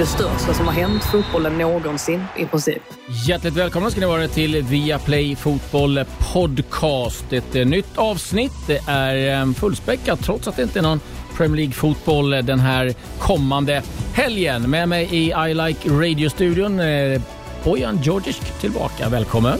Det 0.00 0.06
största 0.06 0.54
som 0.54 0.66
har 0.66 0.72
hänt 0.72 1.04
fotbollen 1.04 1.58
någonsin 1.58 2.24
i 2.36 2.44
princip. 2.44 2.82
Hjärtligt 3.26 3.56
välkomna 3.56 3.90
ska 3.90 4.00
ni 4.00 4.06
vara 4.06 4.28
till 4.28 4.62
Viaplay 4.62 5.36
Fotboll 5.36 6.00
Podcast. 6.32 7.32
Ett 7.32 7.56
eh, 7.56 7.66
nytt 7.66 7.98
avsnitt. 7.98 8.52
Det 8.66 8.80
är 8.86 9.40
eh, 9.40 9.52
fullspäckat 9.52 10.24
trots 10.24 10.48
att 10.48 10.56
det 10.56 10.62
inte 10.62 10.78
är 10.78 10.82
någon 10.82 11.00
Premier 11.36 11.56
League-fotboll 11.56 12.30
den 12.30 12.60
här 12.60 12.94
kommande 13.18 13.82
helgen. 14.12 14.70
Med 14.70 14.88
mig 14.88 15.08
i 15.10 15.32
I 15.50 15.54
Like 15.54 15.88
Radio-studion 15.88 16.80
eh, 16.80 17.20
Bojan 17.64 18.02
Djordjic 18.02 18.40
tillbaka. 18.60 19.08
Välkommen! 19.08 19.58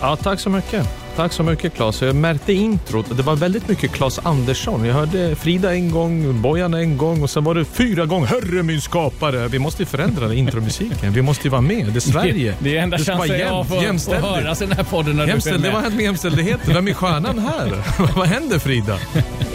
Ja, 0.00 0.16
tack 0.16 0.40
så 0.40 0.50
mycket. 0.50 0.99
Tack 1.20 1.32
så 1.32 1.42
mycket 1.42 1.74
Claes. 1.74 2.02
Jag 2.02 2.16
märkte 2.16 2.52
introt. 2.52 3.16
Det 3.16 3.22
var 3.22 3.36
väldigt 3.36 3.68
mycket 3.68 3.92
Claes 3.92 4.18
Andersson. 4.22 4.84
Jag 4.84 4.94
hörde 4.94 5.36
Frida 5.36 5.74
en 5.74 5.90
gång, 5.90 6.42
Bojan 6.42 6.74
en 6.74 6.96
gång 6.96 7.22
och 7.22 7.30
sen 7.30 7.44
var 7.44 7.54
det 7.54 7.64
fyra 7.64 8.06
gånger. 8.06 8.26
Herre 8.26 8.62
min 8.62 8.80
skapare! 8.80 9.48
Vi 9.48 9.58
måste 9.58 9.86
förändra 9.86 10.34
intromusiken. 10.34 11.12
Vi 11.12 11.22
måste 11.22 11.48
vara 11.48 11.60
med. 11.60 11.86
Det 11.86 11.98
är 11.98 12.00
Sverige. 12.00 12.54
Det 12.58 12.76
är 12.76 12.82
enda 12.82 12.96
det 12.96 13.04
chansen 13.04 13.38
jag 13.38 13.48
har 13.48 13.64
för 13.64 14.14
att 14.16 14.24
höras 14.24 14.62
i 14.62 14.66
den 14.66 14.76
här 14.76 14.84
podden 14.84 15.16
när 15.16 15.26
Jämställd, 15.26 15.62
du 15.62 15.68
är 15.68 15.72
det 15.72 15.72
med. 15.72 15.74
har 15.74 15.82
hänt 15.82 15.94
med 15.94 16.04
jämställdheten. 16.04 16.74
Vem 16.74 16.88
är 16.88 16.94
stjärnan 16.94 17.38
här? 17.38 17.82
Vad 18.16 18.26
händer 18.26 18.58
Frida? 18.58 18.98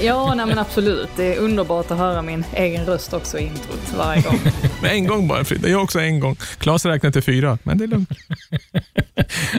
Ja, 0.04 0.34
nej 0.34 0.46
men 0.46 0.60
absolut. 0.60 1.10
Det 1.16 1.36
är 1.36 1.40
underbart 1.40 1.92
att 1.92 1.98
höra 1.98 2.22
min 2.22 2.44
egen 2.54 2.86
röst 2.86 3.14
också 3.14 3.40
i 3.40 3.42
introt 3.42 3.94
varje 3.98 4.22
gång. 4.22 4.40
Men 4.82 4.92
en 4.92 5.08
gång 5.08 5.28
bara 5.28 5.46
Frida. 5.46 5.70
Jag 5.70 5.84
också 5.84 6.00
en 6.00 6.20
gång. 6.20 6.36
Claes 6.58 6.86
räknar 6.86 7.12
till 7.12 7.22
fyra, 7.22 7.58
men 7.64 7.78
det 7.78 7.84
är 7.84 7.88
lugnt. 7.88 8.10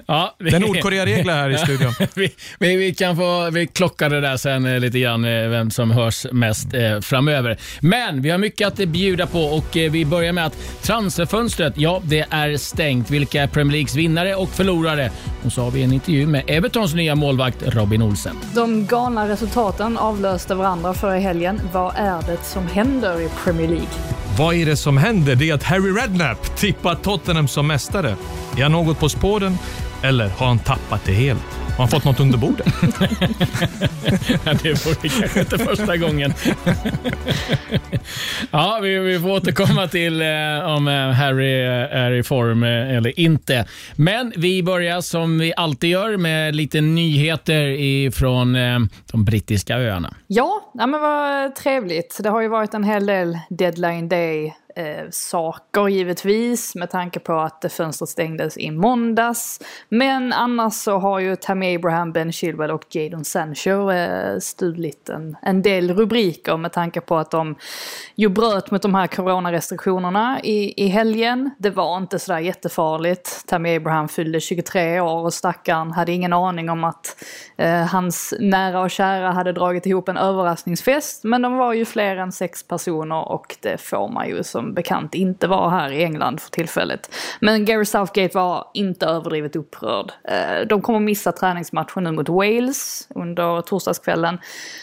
Ja, 0.07 0.37
Det 0.39 0.57
är 0.57 0.61
Nordkorea-regler 0.61 1.35
här 1.35 1.51
i 1.51 1.59
studion. 1.59 1.93
vi, 2.15 2.33
vi, 2.59 2.77
vi 2.77 2.95
kan 2.95 3.17
få 3.17 3.51
vi 3.51 3.67
klockar 3.67 4.11
det 4.11 4.21
där 4.21 4.37
sen 4.37 4.67
eh, 4.67 4.81
lite 4.81 4.99
grann, 4.99 5.25
eh, 5.25 5.49
vem 5.49 5.71
som 5.71 5.91
hörs 5.91 6.27
mest 6.33 6.75
eh, 6.75 7.01
framöver. 7.01 7.59
Men 7.81 8.23
vi 8.23 8.31
har 8.31 8.39
mycket 8.39 8.69
att 8.69 8.89
bjuda 8.89 9.27
på 9.27 9.41
och 9.41 9.77
eh, 9.77 9.91
vi 9.91 10.05
börjar 10.05 10.33
med 10.33 10.47
att 10.47 10.83
transferfönstret, 10.83 11.73
ja, 11.77 12.03
det 12.05 12.27
är 12.31 12.57
stängt. 12.57 13.11
Vilka 13.11 13.43
är 13.43 13.47
Premier 13.47 13.73
Leagues 13.73 13.95
vinnare 13.95 14.35
och 14.35 14.49
förlorare? 14.49 15.11
Och 15.45 15.53
så 15.53 15.63
har 15.63 15.71
vi 15.71 15.83
en 15.83 15.93
intervju 15.93 16.27
med 16.27 16.45
Evertons 16.47 16.95
nya 16.95 17.15
målvakt 17.15 17.63
Robin 17.67 18.03
Olsen. 18.03 18.37
De 18.55 18.87
galna 18.87 19.29
resultaten 19.29 19.99
avlöste 19.99 20.55
varandra 20.55 20.95
förra 20.95 21.19
helgen. 21.19 21.61
Vad 21.73 21.95
är 21.97 22.33
det 22.33 22.43
som 22.43 22.67
händer 22.67 23.21
i 23.21 23.29
Premier 23.45 23.69
League? 23.69 23.87
Vad 24.39 24.55
är 24.55 24.67
det 24.67 24.77
som 24.77 24.97
händer? 24.97 25.35
Det 25.35 25.51
är 25.51 25.55
att 25.55 25.63
Harry 25.63 25.91
Redknapp 25.91 26.57
tippar 26.57 26.95
Tottenham 26.95 27.49
som 27.49 27.67
mästare. 27.67 28.17
Är 28.57 28.63
han 28.63 28.73
något 28.73 29.01
på 29.01 29.09
spåren? 29.09 29.59
Eller 30.03 30.29
har 30.29 30.47
han 30.47 30.59
tappat 30.59 31.05
det 31.05 31.13
helt? 31.13 31.43
Har 31.77 31.77
han 31.77 31.89
fått 31.89 32.05
något 32.05 32.21
under 32.21 32.39
bordet? 32.39 32.67
Ja, 34.45 34.53
det 34.63 34.87
vore 34.87 35.09
kanske 35.09 35.41
inte 35.41 35.59
första 35.59 35.97
gången. 35.97 36.33
ja, 38.51 38.79
vi, 38.83 38.99
vi 38.99 39.21
får 39.21 39.31
återkomma 39.31 39.89
till 39.89 40.23
eh, 40.23 40.77
om 40.77 40.89
eh, 40.89 41.11
Harry 41.11 41.63
eh, 41.63 41.97
är 41.97 42.13
i 42.13 42.23
form 42.23 42.63
eh, 42.63 42.97
eller 42.97 43.21
inte. 43.21 43.67
Men 43.97 44.33
vi 44.37 44.63
börjar 44.63 45.01
som 45.01 45.39
vi 45.39 45.53
alltid 45.57 45.91
gör 45.91 46.17
med 46.17 46.57
lite 46.57 46.81
nyheter 46.81 47.67
ifrån 47.67 48.57
eh, 48.57 48.79
de 49.13 49.25
brittiska 49.25 49.77
öarna. 49.77 50.15
Ja, 50.27 50.71
nej 50.75 50.87
men 50.87 51.01
vad 51.01 51.55
trevligt. 51.55 52.19
Det 52.23 52.29
har 52.29 52.41
ju 52.41 52.49
varit 52.49 52.75
en 52.75 52.85
hel 52.85 53.07
del 53.07 53.39
deadline 53.51 54.09
day 54.09 54.55
eh, 54.77 55.11
saker 55.11 55.89
givetvis 55.89 56.75
med 56.75 56.91
tanke 56.91 57.21
på 57.21 57.33
att 57.33 57.65
fönstret 57.71 58.09
stängdes 58.09 58.59
i 58.59 58.71
måndags. 58.71 59.61
Men 59.89 60.33
annars 60.33 60.75
så 60.75 60.99
har 60.99 61.21
ju 61.21 61.37
Tammy 61.37 61.77
Abraham, 61.77 62.13
Ben 62.13 62.33
Chilwell 62.33 62.71
och 62.71 62.97
Jadon 62.97 63.25
Sancho 63.25 63.91
eh, 63.91 64.39
stulit 64.39 65.09
en, 65.09 65.37
en 65.43 65.63
del 65.63 65.95
rubriker 65.95 66.57
med 66.57 66.73
tanke 66.73 67.01
på 67.01 67.17
att 67.17 67.31
de 67.31 67.55
ju 68.15 68.29
bröt 68.29 68.71
mot 68.71 68.83
de 68.83 68.95
här 68.95 69.07
coronarestriktionerna 69.07 70.41
i, 70.43 70.85
i 70.85 70.89
helgen. 70.89 71.51
Det 71.59 71.71
var 71.71 71.97
inte 71.97 72.19
sådär 72.19 72.39
jättefarligt. 72.39 73.47
Tammy 73.47 73.77
Abraham 73.77 74.09
fyllde 74.09 74.41
23 74.41 75.01
år 75.01 75.25
och 75.25 75.35
stackaren 75.35 75.93
hade 75.93 76.13
ingen 76.13 76.33
aning 76.33 76.71
om 76.71 76.85
att 76.85 77.25
eh, 77.57 77.87
hans 77.87 78.35
nära 78.41 78.81
och 78.81 78.91
kära 78.91 79.31
hade 79.31 79.53
dragit 79.53 79.87
ihop 79.87 80.09
en 80.09 80.17
överraskningsfest. 80.17 81.25
Men 81.25 81.43
de 81.43 81.57
var 81.57 81.73
ju 81.73 81.85
fler 81.85 82.17
än 82.17 82.33
sex 82.33 82.69
personer 82.69 83.29
och 83.29 83.57
det 83.63 83.81
får 83.81 84.09
man 84.09 84.29
ju 84.29 84.43
som 84.43 84.66
bekant 84.75 85.15
inte 85.15 85.47
var 85.47 85.71
här 85.71 85.91
i 85.91 86.05
England 86.05 86.41
för 86.41 86.51
tillfället. 86.51 87.15
Men 87.41 87.65
Gary 87.65 87.85
Southgate 87.85 88.39
var 88.39 88.65
inte 88.75 89.07
överdrivet 89.07 89.57
upprörd. 89.57 90.13
Eh, 90.25 90.67
de 90.69 90.83
kommer 90.83 91.01
missa 91.01 91.33
träningsmatchen 91.33 92.05
nu 92.05 92.13
mot 92.13 92.29
Wales 92.29 93.09
under 93.15 93.61
torsdagskvällen 93.61 94.39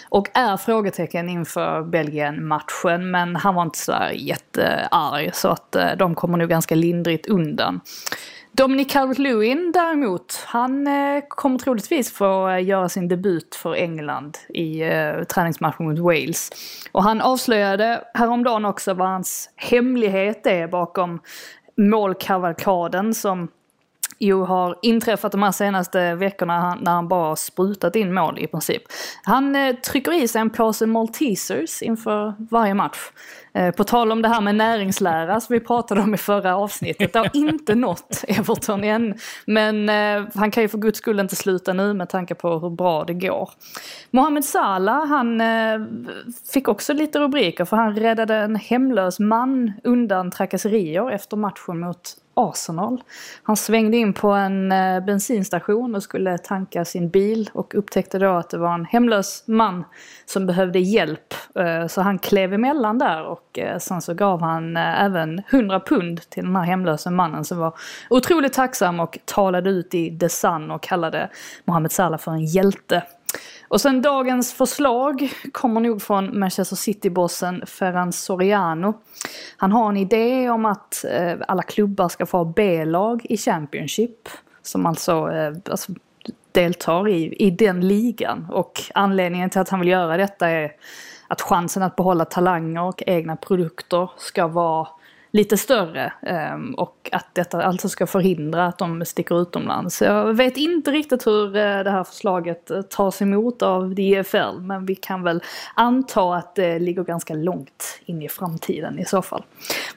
och 0.09 0.29
är 0.33 0.57
frågetecken 0.57 1.29
inför 1.29 1.83
Belgien-matchen 1.83 3.11
men 3.11 3.35
han 3.35 3.55
var 3.55 3.63
inte 3.63 3.79
sådär 3.79 4.11
jättearg 4.15 5.35
så 5.35 5.47
att 5.47 5.75
eh, 5.75 5.91
de 5.97 6.15
kommer 6.15 6.37
nog 6.37 6.49
ganska 6.49 6.75
lindrigt 6.75 7.27
undan. 7.27 7.81
Dominic 8.55 8.91
Calvert-Lewin 8.91 9.71
däremot, 9.73 10.43
han 10.47 10.87
eh, 10.87 11.23
kommer 11.27 11.59
troligtvis 11.59 12.13
få 12.13 12.49
eh, 12.49 12.63
göra 12.63 12.89
sin 12.89 13.07
debut 13.07 13.55
för 13.55 13.75
England 13.75 14.37
i 14.49 14.81
eh, 14.81 15.23
träningsmatchen 15.23 15.85
mot 15.85 15.99
Wales. 15.99 16.49
Och 16.91 17.03
han 17.03 17.21
avslöjade 17.21 18.03
häromdagen 18.13 18.65
också 18.65 18.93
vad 18.93 19.07
hans 19.07 19.49
hemlighet 19.55 20.47
är 20.47 20.67
bakom 20.67 21.21
målkavalkaden 21.77 23.13
som 23.13 23.47
ju 24.25 24.41
har 24.43 24.79
inträffat 24.81 25.31
de 25.31 25.43
här 25.43 25.51
senaste 25.51 26.15
veckorna 26.15 26.75
när 26.75 26.91
han 26.91 27.07
bara 27.07 27.35
sprutat 27.35 27.95
in 27.95 28.13
mål 28.13 28.39
i 28.39 28.47
princip. 28.47 28.81
Han 29.23 29.55
eh, 29.55 29.75
trycker 29.75 30.23
i 30.23 30.27
sig 30.27 30.41
en 30.41 30.49
påse 30.49 30.85
Maltesers 30.85 31.81
inför 31.81 32.33
varje 32.51 32.73
match. 32.73 32.97
Eh, 33.55 33.71
på 33.71 33.83
tal 33.83 34.11
om 34.11 34.21
det 34.21 34.27
här 34.27 34.41
med 34.41 34.55
näringslära 34.55 35.39
som 35.39 35.53
vi 35.53 35.59
pratade 35.59 36.01
om 36.01 36.13
i 36.13 36.17
förra 36.17 36.55
avsnittet. 36.55 37.13
Det 37.13 37.19
har 37.19 37.29
inte 37.33 37.75
nått 37.75 38.23
Everton 38.27 38.83
än. 38.83 39.15
Men 39.45 39.89
eh, 39.89 40.29
han 40.35 40.51
kan 40.51 40.63
ju 40.63 40.69
för 40.69 40.77
guds 40.77 40.97
skull 40.97 41.19
inte 41.19 41.35
sluta 41.35 41.73
nu 41.73 41.93
med 41.93 42.09
tanke 42.09 42.35
på 42.35 42.59
hur 42.59 42.69
bra 42.69 43.03
det 43.03 43.13
går. 43.13 43.49
Mohamed 44.11 44.45
Salah, 44.45 45.07
han 45.07 45.41
eh, 45.41 45.79
fick 46.53 46.67
också 46.67 46.93
lite 46.93 47.19
rubriker 47.19 47.65
för 47.65 47.77
han 47.77 47.95
räddade 47.95 48.35
en 48.35 48.55
hemlös 48.55 49.19
man 49.19 49.73
undan 49.83 50.31
trakasserier 50.31 51.11
efter 51.11 51.37
matchen 51.37 51.79
mot 51.79 52.22
Arsenal. 52.33 53.03
Han 53.43 53.57
svängde 53.57 53.97
in 53.97 54.13
på 54.13 54.31
en 54.31 54.71
eh, 54.71 54.99
bensinstation 55.05 55.95
och 55.95 56.03
skulle 56.03 56.37
tanka 56.37 56.85
sin 56.85 57.09
bil 57.09 57.49
och 57.53 57.75
upptäckte 57.75 58.19
då 58.19 58.31
att 58.31 58.49
det 58.49 58.57
var 58.57 58.73
en 58.73 58.85
hemlös 58.85 59.43
man 59.47 59.83
som 60.25 60.45
behövde 60.45 60.79
hjälp. 60.79 61.33
Eh, 61.55 61.87
så 61.87 62.01
han 62.01 62.19
klev 62.19 62.53
emellan 62.53 62.97
där 62.97 63.23
och 63.23 63.59
eh, 63.59 63.77
sen 63.77 64.01
så 64.01 64.13
gav 64.13 64.41
han 64.41 64.77
även 64.77 65.41
100 65.49 65.79
pund 65.79 66.29
till 66.29 66.43
den 66.43 66.55
här 66.55 66.63
hemlösa 66.63 67.11
mannen 67.11 67.45
som 67.45 67.57
var 67.57 67.73
otroligt 68.09 68.53
tacksam 68.53 68.99
och 68.99 69.17
talade 69.25 69.69
ut 69.69 69.93
i 69.93 70.19
The 70.19 70.29
Sun 70.29 70.71
och 70.71 70.83
kallade 70.83 71.29
Mohamed 71.65 71.91
Salah 71.91 72.19
för 72.19 72.31
en 72.31 72.45
hjälte. 72.45 73.03
Och 73.67 73.81
sen 73.81 74.01
dagens 74.01 74.53
förslag 74.53 75.33
kommer 75.51 75.81
nog 75.81 76.01
från 76.01 76.39
Manchester 76.39 76.75
City-bossen 76.75 77.65
Ferran 77.65 78.11
Soriano. 78.11 78.93
Han 79.57 79.71
har 79.71 79.89
en 79.89 79.97
idé 79.97 80.49
om 80.49 80.65
att 80.65 81.05
eh, 81.05 81.33
alla 81.47 81.63
klubbar 81.63 82.09
ska 82.09 82.25
få 82.25 82.37
ha 82.37 82.45
B-lag 82.45 83.25
i 83.29 83.37
Championship. 83.37 84.29
Som 84.61 84.85
alltså, 84.85 85.31
eh, 85.31 85.53
alltså 85.69 85.91
deltar 86.51 87.07
i, 87.07 87.35
i 87.35 87.51
den 87.51 87.87
ligan. 87.87 88.47
Och 88.51 88.81
anledningen 88.93 89.49
till 89.49 89.61
att 89.61 89.69
han 89.69 89.79
vill 89.79 89.89
göra 89.89 90.17
detta 90.17 90.49
är 90.49 90.71
att 91.27 91.41
chansen 91.41 91.83
att 91.83 91.95
behålla 91.95 92.25
talanger 92.25 92.81
och 92.81 93.03
egna 93.05 93.35
produkter 93.35 94.09
ska 94.17 94.47
vara 94.47 94.87
lite 95.33 95.57
större. 95.57 96.13
ehm, 96.21 96.73
och 96.73 97.09
att 97.11 97.27
detta 97.33 97.63
alltså 97.63 97.89
ska 97.89 98.07
förhindra 98.07 98.65
att 98.65 98.77
de 98.77 99.05
sticker 99.05 99.41
utomlands. 99.41 99.97
Så 99.97 100.05
Jag 100.05 100.33
vet 100.33 100.57
inte 100.57 100.91
riktigt 100.91 101.27
hur 101.27 101.55
eh, 101.55 101.83
det 101.83 101.91
här 101.91 102.03
förslaget 102.03 102.71
eh, 102.71 102.81
tas 102.81 103.21
emot 103.21 103.61
av 103.61 103.95
DFL. 103.95 104.59
Men 104.61 104.85
vi 104.85 104.95
kan 104.95 105.23
väl 105.23 105.43
anta 105.75 106.35
att 106.35 106.55
det 106.55 106.79
ligger 106.79 107.03
ganska 107.03 107.33
långt 107.33 107.99
in 108.05 108.21
i 108.21 108.29
framtiden 108.29 108.99
i 108.99 109.05
så 109.05 109.21
fall. 109.21 109.43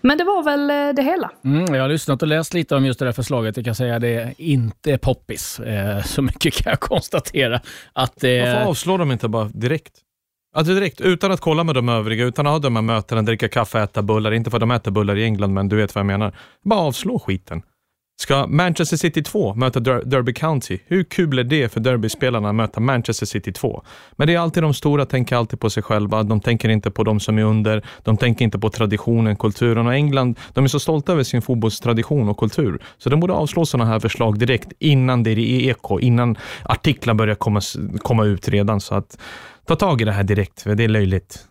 Men 0.01 0.19
det 0.19 0.25
var 0.25 0.43
väl 0.43 0.71
eh, 0.71 0.95
det 0.95 1.03
hela. 1.03 1.31
Mm, 1.45 1.75
jag 1.75 1.83
har 1.83 1.89
lyssnat 1.89 2.23
och 2.23 2.29
läst 2.29 2.55
lite 2.55 2.77
om 2.77 2.87
just 2.87 2.99
det 2.99 3.05
där 3.05 3.13
förslaget. 3.13 3.57
Jag 3.57 3.65
kan 3.65 3.75
säga 3.75 3.95
att 3.95 4.01
det 4.01 4.15
är 4.15 4.35
inte 4.37 4.99
poppis. 4.99 5.61
Så 6.05 6.23
mycket 6.23 6.55
kan 6.55 6.71
jag 6.71 6.81
konstatera. 6.81 7.61
Att, 7.93 8.23
Varför 8.23 8.65
avslår 8.65 8.99
de 8.99 9.13
inte 9.13 9.29
bara 9.29 9.45
direkt? 9.45 9.93
Alltså 10.57 10.75
direkt, 10.75 11.01
utan 11.01 11.33
att 11.33 11.41
kolla 11.41 11.65
med 11.65 11.75
de 11.75 11.89
övriga, 11.89 12.25
utan 12.25 12.47
att 12.47 12.53
ha 12.53 12.59
de 12.59 12.77
här 12.77 12.83
mötena, 12.83 13.23
dricka 13.23 13.49
kaffe, 13.49 13.81
äta 13.81 14.03
bullar. 14.03 14.33
Inte 14.33 14.51
för 14.51 14.57
att 14.57 14.61
de 14.61 14.71
äter 14.71 14.91
bullar 14.91 15.17
i 15.17 15.25
England, 15.25 15.55
men 15.55 15.69
du 15.69 15.77
vet 15.77 15.95
vad 15.95 16.01
jag 16.01 16.07
menar. 16.07 16.35
Bara 16.65 16.81
avslå 16.81 17.19
skiten. 17.19 17.63
Ska 18.21 18.47
Manchester 18.47 18.97
City 18.97 19.23
2 19.23 19.55
möta 19.55 19.81
Der 19.81 20.03
Derby 20.05 20.33
County? 20.33 20.79
Hur 20.87 21.05
kul 21.05 21.29
blir 21.29 21.45
det 21.45 21.73
för 21.73 21.81
Derby-spelarna 21.81 22.49
att 22.49 22.55
möta 22.55 22.81
Manchester 22.81 23.27
City 23.27 23.53
2? 23.53 23.83
Men 24.17 24.27
det 24.27 24.35
är 24.35 24.39
alltid 24.39 24.63
de 24.63 24.75
stora 24.75 25.07
tänker 25.07 25.37
alltid 25.37 25.61
på 25.61 25.71
sig 25.71 25.83
själva. 25.83 26.23
De 26.23 26.41
tänker 26.41 26.69
inte 26.69 26.91
på 26.91 27.05
de 27.05 27.21
som 27.21 27.39
är 27.39 27.43
under. 27.43 27.85
De 28.03 28.17
tänker 28.17 28.45
inte 28.45 28.59
på 28.59 28.71
traditionen, 28.71 29.37
kulturen 29.37 29.87
och 29.87 29.95
England. 29.95 30.39
De 30.53 30.65
är 30.65 30.69
så 30.69 30.81
stolta 30.81 31.13
över 31.13 31.23
sin 31.23 31.43
fotbollstradition 31.43 32.29
och 32.29 32.39
kultur. 32.39 32.79
Så 32.99 33.11
de 33.11 33.21
borde 33.21 33.33
avslå 33.33 33.67
sådana 33.67 33.91
här 33.91 34.01
förslag 34.01 34.39
direkt 34.39 34.73
innan 34.79 35.23
det 35.23 35.31
är 35.31 35.39
i 35.39 35.69
eko, 35.69 36.01
innan 36.01 36.39
artiklar 36.65 37.15
börjar 37.15 37.35
komma, 37.35 37.61
komma 37.99 38.25
ut 38.25 38.49
redan. 38.49 38.81
Så 38.81 38.95
att 38.95 39.19
ta 39.67 39.77
tag 39.77 40.01
i 40.01 40.05
det 40.05 40.13
här 40.13 40.25
direkt, 40.25 40.63
för 40.63 40.75
det 40.75 40.85
är 40.85 40.89
löjligt. 40.89 41.47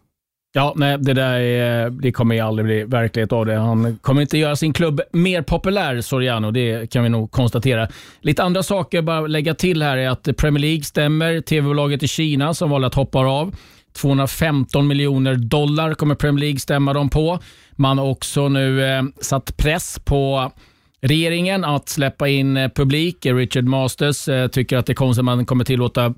Ja, 0.53 0.73
nej, 0.75 0.97
det 0.97 1.13
där 1.13 1.39
är, 1.39 1.89
det 1.89 2.11
kommer 2.11 2.35
ju 2.35 2.41
aldrig 2.41 2.65
bli 2.65 2.83
verklighet 2.83 3.31
av 3.31 3.45
det. 3.45 3.55
Han 3.55 3.97
kommer 4.01 4.21
inte 4.21 4.37
göra 4.37 4.55
sin 4.55 4.73
klubb 4.73 5.01
mer 5.11 5.41
populär, 5.41 6.01
Soriano. 6.01 6.51
Det 6.51 6.91
kan 6.91 7.03
vi 7.03 7.09
nog 7.09 7.31
konstatera. 7.31 7.87
Lite 8.21 8.43
andra 8.43 8.63
saker 8.63 9.01
bara 9.01 9.27
lägga 9.27 9.53
till 9.53 9.81
här 9.81 9.97
är 9.97 10.09
att 10.09 10.37
Premier 10.37 10.61
League 10.61 10.83
stämmer 10.83 11.41
tv-bolaget 11.41 12.03
i 12.03 12.07
Kina 12.07 12.53
som 12.53 12.69
valde 12.69 12.87
att 12.87 12.95
hoppa 12.95 13.19
av. 13.19 13.55
215 13.93 14.87
miljoner 14.87 15.35
dollar 15.35 15.93
kommer 15.93 16.15
Premier 16.15 16.39
League 16.39 16.59
stämma 16.59 16.93
dem 16.93 17.09
på. 17.09 17.39
Man 17.71 17.97
har 17.97 18.05
också 18.05 18.49
nu 18.49 18.85
eh, 18.85 19.03
satt 19.21 19.57
press 19.57 19.99
på 20.05 20.51
regeringen 21.01 21.65
att 21.65 21.89
släppa 21.89 22.27
in 22.27 22.57
eh, 22.57 22.69
publik. 22.69 23.25
Richard 23.25 23.65
Masters 23.65 24.27
eh, 24.27 24.47
tycker 24.47 24.77
att 24.77 24.85
det 24.85 24.93
är 24.93 24.95
konstigt 24.95 25.21
att 25.21 25.25
man 25.25 25.45
kommer 25.45 25.63
tillåta 25.63 26.13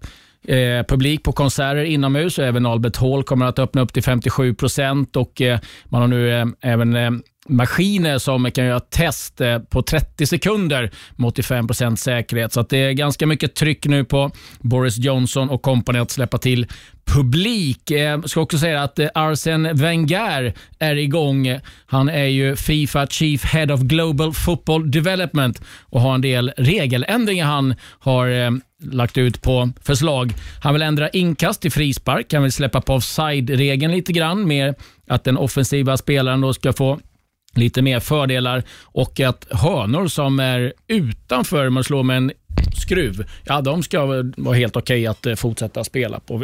eh, 0.47 0.83
publik 0.87 1.23
på 1.23 1.31
konserter 1.31 1.83
inomhus. 1.83 2.37
och 2.37 2.45
Även 2.45 2.65
Albert 2.65 2.97
Hall 2.97 3.23
kommer 3.23 3.45
att 3.45 3.59
öppna 3.59 3.81
upp 3.81 3.93
till 3.93 4.03
57 4.03 4.53
procent 4.53 5.15
och 5.15 5.41
eh, 5.41 5.59
man 5.85 6.01
har 6.01 6.07
nu 6.07 6.39
eh, 6.39 6.45
även 6.61 6.95
eh, 6.95 7.11
maskiner 7.49 8.17
som 8.17 8.51
kan 8.51 8.65
göra 8.65 8.79
test 8.79 9.41
eh, 9.41 9.59
på 9.59 9.81
30 9.81 10.25
sekunder 10.25 10.91
med 11.15 11.27
85 11.27 11.67
procent 11.67 11.99
säkerhet. 11.99 12.53
Så 12.53 12.61
det 12.61 12.77
är 12.77 12.91
ganska 12.91 13.27
mycket 13.27 13.55
tryck 13.55 13.85
nu 13.85 14.05
på 14.05 14.31
Boris 14.59 14.97
Johnson 14.97 15.49
och 15.49 15.61
kompani 15.61 15.99
att 15.99 16.11
släppa 16.11 16.37
till 16.37 16.67
publik. 17.05 17.91
Jag 17.91 18.29
ska 18.29 18.41
också 18.41 18.57
säga 18.57 18.83
att 18.83 18.99
eh, 18.99 19.07
Arsene 19.13 19.73
Wenger 19.73 20.53
är 20.79 20.95
igång. 20.95 21.59
Han 21.85 22.09
är 22.09 22.25
ju 22.25 22.55
Fifa 22.55 23.07
Chief 23.07 23.43
Head 23.43 23.73
of 23.73 23.81
Global 23.81 24.33
Football 24.33 24.91
Development 24.91 25.61
och 25.81 26.01
har 26.01 26.15
en 26.15 26.21
del 26.21 26.51
regeländringar 26.57 27.45
han 27.45 27.75
har 27.99 28.27
lagt 28.83 29.17
ut 29.17 29.41
på 29.41 29.69
förslag. 29.83 30.33
Han 30.61 30.73
vill 30.73 30.81
ändra 30.81 31.09
inkast 31.09 31.61
till 31.61 31.71
frispark. 31.71 32.33
Han 32.33 32.43
vill 32.43 32.51
släppa 32.51 32.81
på 32.81 32.93
offside-regeln 32.93 33.91
lite 33.91 34.13
grann. 34.13 34.47
Mer 34.47 34.75
att 35.07 35.23
den 35.23 35.37
offensiva 35.37 35.97
spelaren 35.97 36.41
då 36.41 36.53
ska 36.53 36.73
få 36.73 36.99
lite 37.55 37.81
mer 37.81 37.99
fördelar 37.99 38.63
och 38.83 39.19
att 39.19 39.47
hörnor 39.51 40.07
som 40.07 40.39
är 40.39 40.73
utanför, 40.87 41.69
man 41.69 41.83
slår 41.83 42.03
med 42.03 42.17
en 42.17 42.31
skruv, 42.75 43.25
ja 43.45 43.61
de 43.61 43.83
ska 43.83 44.05
vara 44.37 44.55
helt 44.55 44.75
okej 44.75 44.99
okay 44.99 45.07
att 45.07 45.25
eh, 45.25 45.35
fortsätta 45.35 45.83
spela 45.83 46.19
på. 46.19 46.43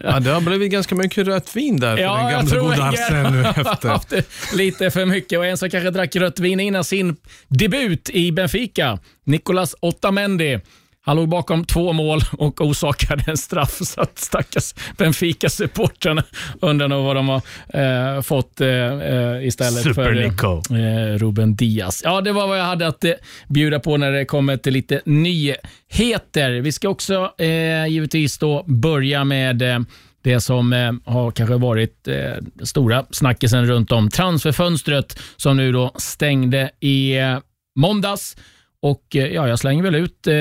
Ja, 0.00 0.20
det 0.20 0.30
har 0.30 0.40
blivit 0.40 0.72
ganska 0.72 0.94
mycket 0.94 1.26
rött 1.26 1.56
vin 1.56 1.80
där 1.80 1.96
för 1.96 2.02
ja, 2.02 2.16
den 2.16 2.30
gamla 2.30 2.60
goda 2.60 2.84
Arsene 2.84 3.30
nu 3.30 3.42
efter. 3.48 4.56
lite 4.56 4.90
för 4.90 5.06
mycket 5.06 5.38
och 5.38 5.46
en 5.46 5.58
som 5.58 5.70
kanske 5.70 5.90
drack 5.90 6.16
rött 6.16 6.38
vin 6.38 6.60
innan 6.60 6.84
sin 6.84 7.16
debut 7.48 8.10
i 8.10 8.32
Benfica, 8.32 8.98
Nicolas 9.24 9.74
Otamendi. 9.80 10.60
Han 11.04 11.16
låg 11.16 11.28
bakom 11.28 11.64
två 11.64 11.92
mål 11.92 12.20
och 12.32 12.60
orsakade 12.60 13.24
en 13.26 13.36
straff, 13.36 13.78
så 13.82 14.00
att 14.00 14.18
stackars 14.18 14.74
Benfica-supportrarna 14.96 16.22
undrar 16.60 16.88
nog 16.88 17.04
vad 17.04 17.16
de 17.16 17.28
har 17.28 17.42
eh, 17.68 18.22
fått 18.22 18.60
eh, 18.60 18.68
eh 18.68 19.46
istället 19.46 19.82
Super 19.82 19.94
för 19.94 20.76
eh, 20.76 21.18
Ruben 21.18 21.54
Diaz. 21.56 22.00
Ja, 22.04 22.20
det 22.20 22.32
var 22.32 22.46
vad 22.46 22.58
jag 22.58 22.64
hade 22.64 22.86
att 22.86 23.04
eh, 23.04 23.12
bjuda 23.48 23.80
på 23.80 23.96
när 23.96 24.12
det 24.12 24.24
kommer 24.24 24.56
till 24.56 24.72
lite 24.72 25.00
nyheter. 25.04 26.50
Vi 26.50 26.72
ska 26.72 26.88
också 26.88 27.32
eh, 27.38 27.86
givetvis 27.86 28.38
då 28.38 28.64
börja 28.66 29.24
med 29.24 29.62
eh, 29.62 29.78
det 30.22 30.40
som 30.40 30.72
eh, 30.72 30.92
har 31.04 31.30
kanske 31.30 31.56
varit 31.56 32.08
eh, 32.08 32.14
stora 32.62 33.06
snackisen 33.10 33.66
runt 33.66 33.92
om 33.92 34.10
transferfönstret 34.10 35.18
som 35.36 35.56
nu 35.56 35.72
då 35.72 35.92
stängde 35.96 36.70
i 36.80 37.18
eh, 37.18 37.38
måndags. 37.76 38.36
Och 38.84 39.16
eh, 39.16 39.26
ja, 39.26 39.48
Jag 39.48 39.58
slänger 39.58 39.82
väl 39.82 39.94
ut 39.94 40.26
eh, 40.26 40.34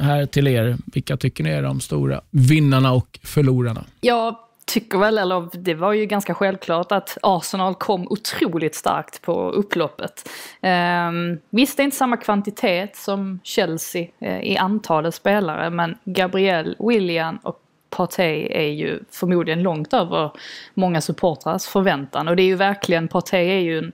här 0.00 0.26
till 0.26 0.48
er. 0.48 0.76
Vilka 0.92 1.16
tycker 1.16 1.44
ni 1.44 1.50
är 1.50 1.62
de 1.62 1.80
stora 1.80 2.20
vinnarna 2.30 2.92
och 2.92 3.18
förlorarna? 3.22 3.84
Jag 4.00 4.36
tycker 4.66 4.98
väl, 4.98 5.18
eller 5.18 5.48
det 5.52 5.74
var 5.74 5.92
ju 5.92 6.06
ganska 6.06 6.34
självklart 6.34 6.92
att 6.92 7.18
Arsenal 7.22 7.74
kom 7.74 8.06
otroligt 8.08 8.74
starkt 8.74 9.22
på 9.22 9.50
upploppet. 9.50 10.28
Eh, 10.60 11.10
visst, 11.50 11.76
det 11.76 11.82
är 11.82 11.84
inte 11.84 11.96
samma 11.96 12.16
kvantitet 12.16 12.96
som 12.96 13.40
Chelsea 13.44 14.06
eh, 14.20 14.40
i 14.40 14.56
antalet 14.56 15.14
spelare, 15.14 15.70
men 15.70 15.98
Gabriel, 16.04 16.76
William 16.78 17.38
och 17.42 17.58
Partey 17.96 18.48
är 18.50 18.68
ju 18.68 19.00
förmodligen 19.10 19.62
långt 19.62 19.92
över 19.92 20.30
många 20.74 21.00
supportrars 21.00 21.64
förväntan. 21.64 22.28
Och 22.28 22.36
det 22.36 22.42
är 22.42 22.46
ju 22.46 22.56
verkligen, 22.56 23.08
Partey 23.08 23.48
är 23.48 23.60
ju 23.60 23.78
en, 23.78 23.92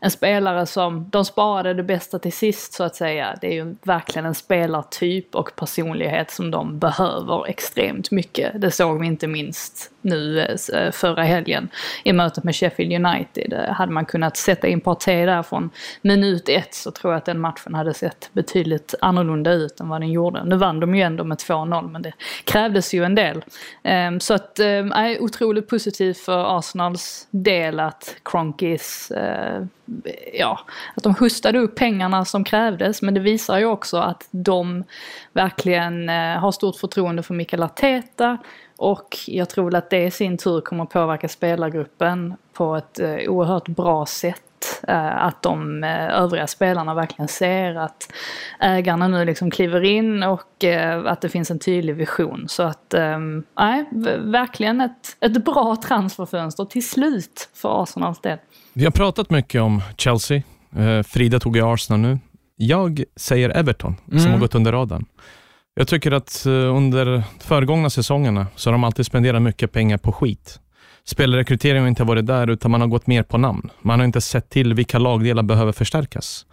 en, 0.00 0.10
spelare 0.10 0.66
som, 0.66 1.06
de 1.10 1.24
sparade 1.24 1.74
det 1.74 1.82
bästa 1.82 2.18
till 2.18 2.32
sist 2.32 2.72
så 2.72 2.84
att 2.84 2.96
säga. 2.96 3.38
Det 3.40 3.46
är 3.46 3.52
ju 3.52 3.76
verkligen 3.82 4.26
en 4.26 4.34
spelartyp 4.34 5.34
och 5.34 5.56
personlighet 5.56 6.30
som 6.30 6.50
de 6.50 6.78
behöver 6.78 7.48
extremt 7.48 8.10
mycket. 8.10 8.60
Det 8.60 8.70
såg 8.70 9.00
vi 9.00 9.06
inte 9.06 9.26
minst 9.26 9.90
nu 10.00 10.40
eh, 10.74 10.90
förra 10.90 11.22
helgen 11.22 11.68
i 12.04 12.12
mötet 12.12 12.44
med 12.44 12.56
Sheffield 12.56 13.06
United. 13.06 13.52
Eh, 13.52 13.74
hade 13.74 13.92
man 13.92 14.04
kunnat 14.04 14.36
sätta 14.36 14.68
in 14.68 14.80
Partey 14.80 15.26
där 15.26 15.42
från 15.42 15.70
minut 16.02 16.48
ett 16.48 16.74
så 16.74 16.90
tror 16.90 17.12
jag 17.12 17.18
att 17.18 17.24
den 17.24 17.40
matchen 17.40 17.74
hade 17.74 17.94
sett 17.94 18.30
betydligt 18.32 18.94
annorlunda 19.00 19.52
ut 19.52 19.80
än 19.80 19.88
vad 19.88 20.00
den 20.00 20.12
gjorde. 20.12 20.44
Nu 20.44 20.56
vann 20.56 20.80
de 20.80 20.94
ju 20.94 21.02
ändå 21.02 21.24
med 21.24 21.38
2-0 21.38 21.90
men 21.90 22.02
det 22.02 22.12
krävdes 22.44 22.94
ju 22.94 23.04
en 23.04 23.14
del. 23.14 23.44
Ehm, 23.82 24.20
så 24.20 24.34
att, 24.34 24.58
eh, 24.58 24.66
är 24.66 25.22
otroligt 25.22 25.68
positivt 25.68 26.18
för 26.18 26.58
Arsenals 26.58 27.26
del 27.30 27.80
att 27.80 28.16
Kronkis, 28.22 29.12
ja, 30.32 30.60
att 30.96 31.02
de 31.02 31.14
hustade 31.14 31.58
upp 31.58 31.74
pengarna 31.74 32.24
som 32.24 32.44
krävdes 32.44 33.02
men 33.02 33.14
det 33.14 33.20
visar 33.20 33.58
ju 33.58 33.64
också 33.64 33.96
att 33.96 34.28
de 34.30 34.84
verkligen 35.32 36.08
eh, 36.08 36.38
har 36.38 36.52
stort 36.52 36.76
förtroende 36.76 37.22
för 37.22 37.34
Mikael 37.34 37.62
Arteta 37.62 38.38
och 38.76 39.18
jag 39.26 39.48
tror 39.48 39.74
att 39.74 39.90
det 39.90 40.04
i 40.04 40.10
sin 40.10 40.38
tur 40.38 40.60
kommer 40.60 40.84
påverka 40.84 41.28
spelargruppen 41.28 42.34
på 42.52 42.76
ett 42.76 43.00
eh, 43.00 43.16
oerhört 43.28 43.68
bra 43.68 44.06
sätt. 44.06 44.42
Eh, 44.88 45.24
att 45.24 45.42
de 45.42 45.84
eh, 45.84 46.20
övriga 46.20 46.46
spelarna 46.46 46.94
verkligen 46.94 47.28
ser 47.28 47.74
att 47.74 48.12
ägarna 48.60 49.08
nu 49.08 49.24
liksom 49.24 49.50
kliver 49.50 49.84
in 49.84 50.22
och 50.22 50.64
att 51.06 51.20
det 51.20 51.28
finns 51.28 51.50
en 51.50 51.58
tydlig 51.58 51.94
vision. 51.94 52.44
Så 52.48 52.62
att, 52.62 52.94
nej, 53.58 53.84
verkligen 54.18 54.80
ett, 54.80 55.16
ett 55.20 55.44
bra 55.44 55.76
transferfönster 55.84 56.64
till 56.64 56.88
slut 56.88 57.48
för 57.54 57.82
Arsenals 57.82 58.20
del. 58.20 58.38
Vi 58.72 58.84
har 58.84 58.90
pratat 58.90 59.30
mycket 59.30 59.60
om 59.60 59.82
Chelsea. 59.96 60.42
Frida 61.06 61.40
tog 61.40 61.56
i 61.56 61.60
Arsenal 61.60 62.00
nu. 62.00 62.18
Jag 62.56 63.04
säger 63.16 63.50
Everton, 63.50 63.96
som 64.08 64.18
mm. 64.18 64.32
har 64.32 64.38
gått 64.38 64.54
under 64.54 64.72
radarn. 64.72 65.06
Jag 65.74 65.88
tycker 65.88 66.12
att 66.12 66.46
eh, 66.46 66.52
under 66.52 67.22
föregångna 67.38 67.90
säsongerna 67.90 68.46
så 68.56 68.70
har 68.70 68.72
de 68.72 68.84
alltid 68.84 69.06
spenderat 69.06 69.42
mycket 69.42 69.72
pengar 69.72 69.98
på 69.98 70.12
skit. 70.12 70.60
Spelrekryteringen 71.10 71.82
har 71.82 71.88
inte 71.88 72.04
varit 72.04 72.26
där, 72.26 72.50
utan 72.50 72.70
man 72.70 72.80
har 72.80 72.88
gått 72.88 73.06
mer 73.06 73.22
på 73.22 73.38
namn. 73.38 73.70
Man 73.82 73.98
har 73.98 74.06
inte 74.06 74.20
sett 74.20 74.50
till 74.50 74.74
vilka 74.74 74.98
lagdelar 74.98 75.42
behöver 75.42 75.72
förstärkas. 75.72 76.46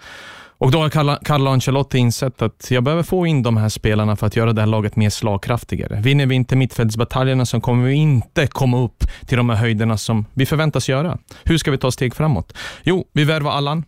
Och 0.59 0.71
Då 0.71 0.79
har 0.79 0.89
Carlo 1.23 1.51
Ancelotti 1.51 1.97
insett 1.97 2.41
att 2.41 2.67
jag 2.71 2.83
behöver 2.83 3.03
få 3.03 3.27
in 3.27 3.43
de 3.43 3.57
här 3.57 3.69
spelarna 3.69 4.15
för 4.15 4.27
att 4.27 4.35
göra 4.35 4.53
det 4.53 4.61
här 4.61 4.67
laget 4.67 4.95
mer 4.95 5.09
slagkraftigare. 5.09 6.01
Vinner 6.01 6.25
vi 6.25 6.35
inte 6.35 6.55
mittfältsbataljerna 6.55 7.45
så 7.45 7.61
kommer 7.61 7.87
vi 7.87 7.93
inte 7.93 8.47
komma 8.47 8.79
upp 8.79 9.03
till 9.25 9.37
de 9.37 9.49
här 9.49 9.57
höjderna 9.57 9.97
som 9.97 10.25
vi 10.33 10.45
förväntas 10.45 10.89
göra. 10.89 11.17
Hur 11.43 11.57
ska 11.57 11.71
vi 11.71 11.77
ta 11.77 11.91
steg 11.91 12.15
framåt? 12.15 12.53
Jo, 12.83 13.05
vi 13.13 13.23
värvar 13.23 13.51
Allan, 13.51 13.83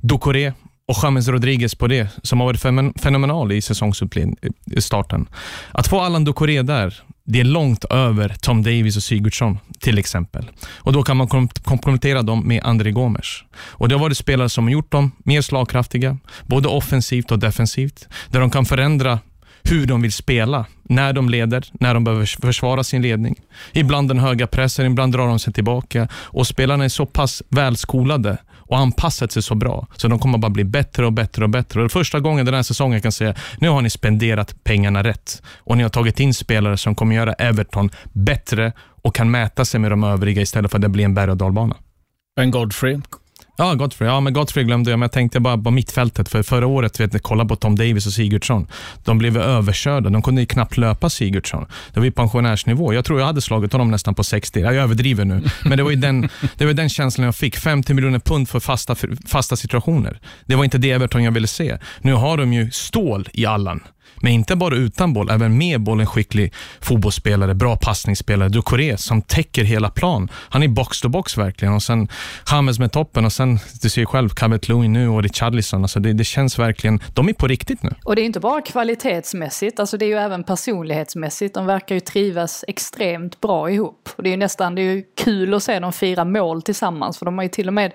Ducoré 0.00 0.52
och 0.88 0.96
James 1.02 1.28
Rodriguez 1.28 1.74
på 1.74 1.86
det, 1.86 2.08
som 2.22 2.40
har 2.40 2.46
varit 2.46 2.60
fenomenal 3.02 3.52
i 3.52 3.62
säsongsstarten. 3.62 5.28
Att 5.72 5.88
få 5.88 6.00
Allan 6.00 6.24
Ducoré 6.24 6.62
där, 6.62 7.02
det 7.26 7.40
är 7.40 7.44
långt 7.44 7.84
över 7.84 8.34
Tom 8.40 8.62
Davis 8.62 8.96
och 8.96 9.02
Sigurdsson 9.02 9.58
till 9.80 9.98
exempel. 9.98 10.50
Och 10.66 10.92
Då 10.92 11.02
kan 11.02 11.16
man 11.16 11.48
komplettera 11.64 12.22
dem 12.22 12.48
med 12.48 12.64
André 12.64 12.90
Gomes. 12.90 13.44
Och 13.56 13.88
Det 13.88 13.94
har 13.94 14.00
varit 14.00 14.16
spelare 14.16 14.48
som 14.48 14.64
har 14.64 14.70
gjort 14.70 14.92
dem 14.92 15.12
mer 15.24 15.40
slagkraftiga, 15.40 16.18
både 16.46 16.68
offensivt 16.68 17.32
och 17.32 17.38
defensivt, 17.38 18.08
där 18.30 18.40
de 18.40 18.50
kan 18.50 18.64
förändra 18.64 19.18
hur 19.62 19.86
de 19.86 20.02
vill 20.02 20.12
spela, 20.12 20.66
när 20.82 21.12
de 21.12 21.28
leder, 21.28 21.64
när 21.72 21.94
de 21.94 22.04
behöver 22.04 22.26
försvara 22.26 22.84
sin 22.84 23.02
ledning. 23.02 23.36
Ibland 23.72 24.08
den 24.08 24.18
höga 24.18 24.46
pressen, 24.46 24.86
ibland 24.86 25.12
drar 25.12 25.26
de 25.26 25.38
sig 25.38 25.52
tillbaka 25.52 26.08
och 26.14 26.46
spelarna 26.46 26.84
är 26.84 26.88
så 26.88 27.06
pass 27.06 27.42
välskolade 27.48 28.38
och 28.66 28.78
anpassat 28.78 29.32
sig 29.32 29.42
så 29.42 29.54
bra. 29.54 29.86
Så 29.96 30.08
de 30.08 30.18
kommer 30.18 30.38
bara 30.38 30.50
bli 30.50 30.64
bättre 30.64 31.06
och 31.06 31.12
bättre 31.12 31.44
och 31.44 31.50
bättre. 31.50 31.84
Och 31.84 31.92
första 31.92 32.20
gången 32.20 32.46
den 32.46 32.54
här 32.54 32.62
säsongen 32.62 33.00
kan 33.00 33.06
jag 33.06 33.14
säga, 33.14 33.34
nu 33.58 33.68
har 33.68 33.82
ni 33.82 33.90
spenderat 33.90 34.64
pengarna 34.64 35.02
rätt. 35.02 35.42
Och 35.58 35.76
ni 35.76 35.82
har 35.82 35.90
tagit 35.90 36.20
in 36.20 36.34
spelare 36.34 36.76
som 36.76 36.94
kommer 36.94 37.14
göra 37.14 37.32
Everton 37.32 37.90
bättre 38.12 38.72
och 39.02 39.14
kan 39.14 39.30
mäta 39.30 39.64
sig 39.64 39.80
med 39.80 39.90
de 39.92 40.04
övriga 40.04 40.42
istället 40.42 40.70
för 40.70 40.78
att 40.78 40.82
det 40.82 40.88
blir 40.88 41.04
en 41.04 41.14
berg 41.14 41.30
och 41.30 41.36
dalbana. 41.36 41.76
Ben 42.36 42.50
Godfrey 42.50 43.00
Ja, 43.56 43.74
Godfrey. 43.74 44.08
Ja, 44.08 44.20
men 44.20 44.32
Godfrey 44.32 44.64
glömde 44.64 44.90
jag, 44.90 44.98
men 44.98 45.04
jag 45.04 45.12
tänkte 45.12 45.40
bara 45.40 45.58
på 45.58 45.70
mittfältet. 45.70 46.28
För 46.28 46.42
förra 46.42 46.66
året, 46.66 47.00
vet 47.00 47.12
ni, 47.12 47.18
kolla 47.18 47.44
på 47.44 47.56
Tom 47.56 47.76
Davis 47.76 48.06
och 48.06 48.12
Sigurdsson. 48.12 48.66
De 49.04 49.18
blev 49.18 49.36
överkörda. 49.36 50.10
De 50.10 50.22
kunde 50.22 50.40
ju 50.40 50.46
knappt 50.46 50.76
löpa 50.76 51.10
Sigurdsson. 51.10 51.66
Det 51.92 52.00
var 52.00 52.04
ju 52.04 52.12
pensionärsnivå. 52.12 52.94
Jag 52.94 53.04
tror 53.04 53.18
jag 53.20 53.26
hade 53.26 53.40
slagit 53.40 53.72
honom 53.72 53.90
nästan 53.90 54.14
på 54.14 54.24
60. 54.24 54.60
Jag 54.60 54.74
överdriver 54.74 55.24
nu, 55.24 55.42
men 55.64 55.78
det 55.78 55.82
var 55.84 55.90
ju 55.90 55.96
den, 55.96 56.28
det 56.56 56.66
var 56.66 56.72
den 56.72 56.88
känslan 56.88 57.24
jag 57.24 57.36
fick. 57.36 57.56
50 57.56 57.94
miljoner 57.94 58.18
pund 58.18 58.48
för 58.48 58.60
fasta, 58.60 58.96
fasta 59.26 59.56
situationer. 59.56 60.20
Det 60.46 60.54
var 60.54 60.64
inte 60.64 60.78
det 60.78 60.90
Everton 60.90 61.24
jag 61.24 61.32
ville 61.32 61.46
se. 61.46 61.78
Nu 62.00 62.12
har 62.12 62.36
de 62.36 62.52
ju 62.52 62.70
stål 62.70 63.28
i 63.32 63.46
Allan. 63.46 63.80
Men 64.24 64.32
inte 64.32 64.56
bara 64.56 64.74
utan 64.74 65.12
boll, 65.12 65.30
även 65.30 65.58
med 65.58 65.80
boll 65.80 66.00
en 66.00 66.06
skicklig 66.06 66.52
fotbollsspelare, 66.80 67.54
bra 67.54 67.76
passningsspelare. 67.76 68.48
Ducoré 68.48 68.96
som 68.96 69.22
täcker 69.22 69.64
hela 69.64 69.90
plan. 69.90 70.28
Han 70.34 70.62
är 70.62 70.68
box 70.68 71.00
to 71.00 71.08
box 71.08 71.38
verkligen. 71.38 71.74
Och 71.74 71.82
sen 71.82 72.08
James 72.50 72.78
med 72.78 72.92
toppen 72.92 73.24
och 73.24 73.32
sen, 73.32 73.58
du 73.82 73.90
ser 73.90 74.00
ju 74.00 74.06
själv, 74.06 74.28
Cabet 74.28 74.68
Lewin 74.68 74.92
nu 74.92 75.08
och 75.08 75.22
Richarlison. 75.22 75.82
Alltså 75.82 76.00
det, 76.00 76.12
det 76.12 76.24
känns 76.24 76.58
verkligen, 76.58 77.00
de 77.14 77.28
är 77.28 77.32
på 77.32 77.46
riktigt 77.46 77.82
nu. 77.82 77.90
Och 78.04 78.16
det 78.16 78.22
är 78.22 78.24
inte 78.24 78.40
bara 78.40 78.60
kvalitetsmässigt, 78.60 79.80
alltså 79.80 79.96
det 79.96 80.04
är 80.04 80.08
ju 80.08 80.18
även 80.18 80.44
personlighetsmässigt. 80.44 81.54
De 81.54 81.66
verkar 81.66 81.94
ju 81.94 82.00
trivas 82.00 82.64
extremt 82.68 83.40
bra 83.40 83.70
ihop. 83.70 84.08
Och 84.16 84.22
det 84.22 84.28
är 84.28 84.30
ju 84.30 84.36
nästan, 84.36 84.74
det 84.74 84.82
är 84.82 84.94
ju 84.94 85.02
kul 85.16 85.54
att 85.54 85.62
se 85.62 85.78
dem 85.78 85.92
fira 85.92 86.24
mål 86.24 86.62
tillsammans. 86.62 87.18
För 87.18 87.24
de 87.24 87.38
har 87.38 87.42
ju 87.42 87.48
till 87.48 87.68
och 87.68 87.74
med 87.74 87.92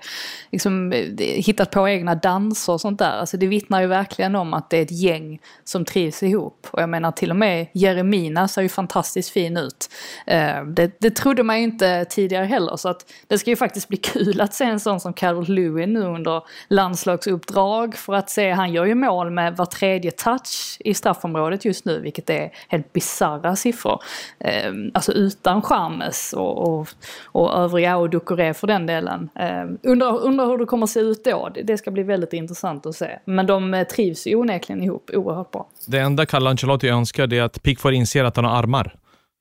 liksom, 0.52 0.92
eh, 0.92 1.04
hittat 1.18 1.70
på 1.70 1.88
egna 1.88 2.14
danser 2.14 2.72
och 2.72 2.80
sånt 2.80 2.98
där. 2.98 3.18
Alltså 3.18 3.36
det 3.36 3.46
vittnar 3.46 3.80
ju 3.80 3.86
verkligen 3.86 4.36
om 4.36 4.54
att 4.54 4.70
det 4.70 4.78
är 4.78 4.82
ett 4.82 5.00
gäng 5.02 5.38
som 5.64 5.84
trivs 5.84 6.19
ihop. 6.22 6.66
Och 6.70 6.82
jag 6.82 6.88
menar 6.88 7.12
till 7.12 7.30
och 7.30 7.36
med 7.36 7.66
Jeremina 7.72 8.48
ser 8.48 8.62
ju 8.62 8.68
fantastiskt 8.68 9.30
fin 9.30 9.56
ut. 9.56 9.90
Eh, 10.26 10.64
det, 10.64 11.00
det 11.00 11.10
trodde 11.10 11.42
man 11.42 11.58
ju 11.58 11.64
inte 11.64 12.04
tidigare 12.04 12.44
heller 12.44 12.76
så 12.76 12.88
att 12.88 13.12
det 13.26 13.38
ska 13.38 13.50
ju 13.50 13.56
faktiskt 13.56 13.88
bli 13.88 13.96
kul 14.12 14.40
att 14.40 14.54
se 14.54 14.64
en 14.64 14.80
sån 14.80 15.00
som 15.00 15.12
Carol 15.12 15.48
Lewin 15.48 15.92
nu 15.92 16.00
under 16.00 16.42
landslagsuppdrag 16.68 17.94
för 17.94 18.14
att 18.14 18.30
se, 18.30 18.50
han 18.50 18.72
gör 18.72 18.84
ju 18.84 18.94
mål 18.94 19.30
med 19.30 19.56
var 19.56 19.66
tredje 19.66 20.10
touch 20.10 20.76
i 20.80 20.94
straffområdet 20.94 21.64
just 21.64 21.84
nu 21.84 22.00
vilket 22.00 22.30
är 22.30 22.50
helt 22.68 22.92
bisarra 22.92 23.56
siffror. 23.56 24.02
Eh, 24.38 24.72
alltså 24.94 25.12
utan 25.12 25.62
Chamez 25.62 26.32
och, 26.32 26.68
och, 26.68 26.88
och 27.24 27.54
övriga 27.54 27.96
och 27.96 28.10
Ducoré 28.10 28.54
för 28.54 28.66
den 28.66 28.86
delen. 28.86 29.30
Eh, 29.34 29.64
undrar, 29.82 30.20
undrar 30.20 30.46
hur 30.46 30.58
det 30.58 30.66
kommer 30.66 30.84
att 30.84 30.90
se 30.90 31.00
ut 31.00 31.24
då, 31.24 31.48
det, 31.54 31.62
det 31.62 31.78
ska 31.78 31.90
bli 31.90 32.02
väldigt 32.02 32.32
intressant 32.32 32.86
att 32.86 32.96
se. 32.96 33.18
Men 33.24 33.46
de 33.46 33.74
eh, 33.74 33.86
trivs 33.86 34.26
ju 34.26 34.36
onekligen 34.36 34.82
ihop 34.82 35.10
oerhört 35.14 35.50
bra. 35.50 35.68
Det 35.90 36.00
enda 36.00 36.26
Kalle 36.26 36.50
Ancelotti 36.50 36.88
önskar 36.88 37.34
är 37.34 37.42
att 37.42 37.62
Pickford 37.62 37.94
inser 37.94 38.24
att 38.24 38.36
han 38.36 38.44
har 38.44 38.58
armar. 38.58 38.94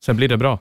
Sen 0.05 0.17
blir 0.17 0.27
det 0.27 0.37
bra. 0.37 0.59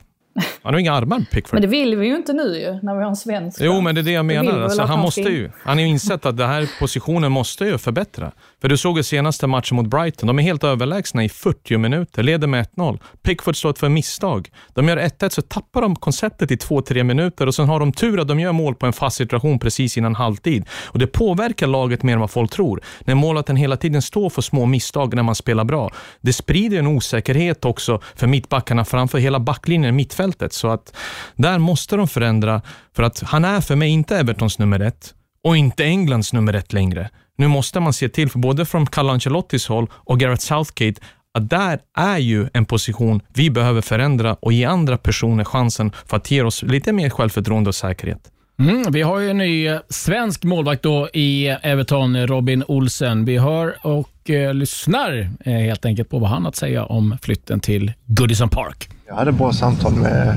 Han 0.62 0.74
har 0.74 0.80
inga 0.80 0.92
armar, 0.92 1.20
Pickford. 1.32 1.54
Men 1.54 1.62
det 1.62 1.68
vill 1.68 1.96
vi 1.96 2.06
ju 2.06 2.16
inte 2.16 2.32
nu 2.32 2.58
ju, 2.60 2.78
när 2.82 2.94
vi 2.94 3.02
har 3.02 3.08
en 3.08 3.16
svensk. 3.16 3.60
Jo, 3.60 3.80
men 3.80 3.94
det 3.94 4.00
är 4.00 4.02
det 4.02 4.10
jag 4.10 4.24
menar. 4.24 4.60
Alltså, 4.60 4.82
han, 4.82 4.98
måste 4.98 5.20
ju. 5.20 5.50
Han 5.62 5.76
har 5.76 5.82
ju 5.82 5.88
insett 5.90 6.26
att 6.26 6.36
den 6.36 6.48
här 6.48 6.70
positionen 6.80 7.32
måste 7.32 7.64
ju 7.64 7.78
förbättra. 7.78 8.32
För 8.60 8.68
du 8.68 8.76
såg 8.76 8.96
ju 8.96 9.02
senaste 9.02 9.46
matchen 9.46 9.76
mot 9.76 9.86
Brighton. 9.86 10.26
De 10.26 10.38
är 10.38 10.42
helt 10.42 10.64
överlägsna 10.64 11.24
i 11.24 11.28
40 11.28 11.78
minuter, 11.78 12.22
leder 12.22 12.46
med 12.46 12.66
1-0. 12.76 12.98
Pickford 13.22 13.56
står 13.56 13.72
för 13.72 13.88
misstag. 13.88 14.50
De 14.74 14.88
gör 14.88 14.96
1-1 14.96 15.28
så 15.28 15.42
tappar 15.42 15.82
de 15.82 15.96
konceptet 15.96 16.50
i 16.50 16.56
2-3 16.56 17.02
minuter 17.02 17.46
och 17.46 17.54
sen 17.54 17.68
har 17.68 17.80
de 17.80 17.92
tur 17.92 18.20
att 18.20 18.28
de 18.28 18.40
gör 18.40 18.52
mål 18.52 18.74
på 18.74 18.86
en 18.86 18.92
fast 18.92 19.16
situation 19.16 19.58
precis 19.58 19.98
innan 19.98 20.14
halvtid. 20.14 20.64
Och 20.86 20.98
det 20.98 21.06
påverkar 21.06 21.66
laget 21.66 22.02
mer 22.02 22.12
än 22.12 22.20
vad 22.20 22.30
folk 22.30 22.50
tror. 22.50 22.80
När 23.00 23.14
målvakten 23.14 23.56
hela 23.56 23.76
tiden 23.76 24.02
står 24.02 24.30
för 24.30 24.42
små 24.42 24.66
misstag 24.66 25.14
när 25.14 25.22
man 25.22 25.34
spelar 25.34 25.64
bra. 25.64 25.90
Det 26.20 26.32
sprider 26.32 26.78
en 26.78 26.86
osäkerhet 26.86 27.64
också 27.64 28.00
för 28.16 28.26
mittbackarna 28.26 28.84
framför 28.84 29.18
hela 29.18 29.40
backlinjen, 29.40 29.94
i 29.94 29.96
mittfältet. 29.96 30.52
Så 30.52 30.68
att 30.68 30.96
där 31.34 31.58
måste 31.58 31.96
de 31.96 32.08
förändra, 32.08 32.62
för 32.96 33.02
att 33.02 33.20
han 33.20 33.44
är 33.44 33.60
för 33.60 33.76
mig 33.76 33.88
inte 33.90 34.16
Evertons 34.16 34.58
nummer 34.58 34.80
ett 34.80 35.14
och 35.44 35.56
inte 35.56 35.84
Englands 35.84 36.32
nummer 36.32 36.54
ett 36.54 36.72
längre. 36.72 37.10
Nu 37.38 37.48
måste 37.48 37.80
man 37.80 37.92
se 37.92 38.08
till, 38.08 38.30
för 38.30 38.38
både 38.38 38.66
från 38.66 38.86
Carlo 38.86 39.10
Ancelottis 39.10 39.66
håll 39.66 39.86
och 39.92 40.20
Gareth 40.20 40.42
Southgate, 40.42 41.00
att 41.34 41.50
där 41.50 41.78
är 41.96 42.18
ju 42.18 42.48
en 42.52 42.64
position 42.64 43.20
vi 43.34 43.50
behöver 43.50 43.80
förändra 43.80 44.34
och 44.34 44.52
ge 44.52 44.64
andra 44.64 44.98
personer 44.98 45.44
chansen 45.44 45.92
för 46.06 46.16
att 46.16 46.30
ge 46.30 46.42
oss 46.42 46.62
lite 46.62 46.92
mer 46.92 47.10
självförtroende 47.10 47.68
och 47.68 47.74
säkerhet. 47.74 48.30
Mm, 48.60 48.92
vi 48.92 49.02
har 49.02 49.18
ju 49.18 49.30
en 49.30 49.38
ny 49.38 49.78
svensk 49.88 50.44
målvakt 50.44 50.82
då 50.82 51.08
i 51.12 51.48
Everton, 51.48 52.26
Robin 52.26 52.64
Olsen. 52.68 53.24
Vi 53.24 53.38
hör 53.38 53.76
och 53.82 54.30
eh, 54.30 54.54
lyssnar 54.54 55.30
eh, 55.40 55.52
helt 55.52 55.84
enkelt 55.84 56.10
på 56.10 56.18
vad 56.18 56.30
han 56.30 56.42
har 56.42 56.48
att 56.48 56.56
säga 56.56 56.84
om 56.84 57.18
flytten 57.22 57.60
till 57.60 57.92
Goodison 58.06 58.48
Park. 58.48 58.90
Jag 59.06 59.14
hade 59.14 59.32
bra 59.32 59.52
samtal 59.52 59.92
med, 59.92 60.36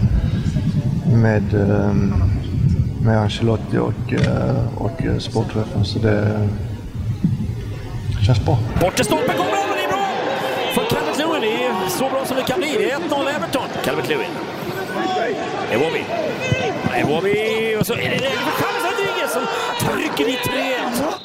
med, 1.05 1.53
ehm, 1.53 2.13
med 3.05 3.17
Ancelotti 3.17 3.77
och, 3.77 4.13
eh, 4.13 4.77
och 4.77 5.21
sportchefen, 5.21 5.85
så 5.85 5.99
det 5.99 6.49
känns 8.25 8.45
bra. 8.45 8.57
Bortre 8.81 9.03
stolpen 9.03 9.37
kommer 9.37 9.51
över, 9.51 9.75
det 9.75 9.83
är 9.83 9.87
bra! 9.87 10.05
För 10.75 10.95
Calvert 10.95 11.17
Lewin, 11.17 11.41
det 11.41 11.63
är 11.63 11.89
så 11.89 12.09
bra 12.09 12.25
som 12.25 12.37
det 12.37 12.43
kan 12.43 12.59
bli. 12.59 12.75
Det 12.77 12.91
är 12.91 12.99
1-0 12.99 13.35
Everton. 13.35 13.67
Calvert 13.83 14.09
Lewin. 14.09 14.31
Ewobi. 15.71 16.03
Ewobi 16.95 17.75
och 17.79 17.85
så 17.87 17.93
är 17.93 17.97
det 17.97 18.03
James 18.03 18.83
Rodriguez 18.85 19.33
som 19.33 19.43
trycker 19.79 20.25
dit 20.25 20.39
3-1. 20.39 21.21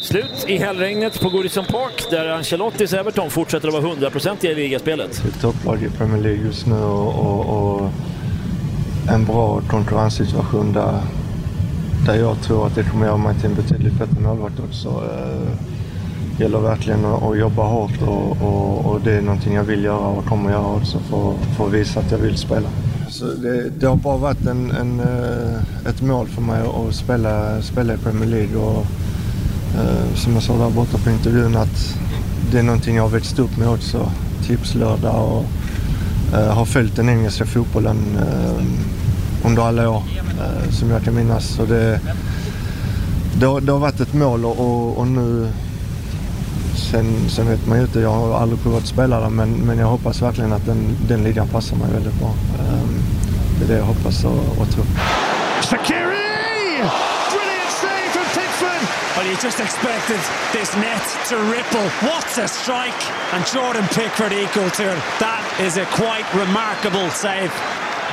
Slut 0.00 0.44
i 0.48 0.58
hällregnet 0.58 1.20
på 1.20 1.28
Goodison 1.28 1.64
Park 1.64 2.10
där 2.10 2.28
Ancelottis 2.28 2.92
Everton 2.92 3.30
fortsätter 3.30 3.68
att 3.68 3.74
vara 3.74 3.82
hundraprocentiga 3.82 4.52
i 4.52 4.54
ligaspelet. 4.54 5.22
Ett 5.28 5.40
topplag 5.40 5.82
i 5.82 5.88
Premier 5.90 6.22
League 6.22 6.44
just 6.44 6.66
nu 6.66 6.82
och, 6.82 7.14
och, 7.14 7.80
och 7.80 7.90
en 9.08 9.24
bra 9.24 9.60
konkurrenssituation 9.68 10.72
där, 10.72 11.00
där 12.06 12.14
jag 12.14 12.42
tror 12.42 12.66
att 12.66 12.74
det 12.74 12.82
kommer 12.82 13.06
göra 13.06 13.16
mig 13.16 13.34
till 13.34 13.46
en 13.50 13.54
betydligt 13.54 13.92
bättre 13.92 14.20
målvakt 14.20 14.60
också. 14.68 14.88
Gäller 16.40 16.58
verkligen 16.58 17.04
att, 17.04 17.38
jobba 17.38 17.62
hårt 17.62 18.02
och, 18.02 18.42
och, 18.42 18.86
och, 18.86 19.00
det 19.00 19.12
är 19.12 19.20
någonting 19.22 19.54
jag 19.54 19.64
vill 19.64 19.84
göra 19.84 20.06
och 20.06 20.24
kommer 20.24 20.50
göra 20.50 20.76
också 20.76 20.98
för, 20.98 21.34
för 21.56 21.66
att 21.66 21.72
visa 21.72 22.00
att 22.00 22.10
jag 22.10 22.18
vill 22.18 22.36
spela. 22.36 22.68
Så 23.08 23.24
det, 23.24 23.70
det 23.80 23.86
har 23.86 23.96
bara 23.96 24.16
varit 24.16 24.46
en, 24.46 24.70
en, 24.70 25.00
eh, 25.00 25.88
ett 25.90 26.02
mål 26.02 26.26
för 26.26 26.42
mig 26.42 26.60
att 26.60 26.94
spela, 26.94 27.62
spela 27.62 27.94
i 27.94 27.96
Premier 27.96 28.30
League. 28.30 28.56
Och, 28.56 28.86
eh, 29.80 30.14
som 30.14 30.34
jag 30.34 30.42
sa 30.42 30.56
där 30.58 30.70
borta 30.70 30.98
på 31.04 31.10
intervjun 31.10 31.56
att 31.56 31.98
det 32.52 32.58
är 32.58 32.62
någonting 32.62 32.96
jag 32.96 33.02
har 33.02 33.10
växt 33.10 33.38
upp 33.38 33.56
med 33.58 33.68
också. 33.68 34.10
Tipslördag 34.46 35.32
och 35.32 35.44
eh, 36.38 36.54
har 36.54 36.64
följt 36.64 36.96
den 36.96 37.08
engelska 37.08 37.46
fotbollen 37.46 37.96
eh, 38.16 38.64
under 39.46 39.62
alla 39.62 39.90
år 39.90 40.02
eh, 40.40 40.70
som 40.70 40.90
jag 40.90 41.02
kan 41.02 41.14
minnas. 41.14 41.44
Så 41.44 41.64
det, 41.64 42.00
det, 43.40 43.46
har, 43.46 43.60
det 43.60 43.72
har 43.72 43.78
varit 43.78 44.00
ett 44.00 44.14
mål 44.14 44.44
och, 44.44 44.98
och 44.98 45.06
nu 45.06 45.48
Sen, 46.80 47.30
sen 47.30 47.48
vet 47.48 47.66
man 47.66 47.78
ju 47.78 47.84
inte, 47.84 48.00
jag 48.00 48.10
har 48.10 48.40
aldrig 48.40 48.62
provat 48.62 48.82
att 48.82 48.88
spela 48.88 49.20
där 49.20 49.28
men, 49.28 49.50
men 49.50 49.78
jag 49.78 49.86
hoppas 49.86 50.22
verkligen 50.22 50.52
att 50.52 50.66
den, 50.66 50.96
den 51.08 51.24
ligan 51.24 51.48
passar 51.48 51.76
mig 51.76 51.92
väldigt 51.92 52.14
bra. 52.14 52.28
Um, 52.28 53.02
det 53.58 53.64
är 53.64 53.68
det 53.68 53.78
jag 53.78 53.84
hoppas 53.84 54.24
och, 54.24 54.60
och 54.60 54.70
tror. 54.72 54.84
Shakiri! 55.62 56.30
Brilliant 57.32 57.72
save 57.82 58.10
from 58.16 58.26
Pickford! 58.36 58.82
Well, 59.16 59.26
you 59.26 59.36
just 59.42 59.60
expected 59.60 60.20
this 60.52 60.76
net 60.76 61.04
to 61.28 61.36
ripple. 61.36 61.86
What 62.08 62.38
a 62.38 62.48
strike! 62.48 63.02
And 63.32 63.44
Jordan 63.54 63.86
Pickford 63.88 64.32
equal 64.32 64.70
to 64.70 64.82
it. 64.82 65.02
That 65.18 65.44
is 65.66 65.76
a 65.76 65.84
quite 65.84 66.26
remarkable 66.34 67.10
save. 67.10 67.52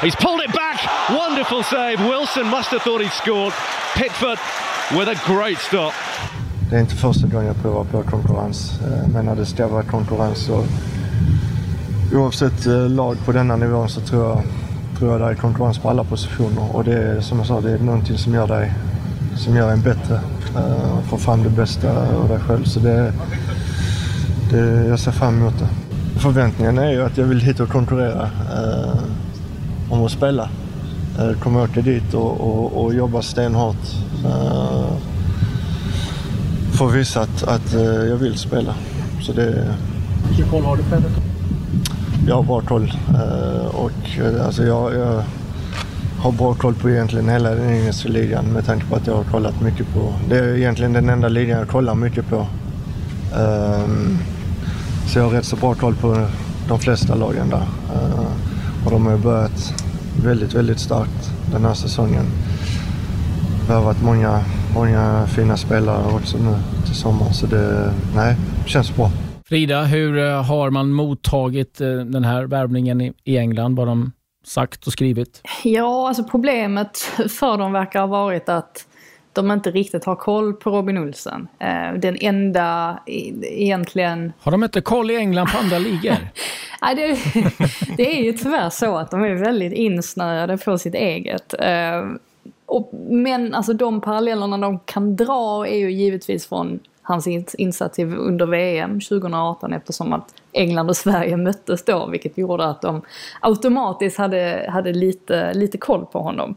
He's 0.01 0.15
pulled 0.15 0.41
it 0.41 0.53
back. 0.53 0.79
Wonderful 1.09 1.63
save. 1.63 1.99
Wilson 1.99 2.45
must 2.47 2.69
have 2.69 2.81
thought 2.83 3.01
he'd 3.01 3.11
scored. 3.11 3.53
Pickford 3.95 4.39
with 4.97 5.07
a 5.07 5.19
great 5.25 5.57
stop. 5.57 5.93
Det 6.69 6.75
är 6.75 6.79
inte 6.79 6.95
första 6.95 7.27
gången 7.27 7.47
jag 7.47 7.61
provar 7.61 7.83
på 7.83 8.03
konkurrens. 8.03 8.79
Eh, 8.81 9.09
men 9.13 9.25
när 9.25 9.35
det 9.35 9.45
ska 9.45 9.67
vara 9.67 9.83
konkurrens 9.83 10.37
så 10.37 10.63
oavsett 12.13 12.65
eh, 12.65 12.89
lag 12.89 13.17
på 13.25 13.31
denna 13.31 13.55
nivån 13.55 13.89
så 13.89 14.01
tror 14.01 14.23
jag, 14.23 14.41
tror 14.97 15.11
jag 15.11 15.21
det 15.21 15.25
är 15.27 15.35
konkurrens 15.35 15.77
på 15.77 15.89
alla 15.89 16.03
positioner. 16.03 16.75
Och 16.75 16.83
det 16.83 16.93
är 16.93 17.21
som 17.21 17.37
jag 17.37 17.47
sa, 17.47 17.61
det 17.61 17.71
är 17.71 17.79
någonting 17.79 18.17
som 18.17 18.33
gör 18.33 18.47
dig 18.47 18.73
som 19.37 19.55
gör 19.55 19.71
en 19.71 19.81
bättre. 19.81 20.15
Eh, 20.55 20.99
Få 21.09 21.17
fram 21.17 21.43
det 21.43 21.49
bästa 21.49 21.89
av 22.15 22.27
dig 22.29 22.39
själv. 22.39 22.63
Så 22.63 22.79
det, 22.79 23.13
det, 24.51 24.87
jag 24.87 24.99
ser 24.99 25.11
fram 25.11 25.37
emot 25.37 25.53
det. 25.59 25.67
Förväntningen 26.19 26.77
är 26.77 26.91
ju 26.91 27.03
att 27.03 27.17
jag 27.17 27.25
vill 27.25 27.41
hit 27.41 27.59
och 27.59 27.69
konkurrera 27.69 28.29
eh, 28.53 28.99
om 29.89 30.05
att 30.05 30.11
spela. 30.11 30.49
Uh, 31.19 31.39
kommer 31.39 31.63
åka 31.63 31.81
dit 31.81 32.13
och, 32.13 32.41
och, 32.41 32.83
och 32.83 32.93
jobba 32.93 33.21
stenhårt. 33.21 33.95
Eh, 34.25 34.91
får 36.73 36.89
visa 36.89 37.21
att, 37.21 37.43
att 37.43 37.75
uh, 37.75 37.81
jag 37.81 38.15
vill 38.15 38.37
spela. 38.37 38.75
Så 39.21 39.33
det, 39.33 39.75
Vilken 40.27 40.49
koll 40.49 40.63
har 40.63 40.77
du 40.77 40.83
på 40.83 40.95
Everton? 40.95 41.23
Jag 42.27 42.35
har 42.35 42.43
bra 42.43 42.61
koll. 42.61 42.93
Uh, 43.09 43.65
och, 43.65 43.91
alltså 44.45 44.63
jag, 44.63 44.95
jag 44.95 45.23
har 46.19 46.31
bra 46.31 46.53
koll 46.53 46.73
på 46.73 46.89
egentligen 46.89 47.29
hela 47.29 47.49
den 47.49 47.69
engelska 47.69 48.09
ligan 48.09 48.45
med 48.45 48.65
tanke 48.65 48.85
på 48.85 48.95
att 48.95 49.07
jag 49.07 49.15
har 49.15 49.23
kollat 49.23 49.61
mycket 49.61 49.93
på... 49.93 50.13
Det 50.29 50.37
är 50.37 50.55
egentligen 50.55 50.93
den 50.93 51.09
enda 51.09 51.27
ligan 51.27 51.59
jag 51.59 51.67
kollar 51.67 51.95
mycket 51.95 52.29
på. 52.29 52.47
Um, 53.37 54.17
så 55.07 55.19
jag 55.19 55.23
har 55.23 55.31
rätt 55.31 55.45
så 55.45 55.55
bra 55.55 55.73
koll 55.73 55.95
på 55.95 56.27
de 56.67 56.79
flesta 56.79 57.15
lagen 57.15 57.49
där. 57.49 57.67
Uh, 57.95 58.27
och 58.85 58.91
de 58.91 59.05
har 59.05 59.17
börjat 59.17 59.73
väldigt, 60.23 60.53
väldigt 60.53 60.79
starkt 60.79 61.31
den 61.51 61.65
här 61.65 61.73
säsongen. 61.73 62.25
Det 63.67 63.73
har 63.73 63.81
varit 63.81 64.03
många, 64.03 64.43
många 64.77 65.27
fina 65.27 65.57
spelare 65.57 66.13
också 66.13 66.37
nu 66.37 66.55
till 66.85 66.95
sommaren. 66.95 67.33
Så 67.33 67.45
det, 67.45 67.93
nej, 68.15 68.35
känns 68.65 68.95
bra. 68.95 69.09
Frida, 69.49 69.83
hur 69.83 70.17
eh, 70.17 70.43
har 70.43 70.69
man 70.69 70.91
mottagit 70.91 71.81
eh, 71.81 71.89
den 71.89 72.23
här 72.23 72.43
värvningen 72.43 73.01
i 73.23 73.37
England? 73.37 73.75
Vad 73.75 73.87
de 73.87 74.11
sagt 74.45 74.87
och 74.87 74.93
skrivit? 74.93 75.41
Ja, 75.63 76.07
alltså 76.07 76.23
problemet 76.23 76.97
för 77.29 77.57
dem 77.57 77.71
verkar 77.71 77.99
ha 77.99 78.07
varit 78.07 78.49
att 78.49 78.87
de 79.33 79.51
inte 79.51 79.71
riktigt 79.71 80.05
har 80.05 80.15
koll 80.15 80.53
på 80.53 80.69
Robin 80.69 80.97
Olsen. 80.97 81.47
Eh, 81.59 81.99
den 81.99 82.17
enda 82.21 82.99
egentligen... 83.05 84.33
Har 84.39 84.51
de 84.51 84.63
inte 84.63 84.81
koll 84.81 85.11
i 85.11 85.15
England 85.15 85.47
på 85.47 85.57
andra 85.57 85.79
ligor? 85.79 86.17
Nej, 86.81 86.95
det, 86.95 87.17
det, 87.97 88.19
är 88.19 88.23
ju 88.23 88.33
tyvärr 88.33 88.69
så 88.69 88.97
att 88.97 89.11
de 89.11 89.23
är 89.23 89.33
väldigt 89.33 89.73
insnöade 89.73 90.57
på 90.57 90.77
sitt 90.77 90.95
eget. 90.95 91.53
Och, 92.67 92.89
men 93.09 93.53
alltså 93.53 93.73
de 93.73 94.01
parallellerna 94.01 94.57
de 94.57 94.79
kan 94.79 95.15
dra 95.15 95.67
är 95.67 95.77
ju 95.77 95.91
givetvis 95.91 96.47
från 96.47 96.79
hans 97.01 97.27
insats 97.57 97.99
under 97.99 98.45
VM 98.45 98.99
2018 98.99 99.73
eftersom 99.73 100.13
att 100.13 100.33
England 100.51 100.89
och 100.89 100.97
Sverige 100.97 101.37
möttes 101.37 101.85
då 101.85 102.05
vilket 102.05 102.37
gjorde 102.37 102.65
att 102.65 102.81
de 102.81 103.01
automatiskt 103.41 104.17
hade, 104.17 104.69
hade 104.69 104.93
lite, 104.93 105.53
lite 105.53 105.77
koll 105.77 106.05
på 106.05 106.19
honom. 106.19 106.55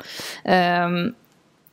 Um, 0.85 1.15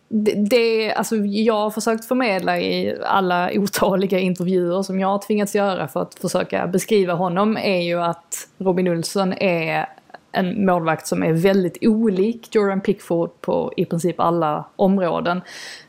det, 0.10 0.50
det, 0.50 0.94
alltså 0.94 1.15
jag 1.15 1.53
har 1.53 1.70
försökt 1.70 2.06
förmedla 2.06 2.60
i 2.60 2.96
alla 3.06 3.50
otaliga 3.53 4.20
intervjuer 4.20 4.84
som 4.84 5.00
jag 5.00 5.08
har 5.08 5.20
tvingats 5.20 5.56
göra 5.56 5.88
för 5.88 6.01
att 6.01 6.15
försöka 6.15 6.67
beskriva 6.67 7.13
honom 7.13 7.58
är 7.58 7.82
ju 7.82 8.01
att 8.01 8.48
Robin 8.58 8.88
Olsson 8.88 9.34
är 9.34 9.89
en 10.38 10.65
målvakt 10.65 11.08
som 11.08 11.24
är 11.24 11.34
väldigt 11.34 11.77
olik 11.82 12.56
Jordan 12.56 12.82
Pickford 12.82 13.41
på 13.41 13.74
i 13.77 13.86
princip 13.86 14.20
alla 14.20 14.65
områden. 14.75 15.41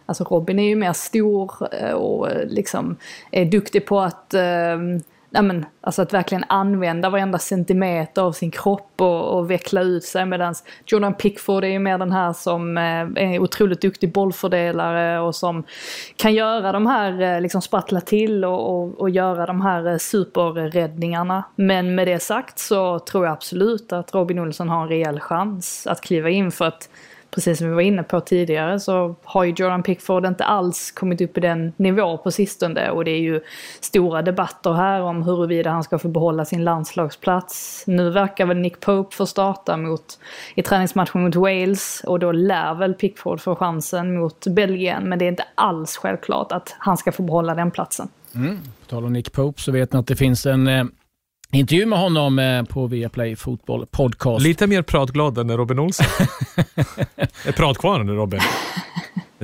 Alltså 0.06 0.24
Robin 0.24 0.58
är 0.58 0.68
ju 0.68 0.76
mer 0.76 0.92
stor 0.92 1.52
eh, 1.72 1.92
och 1.92 2.30
eh, 2.30 2.46
liksom 2.48 2.96
är 3.30 3.44
duktig 3.44 3.86
på 3.86 4.00
att 4.00 4.34
ehm, 4.34 5.00
ja, 5.30 5.42
men, 5.42 5.66
alltså 5.80 6.02
att 6.02 6.14
verkligen 6.14 6.44
använda 6.48 7.10
varenda 7.10 7.38
centimeter 7.38 8.22
av 8.22 8.32
sin 8.32 8.50
kropp 8.50 8.92
och, 8.96 9.38
och 9.38 9.50
veckla 9.50 9.82
ut 9.82 10.04
sig. 10.04 10.26
Medan 10.26 10.54
Jordan 10.86 11.14
Pickford 11.14 11.64
är 11.64 11.68
ju 11.68 11.78
mer 11.78 11.98
den 11.98 12.12
här 12.12 12.32
som 12.32 12.78
eh, 12.78 12.84
är 13.24 13.38
otroligt 13.38 13.80
duktig 13.80 14.12
bollfördelare 14.12 15.20
och 15.20 15.34
som 15.34 15.64
kan 16.16 16.34
göra 16.34 16.72
de 16.72 16.86
här, 16.86 17.22
eh, 17.22 17.40
liksom 17.40 17.62
sprattla 17.62 18.00
till 18.00 18.44
och, 18.44 18.70
och, 18.70 19.00
och 19.00 19.10
göra 19.10 19.46
de 19.46 19.60
här 19.60 19.86
eh, 19.86 19.96
superräddningarna. 19.96 21.44
Men 21.56 21.94
med 21.94 22.08
det 22.08 22.18
sagt 22.18 22.58
så 22.58 22.98
tror 22.98 23.24
jag 23.24 23.32
absolut 23.32 23.92
att 23.92 24.14
Robin 24.14 24.38
Olsson 24.38 24.68
har 24.68 24.82
en 24.82 24.88
rejäl 24.88 25.20
chans 25.20 25.86
att 25.86 26.00
kliva 26.00 26.30
in 26.30 26.50
för 26.50 26.64
att 26.64 26.88
precis 27.30 27.58
som 27.58 27.68
vi 27.68 27.74
var 27.74 27.80
inne 27.80 28.02
på 28.02 28.20
tidigare 28.20 28.80
så 28.80 29.14
har 29.24 29.44
ju 29.44 29.54
Jordan 29.56 29.82
Pickford 29.82 30.26
inte 30.26 30.44
alls 30.44 30.90
kommit 30.90 31.20
upp 31.20 31.38
i 31.38 31.40
den 31.40 31.72
nivå 31.76 32.18
på 32.18 32.30
sistone 32.30 32.90
och 32.90 33.04
det 33.04 33.10
är 33.10 33.20
ju 33.20 33.40
stora 33.80 34.22
debatter 34.22 34.72
här 34.72 35.00
om 35.00 35.22
huruvida 35.22 35.70
han 35.70 35.84
ska 35.84 35.98
få 35.98 36.08
behålla 36.08 36.44
sin 36.44 36.64
landslagsplats. 36.64 37.84
Nu 37.86 38.10
verkar 38.10 38.46
väl 38.46 38.56
Nick 38.56 38.80
Pope 38.80 39.16
få 39.16 39.26
starta 39.26 39.76
mot, 39.76 40.18
i 40.54 40.62
träningsmatchen 40.62 41.22
mot 41.22 41.34
Wales 41.34 42.02
och 42.06 42.18
då 42.18 42.32
lär 42.32 42.74
väl 42.74 42.94
Pickford 42.94 43.40
få 43.40 43.54
chansen 43.54 44.14
mot 44.18 44.46
Belgien 44.46 45.08
men 45.08 45.18
det 45.18 45.24
är 45.24 45.28
inte 45.28 45.44
alls 45.54 45.96
självklart 45.96 46.52
att 46.52 46.76
han 46.78 46.96
ska 46.96 47.12
få 47.12 47.22
behålla 47.22 47.54
den 47.54 47.70
platsen. 47.70 48.08
Mm. 48.34 48.58
På 48.80 48.86
tal 48.86 49.04
om 49.04 49.12
Nick 49.12 49.32
Pope 49.32 49.62
så 49.62 49.72
vet 49.72 49.92
ni 49.92 49.98
att 49.98 50.06
det 50.06 50.16
finns 50.16 50.46
en 50.46 50.68
eh, 50.68 50.84
intervju 51.52 51.86
med 51.86 51.98
honom 51.98 52.38
eh, 52.38 52.62
på 52.62 52.86
Viaplay 52.86 53.36
Fotboll 53.36 53.86
Podcast. 53.86 54.44
Lite 54.44 54.66
mer 54.66 54.82
pratglad 54.82 55.38
än 55.38 55.56
Robin 55.56 55.78
Olsson. 55.78 56.06
är 57.44 57.52
pratkvarn 57.52 58.06
nu 58.06 58.12
Robin. 58.12 58.40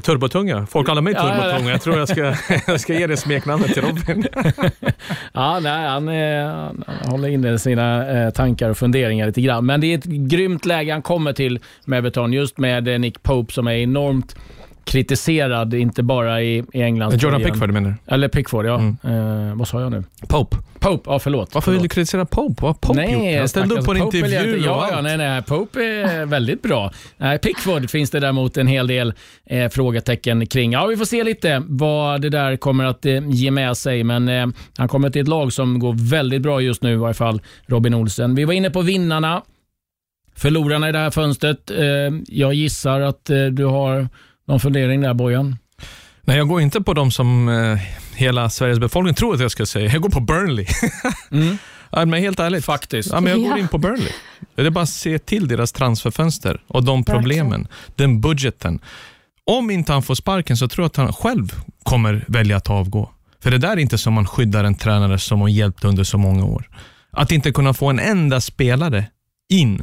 Turbotunga. 0.03 0.67
Folk 0.67 0.87
kallar 0.87 1.03
mig 1.03 1.15
turbotunga. 1.15 1.71
Jag 1.71 1.83
tror 1.83 1.99
jag 1.99 2.09
ska, 2.09 2.35
jag 2.67 2.81
ska 2.81 2.95
ge 2.95 3.07
det 3.07 3.17
smeknamnet 3.17 3.75
till 3.75 3.83
Robin. 3.83 4.27
ja, 5.33 5.61
nej, 5.61 5.89
han, 5.89 6.09
han, 6.09 6.85
han 6.87 7.11
håller 7.11 7.29
inne 7.29 7.59
sina 7.59 8.09
eh, 8.09 8.31
tankar 8.31 8.71
och 8.71 8.79
funderingar 8.79 9.27
lite 9.27 9.41
grann. 9.41 9.67
Men 9.67 9.81
det 9.81 9.87
är 9.87 9.99
ett 9.99 10.05
grymt 10.05 10.65
läge 10.65 10.93
han 10.93 11.03
kommer 11.03 11.33
till 11.33 11.61
med 11.85 11.99
Everton, 11.99 12.33
just 12.33 12.59
med 12.59 12.89
eh, 12.89 12.99
Nick 12.99 13.23
Pope 13.23 13.53
som 13.53 13.67
är 13.67 13.75
enormt 13.75 14.37
kritiserad, 14.85 15.75
inte 15.75 16.03
bara 16.03 16.43
i, 16.43 16.65
i 16.73 16.83
England. 16.83 17.23
Jordan 17.23 17.43
Pickford 17.43 17.71
menar 17.71 17.91
du? 17.91 18.15
Eller 18.15 18.29
Pickford, 18.29 18.67
ja. 18.67 18.79
Mm. 18.79 19.49
Eh, 19.49 19.55
vad 19.55 19.69
sa 19.69 19.81
jag 19.81 19.93
nu? 19.93 20.05
Pope. 20.29 20.57
Pope, 20.79 21.11
ja 21.11 21.19
förlåt. 21.19 21.55
Varför 21.55 21.73
vill 21.73 21.83
du 21.83 21.89
kritisera 21.89 22.25
Pope? 22.25 22.63
Vad 22.63 22.69
har 22.69 22.75
Pope 22.75 23.01
nej, 23.01 23.31
gjort? 23.31 23.39
Han 23.39 23.49
ställde 23.49 23.75
upp 23.75 23.85
på 23.85 23.93
en 23.93 24.01
Pope 24.01 24.19
intervju 24.19 24.63
ja, 24.65 24.71
och 24.71 24.85
allt. 24.85 24.93
Ja, 24.93 25.01
nej, 25.01 25.17
nej. 25.17 25.43
Pope 25.43 25.85
är 25.85 26.27
väldigt 26.27 26.63
bra. 26.63 26.93
Nej, 27.17 27.39
Pickford 27.39 27.91
finns 27.91 28.11
det 28.11 28.21
däremot 28.21 28.57
en 28.57 28.67
hel 28.67 28.87
del 28.87 29.15
eh, 29.47 29.69
frågetecken 29.69 30.47
kring. 30.47 30.73
Ja, 30.73 30.87
vi 30.87 30.97
får 30.97 31.05
se 31.05 31.25
lite 31.25 31.63
vad 31.69 32.21
det 32.21 32.29
där 32.29 32.57
kommer 32.57 32.85
att 32.85 33.07
eh, 33.07 33.29
ge 33.29 33.51
med 33.51 33.77
sig, 33.77 34.05
men 34.05 34.29
eh, 34.29 34.47
han 34.77 34.89
kommer 34.89 35.11
till 35.11 35.23
ett 35.23 35.29
lag 35.29 35.53
som 35.53 35.79
går 35.79 36.11
väldigt 36.11 36.43
bra 36.43 36.61
just 36.61 36.83
nu 36.83 36.93
i 36.93 36.97
varje 36.97 37.15
fall, 37.15 37.43
Robin 37.67 37.95
Olsen. 37.95 38.35
Vi 38.35 38.45
var 38.45 38.53
inne 38.53 38.71
på 38.71 38.83
vinnarna. 38.83 39.43
Förlorarna 40.37 40.89
i 40.89 40.93
det 40.93 40.99
här 40.99 41.11
fönstret. 41.11 41.71
Eh, 41.71 41.87
jag 42.27 42.55
gissar 42.55 43.01
att 43.01 43.31
eh, 43.31 43.45
du 43.45 43.65
har 43.65 44.09
någon 44.47 44.61
fundering 44.61 45.01
där 45.01 45.15
Bojan? 45.15 45.57
Nej, 46.23 46.37
jag 46.37 46.49
går 46.49 46.61
inte 46.61 46.81
på 46.81 46.95
de 46.95 47.11
som 47.11 47.49
eh, 47.49 47.79
hela 48.15 48.51
Sveriges 48.51 48.79
befolkning 48.79 49.15
tror 49.15 49.35
att 49.35 49.41
jag 49.41 49.51
ska 49.51 49.67
säga. 49.67 49.93
Jag 49.93 50.03
går 50.03 50.11
på 50.11 50.21
Burnley. 50.21 50.67
mm. 51.31 51.59
ja, 51.91 52.05
men 52.05 52.21
helt 52.21 52.41
ärligt. 52.41 52.65
Faktiskt. 52.65 53.11
Ja, 53.13 53.21
men 53.21 53.33
jag 53.33 53.51
går 53.51 53.59
in 53.59 53.69
på 53.69 53.79
Burnley. 53.79 54.13
Det 54.55 54.63
är 54.67 54.71
bara 54.71 54.83
att 54.83 54.89
se 54.89 55.19
till 55.19 55.49
deras 55.49 55.73
transferfönster 55.73 56.63
och 56.67 56.85
de 56.85 57.05
problemen, 57.05 57.69
den 57.97 58.21
budgeten. 58.21 58.79
Om 59.47 59.71
inte 59.71 59.93
han 59.93 60.03
får 60.03 60.15
sparken 60.15 60.57
så 60.57 60.69
tror 60.69 60.83
jag 60.83 60.87
att 60.89 60.97
han 60.97 61.13
själv 61.13 61.55
kommer 61.83 62.25
välja 62.29 62.57
att 62.57 62.71
avgå. 62.71 63.11
För 63.43 63.51
det 63.51 63.59
där 63.59 63.71
är 63.71 63.77
inte 63.77 63.99
som 63.99 64.13
man 64.13 64.27
skyddar 64.27 64.65
en 64.65 64.75
tränare 64.75 65.19
som 65.19 65.41
har 65.41 65.49
hjälpt 65.49 65.85
under 65.85 66.05
så 66.05 66.19
många 66.19 66.45
år. 66.45 66.69
Att 67.11 67.33
inte 67.33 67.53
kunna 67.53 67.75
få 67.75 67.91
en 67.91 67.99
enda 67.99 68.41
spelare 68.41 69.07
in 69.49 69.83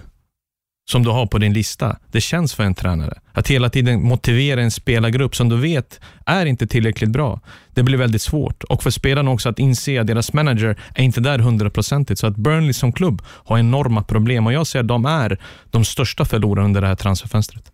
som 0.92 1.04
du 1.04 1.10
har 1.10 1.26
på 1.26 1.38
din 1.38 1.54
lista, 1.54 1.98
det 2.12 2.22
känns 2.22 2.54
för 2.54 2.64
en 2.64 2.76
tränare. 2.76 3.20
Att 3.34 3.48
hela 3.48 3.70
tiden 3.70 4.04
motivera 4.04 4.62
en 4.62 4.72
spelargrupp 4.72 5.36
som 5.36 5.50
du 5.50 5.58
vet 5.58 6.00
är 6.26 6.46
inte 6.46 6.68
tillräckligt 6.68 7.10
bra. 7.10 7.40
Det 7.74 7.84
blir 7.84 7.98
väldigt 7.98 8.22
svårt. 8.22 8.64
Och 8.64 8.84
för 8.84 8.90
spelarna 8.90 9.32
också 9.32 9.50
att 9.50 9.60
inse 9.60 10.02
att 10.02 10.08
deras 10.08 10.34
manager 10.34 10.80
är 10.96 11.04
inte 11.04 11.22
där 11.22 11.40
hundraprocentigt. 11.40 12.20
Så 12.20 12.28
att 12.28 12.36
Burnley 12.36 12.74
som 12.74 12.94
klubb 12.94 13.22
har 13.26 13.60
enorma 13.60 14.04
problem 14.04 14.48
och 14.48 14.54
jag 14.54 14.68
ser 14.68 14.80
att 14.80 14.88
de 14.88 15.06
är 15.06 15.38
de 15.72 15.86
största 15.86 16.26
förlorarna 16.26 16.66
under 16.66 16.82
det 16.82 16.88
här 16.88 16.96
transferfönstret. 16.96 17.72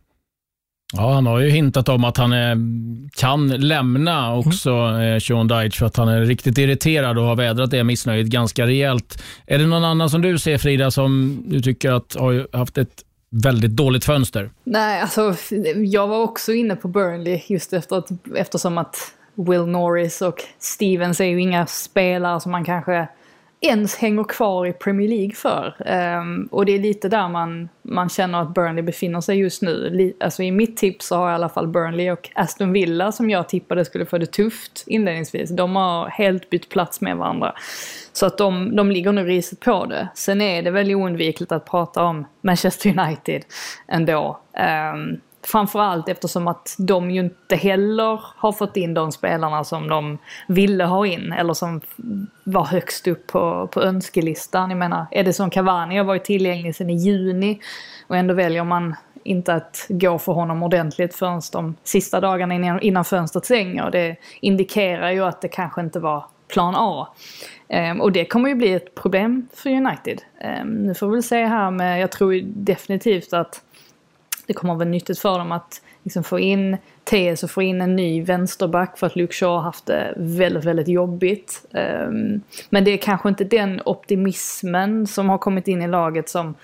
Ja, 0.94 1.14
han 1.14 1.26
har 1.26 1.40
ju 1.40 1.50
hintat 1.50 1.90
om 1.90 2.04
att 2.04 2.18
han 2.18 2.34
är, 2.34 2.58
kan 3.18 3.48
lämna 3.48 4.36
också, 4.36 4.72
mm. 4.72 5.14
eh, 5.14 5.20
Sean 5.20 5.48
Dyche, 5.48 5.78
för 5.78 5.86
att 5.86 5.98
han 5.98 6.08
är 6.08 6.22
riktigt 6.22 6.58
irriterad 6.58 7.18
och 7.18 7.24
har 7.24 7.36
vädrat 7.36 7.72
det 7.72 7.84
missnöjet 7.84 8.28
ganska 8.28 8.66
rejält. 8.66 9.24
Är 9.46 9.58
det 9.58 9.68
någon 9.68 9.84
annan 9.84 10.10
som 10.10 10.22
du 10.22 10.40
ser, 10.40 10.58
Frida, 10.58 10.92
som 10.92 11.44
du 11.48 11.62
tycker 11.62 11.92
att 11.92 12.16
har 12.20 12.58
haft 12.58 12.78
ett 12.78 13.04
väldigt 13.30 13.72
dåligt 13.72 14.06
fönster? 14.06 14.50
Nej, 14.64 15.02
alltså 15.02 15.36
jag 15.76 16.08
var 16.08 16.24
också 16.24 16.54
inne 16.54 16.76
på 16.76 16.88
Burnley 16.88 17.42
just 17.48 17.74
efter 17.74 17.96
att, 17.96 18.10
eftersom 18.36 18.78
att 18.78 19.14
Will 19.36 19.66
Norris 19.66 20.22
och 20.22 20.44
Stevens 20.60 21.20
är 21.20 21.26
ju 21.26 21.42
inga 21.42 21.66
spelare 21.66 22.42
som 22.42 22.52
man 22.52 22.66
kanske 22.66 23.08
ens 23.62 23.96
hänger 23.96 24.24
kvar 24.24 24.66
i 24.66 24.74
Premier 24.74 25.08
League 25.08 25.36
för. 25.36 25.76
Um, 26.20 26.48
och 26.52 26.66
det 26.66 26.72
är 26.72 26.80
lite 26.80 27.10
där 27.10 27.30
man, 27.30 27.70
man 27.82 28.10
känner 28.10 28.42
att 28.42 28.54
Burnley 28.54 28.84
befinner 28.84 29.22
sig 29.22 29.38
just 29.38 29.62
nu. 29.62 29.90
Li 29.90 30.14
alltså 30.20 30.44
i 30.44 30.52
mitt 30.52 30.78
tips 30.78 31.08
så 31.08 31.16
har 31.16 31.30
jag 31.30 31.34
i 31.34 31.36
alla 31.36 31.50
fall 31.50 31.68
Burnley 31.68 32.12
och 32.12 32.30
Aston 32.36 32.74
Villa 32.74 33.12
som 33.12 33.30
jag 33.30 33.50
tippade 33.50 33.86
skulle 33.86 34.06
få 34.06 34.18
det 34.18 34.26
tufft 34.26 34.84
inledningsvis. 34.88 35.50
De 35.50 35.76
har 35.76 36.08
helt 36.10 36.50
bytt 36.50 36.70
plats 36.70 37.02
med 37.02 37.18
varandra. 37.18 37.54
Så 38.14 38.26
att 38.26 38.38
de, 38.38 38.76
de 38.76 38.92
ligger 38.92 39.12
nu 39.12 39.26
riset 39.26 39.60
på 39.60 39.86
det. 39.86 40.08
Sen 40.16 40.42
är 40.42 40.62
det 40.62 40.72
väl 40.72 40.96
oundvikligt 40.96 41.52
att 41.52 41.66
prata 41.66 42.04
om 42.04 42.26
Manchester 42.42 43.00
United 43.00 43.46
ändå. 43.88 44.40
Um, 44.94 45.22
Framförallt 45.48 46.10
eftersom 46.10 46.48
att 46.48 46.76
de 46.78 47.12
ju 47.12 47.20
inte 47.20 47.56
heller 47.56 48.22
har 48.36 48.52
fått 48.52 48.78
in 48.78 48.94
de 48.94 49.12
spelarna 49.12 49.64
som 49.64 49.88
de 49.88 50.18
ville 50.48 50.84
ha 50.84 51.06
in 51.06 51.32
eller 51.32 51.54
som 51.54 51.82
var 52.44 52.66
högst 52.66 53.08
upp 53.08 53.28
på, 53.28 53.68
på 53.72 53.82
önskelistan. 53.82 54.70
Jag 54.70 54.80
menar, 54.80 55.06
Edison 55.12 55.50
Cavani 55.50 55.98
har 55.98 56.04
varit 56.04 56.24
tillgänglig 56.24 56.76
sedan 56.76 56.90
i 56.90 56.96
juni 56.96 57.60
och 58.08 58.18
ändå 58.18 58.34
väljer 58.34 58.64
man 58.64 58.96
inte 59.24 59.54
att 59.54 59.86
gå 59.90 60.20
för 60.20 60.34
honom 60.34 60.64
ordentligt 60.64 61.16
förrän 61.16 61.42
de 61.52 61.76
sista 61.84 62.20
dagarna 62.20 62.54
innan, 62.54 62.82
innan 62.82 63.06
fönstret 63.06 63.46
stänger. 63.46 63.92
Det 63.92 64.16
indikerar 64.42 65.12
ju 65.12 65.24
att 65.24 65.42
det 65.42 65.48
kanske 65.48 65.82
inte 65.82 66.00
var 66.00 66.26
plan 66.48 66.74
A. 66.78 67.08
Um, 67.70 68.02
och 68.02 68.12
det 68.12 68.26
kommer 68.26 68.50
ju 68.50 68.56
bli 68.56 68.74
ett 68.74 68.96
problem 68.96 69.48
för 69.54 69.70
United. 69.70 70.22
Um, 70.62 70.68
nu 70.68 70.96
får 70.96 71.08
vi 71.08 71.14
väl 71.14 71.24
se 71.24 71.46
här 71.46 71.72
med, 71.72 72.02
jag 72.02 72.12
tror 72.12 72.42
definitivt 72.44 73.34
att 73.34 73.62
det 74.48 74.54
kommer 74.54 74.74
att 74.74 74.80
vara 74.80 74.90
nyttigt 74.90 75.20
för 75.20 75.40
dem 75.40 75.52
att 75.52 75.82
liksom 76.04 76.24
få 76.24 76.40
in 76.40 76.78
TS 77.04 77.44
och 77.44 77.52
få 77.52 77.62
in 77.62 77.82
en 77.82 77.96
ny 77.96 78.24
vänsterback 78.24 78.98
för 78.98 79.08
att 79.08 79.16
Luke 79.16 79.34
Shaw 79.34 79.56
har 79.56 79.62
haft 79.62 79.86
det 79.86 80.14
väldigt, 80.18 80.66
väldigt 80.66 80.88
jobbigt. 80.88 81.66
Um, 81.72 82.42
men 82.70 82.84
det 82.84 82.92
är 82.92 82.98
kanske 82.98 83.30
inte 83.30 83.44
den 83.44 83.82
optimismen 83.86 85.08
som 85.08 85.30
har 85.30 85.38
kommit 85.38 85.68
in 85.68 85.82
i 85.82 85.88
laget 85.88 86.30
som, 86.30 86.56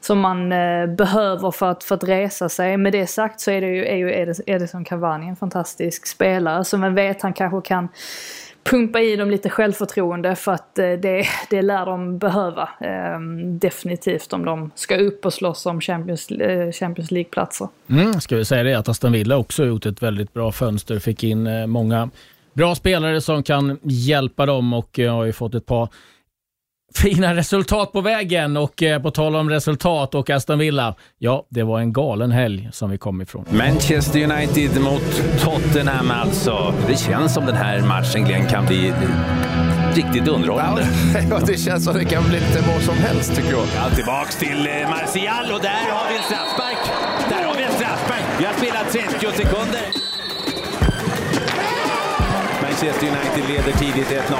som 0.00 0.20
man 0.20 0.52
uh, 0.52 0.94
behöver 0.94 1.50
för 1.50 1.70
att, 1.70 1.84
för 1.84 1.94
att 1.94 2.04
resa 2.04 2.48
sig. 2.48 2.76
Med 2.76 2.92
det 2.92 3.06
sagt 3.06 3.40
så 3.40 3.50
är 3.50 3.60
det 3.60 3.66
ju, 3.66 3.86
är 3.86 3.96
ju 3.96 4.34
Edison 4.46 4.84
Cavani 4.84 5.28
en 5.28 5.36
fantastisk 5.36 6.06
spelare 6.06 6.64
som 6.64 6.80
man 6.80 6.94
vet 6.94 7.22
han 7.22 7.32
kanske 7.32 7.68
kan 7.68 7.88
pumpa 8.64 9.00
i 9.00 9.16
dem 9.16 9.30
lite 9.30 9.50
självförtroende 9.50 10.36
för 10.36 10.52
att 10.52 10.78
eh, 10.78 10.92
det, 10.92 11.26
det 11.50 11.62
lär 11.62 11.86
de 11.86 12.18
behöva. 12.18 12.68
Ehm, 12.80 13.58
definitivt 13.58 14.32
om 14.32 14.44
de 14.44 14.70
ska 14.74 14.96
upp 14.96 15.26
och 15.26 15.32
slåss 15.32 15.66
om 15.66 15.80
Champions, 15.80 16.30
eh, 16.30 16.72
Champions 16.72 17.10
League-platser. 17.10 17.68
Mm, 17.90 18.20
ska 18.20 18.36
vi 18.36 18.44
säga 18.44 18.62
det 18.62 18.74
att 18.74 18.88
Aston 18.88 19.12
Villa 19.12 19.36
också 19.36 19.64
gjort 19.64 19.86
ett 19.86 20.02
väldigt 20.02 20.32
bra 20.32 20.52
fönster. 20.52 20.98
Fick 20.98 21.24
in 21.24 21.46
eh, 21.46 21.66
många 21.66 22.10
bra 22.52 22.74
spelare 22.74 23.20
som 23.20 23.42
kan 23.42 23.78
hjälpa 23.82 24.46
dem 24.46 24.72
och 24.72 24.98
har 24.98 25.24
ju 25.24 25.32
fått 25.32 25.54
ett 25.54 25.66
par 25.66 25.88
fina 26.94 27.34
resultat 27.34 27.92
på 27.92 28.00
vägen 28.00 28.56
och 28.56 28.82
eh, 28.82 29.02
på 29.02 29.10
tal 29.10 29.36
om 29.36 29.50
resultat 29.50 30.14
och 30.14 30.30
Aston 30.30 30.58
Villa. 30.58 30.94
Ja, 31.18 31.46
det 31.48 31.62
var 31.62 31.80
en 31.80 31.92
galen 31.92 32.32
helg 32.32 32.68
som 32.72 32.90
vi 32.90 32.98
kom 32.98 33.22
ifrån. 33.22 33.44
Manchester 33.50 34.24
United 34.24 34.80
mot 34.80 35.22
Tottenham 35.40 36.10
alltså. 36.10 36.74
Det 36.88 36.96
känns 36.96 37.34
som 37.34 37.46
den 37.46 37.56
här 37.56 37.80
matchen 37.80 38.24
Glenn 38.24 38.46
kan 38.46 38.66
bli 38.66 38.92
riktigt 39.94 40.28
underhållande. 40.28 40.86
Ja, 41.30 41.38
det 41.46 41.56
känns 41.56 41.84
som 41.84 41.94
det 41.94 42.04
kan 42.04 42.28
bli 42.28 42.40
lite 42.40 42.62
vad 42.72 42.82
som 42.82 42.94
helst 42.94 43.36
tycker 43.36 43.50
jag. 43.50 43.66
Ja, 43.76 43.90
tillbaks 43.96 44.36
till 44.36 44.66
eh, 44.66 44.90
Martial 44.90 45.52
och 45.54 45.60
där 45.60 45.90
har 45.90 46.10
vi 46.10 46.16
en 46.16 46.22
straffspark. 46.22 46.78
Där 47.28 47.44
har 47.44 47.54
vi 47.56 47.62
en 47.62 47.72
straffspark. 47.72 48.24
Vi 48.38 48.44
har 48.44 48.54
spelat 48.54 48.92
30 48.92 49.36
sekunder. 49.42 50.09
Manchester 52.80 53.08
United 53.08 53.48
leder 53.48 53.72
tidigt 53.78 54.08
1-0. 54.08 54.36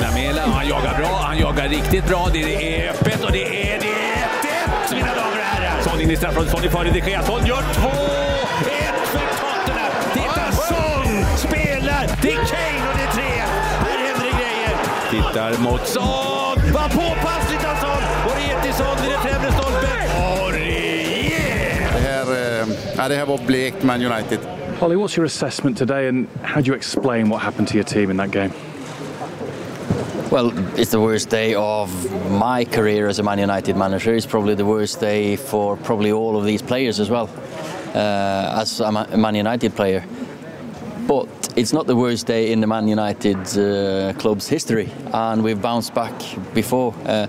Lamela, 0.00 0.46
han 0.46 0.68
jagar 0.68 0.98
bra, 0.98 1.20
han 1.22 1.38
jagar 1.38 1.68
riktigt 1.68 2.06
bra. 2.06 2.28
Det 2.32 2.38
är 2.78 2.90
öppet 2.90 3.24
och 3.24 3.32
det 3.32 3.72
är, 3.72 3.80
det 3.80 3.86
är 3.86 4.26
1-1 4.88 4.94
mina 4.94 5.14
damer 5.14 5.38
och 5.38 5.44
herrar. 5.44 5.82
Son 5.82 6.00
in 6.00 6.10
i 6.10 6.16
straffområdet, 6.16 6.52
Son 6.52 6.64
är 6.64 6.68
före 6.68 6.90
de 6.90 7.10
Gea. 7.10 7.22
Son 7.22 7.46
gör 7.46 7.56
2-1 7.56 7.62
för 9.04 9.26
Tottenham. 9.40 9.92
Titta, 10.12 10.52
Son 10.52 11.24
spelar! 11.36 12.18
Det 12.22 12.32
är 12.32 12.44
Kane 12.52 12.90
och 12.90 12.96
det 12.98 13.02
är 13.02 13.12
3 13.12 13.22
Här 13.78 13.98
händer 14.06 14.26
det 14.26 14.36
grejer. 14.42 14.76
Tittar 15.10 15.62
mot 15.62 15.86
Son! 15.86 16.72
Vad 16.74 16.90
påpassligt 16.90 17.64
av 17.64 17.76
Son! 17.80 18.02
Orieti 18.32 18.72
Son 18.72 18.96
vid 19.02 19.10
den 19.10 19.20
främre 19.20 19.52
stolpen. 19.52 19.90
Oriet! 20.46 21.92
Det 21.94 22.00
här, 22.00 22.60
eh, 23.02 23.08
det 23.08 23.16
här 23.16 23.26
var 23.26 23.38
blekt 23.38 23.82
Man 23.82 24.02
United. 24.02 24.55
Holly, 24.78 24.96
what's 24.96 25.16
your 25.16 25.24
assessment 25.24 25.78
today 25.78 26.06
and 26.06 26.28
how 26.42 26.60
do 26.60 26.66
you 26.66 26.74
explain 26.74 27.30
what 27.30 27.40
happened 27.40 27.66
to 27.68 27.76
your 27.76 27.84
team 27.84 28.10
in 28.10 28.18
that 28.18 28.30
game? 28.30 28.52
Well, 30.30 30.52
it's 30.78 30.90
the 30.90 31.00
worst 31.00 31.30
day 31.30 31.54
of 31.54 31.88
my 32.30 32.66
career 32.66 33.08
as 33.08 33.18
a 33.18 33.22
Man 33.22 33.38
United 33.38 33.74
manager. 33.74 34.14
It's 34.14 34.26
probably 34.26 34.54
the 34.54 34.66
worst 34.66 35.00
day 35.00 35.36
for 35.36 35.78
probably 35.78 36.12
all 36.12 36.36
of 36.36 36.44
these 36.44 36.60
players 36.60 37.00
as 37.00 37.08
well, 37.08 37.30
uh, 37.94 38.60
as 38.60 38.80
a 38.80 38.92
Man 39.16 39.34
United 39.34 39.74
player. 39.74 40.04
But 41.08 41.26
it's 41.56 41.72
not 41.72 41.86
the 41.86 41.96
worst 41.96 42.26
day 42.26 42.52
in 42.52 42.60
the 42.60 42.66
Man 42.66 42.86
United 42.86 43.38
uh, 43.58 44.12
club's 44.18 44.46
history, 44.46 44.90
and 45.14 45.42
we've 45.42 45.62
bounced 45.62 45.94
back 45.94 46.12
before. 46.52 46.94
Uh, 47.06 47.28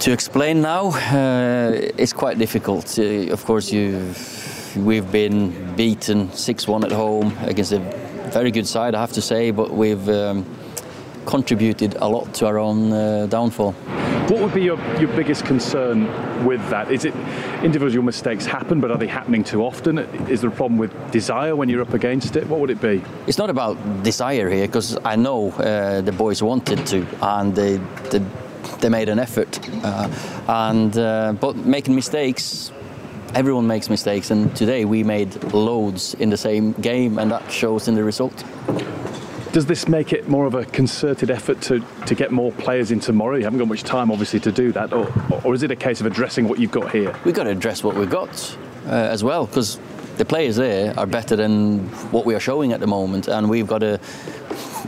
to 0.00 0.12
explain 0.12 0.62
now, 0.62 0.92
uh, 0.92 1.72
it's 1.98 2.14
quite 2.14 2.38
difficult. 2.38 2.98
Uh, 2.98 3.32
of 3.34 3.44
course, 3.44 3.70
you've 3.70 4.45
We've 4.76 5.10
been 5.10 5.74
beaten 5.74 6.28
6-1 6.28 6.84
at 6.84 6.92
home 6.92 7.34
against 7.42 7.72
a 7.72 7.78
very 8.30 8.50
good 8.50 8.66
side, 8.66 8.94
I 8.94 9.00
have 9.00 9.12
to 9.12 9.22
say, 9.22 9.50
but 9.50 9.72
we've 9.72 10.06
um, 10.10 10.44
contributed 11.24 11.94
a 11.94 12.06
lot 12.06 12.34
to 12.34 12.46
our 12.46 12.58
own 12.58 12.92
uh, 12.92 13.26
downfall. 13.26 13.72
What 13.72 14.42
would 14.42 14.52
be 14.52 14.62
your, 14.62 14.78
your 14.98 15.08
biggest 15.16 15.46
concern 15.46 16.04
with 16.44 16.60
that? 16.68 16.90
Is 16.90 17.06
it 17.06 17.14
individual 17.62 18.04
mistakes 18.04 18.44
happen, 18.44 18.80
but 18.80 18.90
are 18.90 18.98
they 18.98 19.06
happening 19.06 19.44
too 19.44 19.62
often? 19.62 19.98
Is 20.28 20.42
there 20.42 20.50
a 20.50 20.54
problem 20.54 20.78
with 20.78 20.92
desire 21.10 21.56
when 21.56 21.70
you're 21.70 21.82
up 21.82 21.94
against 21.94 22.36
it? 22.36 22.46
What 22.46 22.60
would 22.60 22.70
it 22.70 22.80
be? 22.80 23.02
It's 23.26 23.38
not 23.38 23.48
about 23.48 24.02
desire 24.02 24.50
here, 24.50 24.66
because 24.66 24.98
I 25.04 25.16
know 25.16 25.52
uh, 25.52 26.02
the 26.02 26.12
boys 26.12 26.42
wanted 26.42 26.86
to, 26.88 27.06
and 27.22 27.54
they, 27.54 27.78
they, 28.10 28.22
they 28.80 28.88
made 28.90 29.08
an 29.08 29.18
effort. 29.18 29.58
Uh, 29.82 30.10
and 30.48 30.98
uh, 30.98 31.32
but 31.40 31.56
making 31.56 31.94
mistakes 31.94 32.72
everyone 33.36 33.66
makes 33.66 33.90
mistakes, 33.90 34.30
and 34.30 34.56
today 34.56 34.86
we 34.86 35.04
made 35.04 35.52
loads 35.52 36.14
in 36.14 36.30
the 36.30 36.36
same 36.38 36.72
game, 36.72 37.18
and 37.18 37.30
that 37.30 37.52
shows 37.52 37.86
in 37.86 37.94
the 37.94 38.02
result. 38.02 38.42
Does 39.52 39.66
this 39.66 39.88
make 39.88 40.14
it 40.14 40.26
more 40.26 40.46
of 40.46 40.54
a 40.54 40.64
concerted 40.64 41.30
effort 41.30 41.60
to, 41.62 41.84
to 42.06 42.14
get 42.14 42.32
more 42.32 42.50
players 42.52 42.90
in 42.90 42.98
tomorrow? 42.98 43.36
You 43.36 43.44
haven't 43.44 43.58
got 43.58 43.68
much 43.68 43.82
time, 43.82 44.10
obviously, 44.10 44.40
to 44.40 44.50
do 44.50 44.72
that, 44.72 44.94
or, 44.94 45.12
or 45.44 45.52
is 45.52 45.62
it 45.62 45.70
a 45.70 45.76
case 45.76 46.00
of 46.00 46.06
addressing 46.06 46.48
what 46.48 46.58
you've 46.58 46.70
got 46.70 46.90
here? 46.90 47.14
We've 47.26 47.34
got 47.34 47.44
to 47.44 47.50
address 47.50 47.84
what 47.84 47.94
we've 47.94 48.08
got 48.08 48.56
uh, 48.86 48.92
as 48.92 49.22
well, 49.22 49.44
because 49.44 49.78
the 50.16 50.24
players 50.24 50.56
there 50.56 50.98
are 50.98 51.06
better 51.06 51.36
than 51.36 51.80
what 52.12 52.24
we 52.24 52.34
are 52.34 52.40
showing 52.40 52.72
at 52.72 52.80
the 52.80 52.86
moment, 52.86 53.28
and 53.28 53.50
we've 53.50 53.66
got 53.66 53.80
to, 53.80 54.00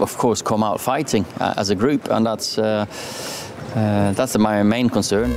of 0.00 0.16
course, 0.16 0.40
come 0.40 0.62
out 0.62 0.80
fighting 0.80 1.26
uh, 1.38 1.52
as 1.58 1.68
a 1.68 1.74
group, 1.74 2.08
and 2.08 2.24
that's 2.24 2.56
uh, 2.56 2.86
uh 3.74 4.12
that's 4.12 4.38
my 4.38 4.62
main 4.62 4.88
concern. 4.88 5.36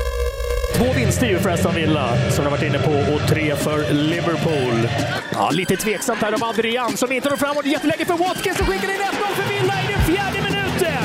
Två 0.76 0.94
vinster 0.94 1.28
ju 1.28 1.40
för 1.40 1.50
Aston 1.50 1.76
Villa, 1.76 2.32
som 2.32 2.46
de 2.46 2.52
varit 2.52 2.64
inne 2.64 2.80
på, 2.80 2.92
och 2.92 3.28
tre 3.30 3.56
för 3.56 3.94
Liverpool. 3.94 4.90
Ja, 5.34 5.50
lite 5.52 5.76
tveksamt 5.76 6.22
här 6.22 6.34
om 6.34 6.44
Adrian 6.44 6.98
som 6.98 7.12
inte 7.12 7.30
når 7.30 7.38
framåt. 7.38 7.66
Jätteläge 7.66 8.06
för 8.06 8.18
Watkins 8.18 8.58
som 8.58 8.66
skickar 8.68 8.90
in 8.90 9.00
1-0 9.00 9.36
för 9.36 9.54
Villa 9.54 9.74
i 9.84 9.94
den 9.94 10.02
fjärde 10.02 10.42
minuten. 10.42 11.04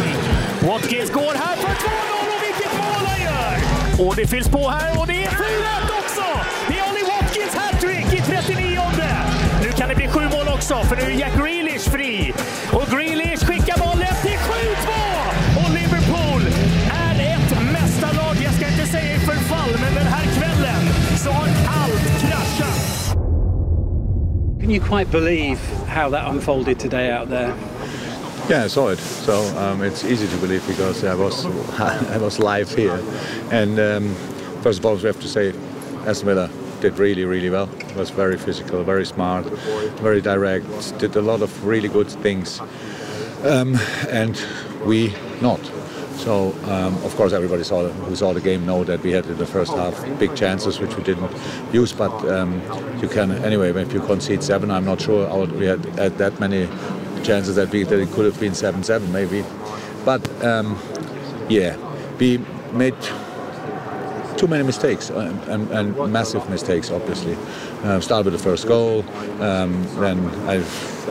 Watkins 0.68 1.10
går 1.10 1.34
här 1.44 1.56
för 1.56 1.68
2-0 1.68 2.34
och 2.34 2.42
vilket 2.46 2.72
mål 2.78 3.02
han 3.10 3.20
gör! 3.28 4.06
Och 4.06 4.16
det 4.16 4.26
fylls 4.26 4.48
på 4.48 4.68
här 4.68 5.00
och 5.00 5.06
det 5.06 5.24
är 5.24 5.30
4-1 5.30 5.34
också! 6.00 6.26
Det 6.68 6.78
är 6.78 6.90
Ollie 6.90 7.06
Watkins 7.12 7.54
hattrick 7.54 8.12
i 8.12 8.22
39 8.22 8.80
Nu 9.64 9.72
kan 9.72 9.88
det 9.88 9.94
bli 9.94 10.08
sju 10.08 10.20
mål 10.20 10.48
också, 10.48 10.74
för 10.84 10.96
nu 10.96 11.02
är 11.02 11.10
Jack 11.10 11.34
Grealish 11.36 11.90
fri. 11.90 12.32
Och 12.72 12.86
Grealish 12.86 13.46
skickar 13.46 13.78
bollen 13.78 14.14
till 14.22 14.35
kvällen 21.26 21.26
så 21.26 21.30
har 21.30 21.48
allt 21.82 22.20
kraschat. 22.20 23.16
Can 24.60 24.70
you 24.70 24.80
quite 24.80 25.10
believe 25.10 25.58
how 25.88 26.10
that 26.10 26.30
unfolded 26.30 26.78
today 26.78 27.10
out 27.10 27.28
there? 27.28 27.54
Yeah, 28.48 28.64
I 28.64 28.68
saw 28.68 28.92
it. 28.92 28.98
So 28.98 29.32
um, 29.58 29.82
it's 29.82 30.04
easy 30.04 30.26
to 30.28 30.36
believe 30.36 30.62
because 30.68 31.04
I 31.04 31.14
was 31.14 31.46
I 32.14 32.18
was 32.18 32.38
live 32.38 32.76
here. 32.76 33.00
And 33.50 33.78
um, 33.78 34.14
first 34.62 34.78
of 34.78 34.86
all, 34.86 34.94
we 34.96 35.02
have 35.02 35.20
to 35.20 35.28
say, 35.28 35.52
Aston 36.06 36.26
Villa 36.26 36.50
did 36.80 36.98
really, 36.98 37.24
really 37.24 37.50
well. 37.50 37.68
It 37.78 37.96
was 37.96 38.10
very 38.10 38.36
physical, 38.36 38.84
very 38.84 39.06
smart, 39.06 39.46
very 40.00 40.20
direct. 40.20 40.66
Did 40.98 41.16
a 41.16 41.22
lot 41.22 41.42
of 41.42 41.66
really 41.66 41.88
good 41.88 42.08
things, 42.22 42.60
um, 43.44 43.78
and 44.10 44.40
we 44.84 45.12
not. 45.40 45.60
So 46.16 46.52
um, 46.64 46.94
of 47.04 47.14
course 47.16 47.32
everybody 47.32 47.62
saw 47.62 47.88
who 47.88 48.16
saw 48.16 48.32
the 48.32 48.40
game 48.40 48.66
know 48.66 48.84
that 48.84 49.02
we 49.02 49.12
had 49.12 49.26
in 49.26 49.38
the 49.38 49.46
first 49.46 49.72
half 49.72 49.94
big 50.18 50.34
chances 50.34 50.80
which 50.80 50.96
we 50.96 51.02
didn't 51.02 51.30
use. 51.72 51.92
But 51.92 52.12
um, 52.30 52.60
you 53.00 53.08
can 53.08 53.30
anyway 53.30 53.70
if 53.70 53.92
you 53.92 54.00
concede 54.00 54.42
seven, 54.42 54.70
I'm 54.70 54.84
not 54.84 55.00
sure 55.00 55.46
we 55.46 55.66
had, 55.66 55.84
had 55.98 56.18
that 56.18 56.40
many 56.40 56.68
chances 57.22 57.56
that 57.56 57.70
we 57.70 57.84
that 57.84 58.00
it 58.00 58.10
could 58.10 58.24
have 58.24 58.40
been 58.40 58.54
seven 58.54 58.82
seven 58.82 59.12
maybe. 59.12 59.44
But 60.04 60.22
um, 60.44 60.78
yeah, 61.48 61.76
we 62.18 62.38
made 62.72 62.94
too 64.36 64.46
many 64.46 64.62
mistakes 64.62 65.10
uh, 65.10 65.34
and, 65.48 65.70
and, 65.70 66.12
massive 66.12 66.48
mistakes, 66.50 66.90
obviously. 66.90 67.36
Uh, 67.82 68.00
start 68.00 68.24
with 68.24 68.34
the 68.34 68.38
first 68.38 68.66
goal, 68.68 69.00
um, 69.40 69.82
then 69.98 70.18
I 70.46 70.62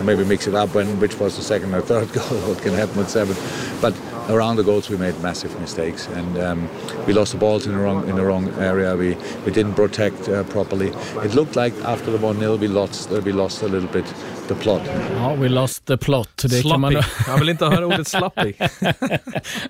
maybe 0.04 0.24
mix 0.24 0.48
it 0.48 0.56
up 0.56 0.74
when 0.76 1.00
which 1.00 1.20
was 1.20 1.36
the 1.36 1.42
second 1.42 1.74
or 1.74 1.82
third 1.82 2.12
goal, 2.14 2.38
what 2.48 2.62
can 2.62 2.74
happen 2.74 2.98
with 2.98 3.10
seven. 3.10 3.36
But 3.82 3.94
around 4.30 4.58
the 4.58 4.64
goals 4.64 4.90
we 4.90 4.98
made 4.98 5.20
massive 5.22 5.60
mistakes 5.60 6.08
and 6.08 6.38
um, 6.38 6.70
we 7.08 7.14
lost 7.14 7.32
the 7.32 7.38
balls 7.38 7.66
in 7.66 7.72
the 7.74 7.80
wrong 7.80 8.10
in 8.10 8.16
the 8.16 8.24
wrong 8.24 8.50
area. 8.60 8.96
We 8.96 9.16
we 9.46 9.52
didn't 9.52 9.76
protect 9.76 10.30
uh, 10.30 10.44
properly. 10.44 10.92
It 11.24 11.36
looked 11.36 11.56
like 11.56 11.74
after 11.84 12.12
the 12.12 12.26
one 12.26 12.40
0 12.40 12.58
we 12.58 12.68
lost 12.68 13.12
uh, 13.12 13.22
we 13.22 13.32
lost 13.32 13.64
a 13.64 13.68
little 13.68 13.90
bit 13.90 14.06
the 14.48 14.56
plot. 14.56 14.82
Ja, 15.16 15.36
we 15.36 15.50
lost 15.50 15.86
the 15.86 15.98
plot. 15.98 16.30
Det 16.42 16.50
sloppy. 16.50 16.72
Kan 16.72 16.82
man... 16.82 16.94
Jag 17.28 17.40
vill 17.40 17.50
inte 17.50 17.66
höra 17.66 17.86
ordet 17.86 18.08
sloppy. 18.08 18.54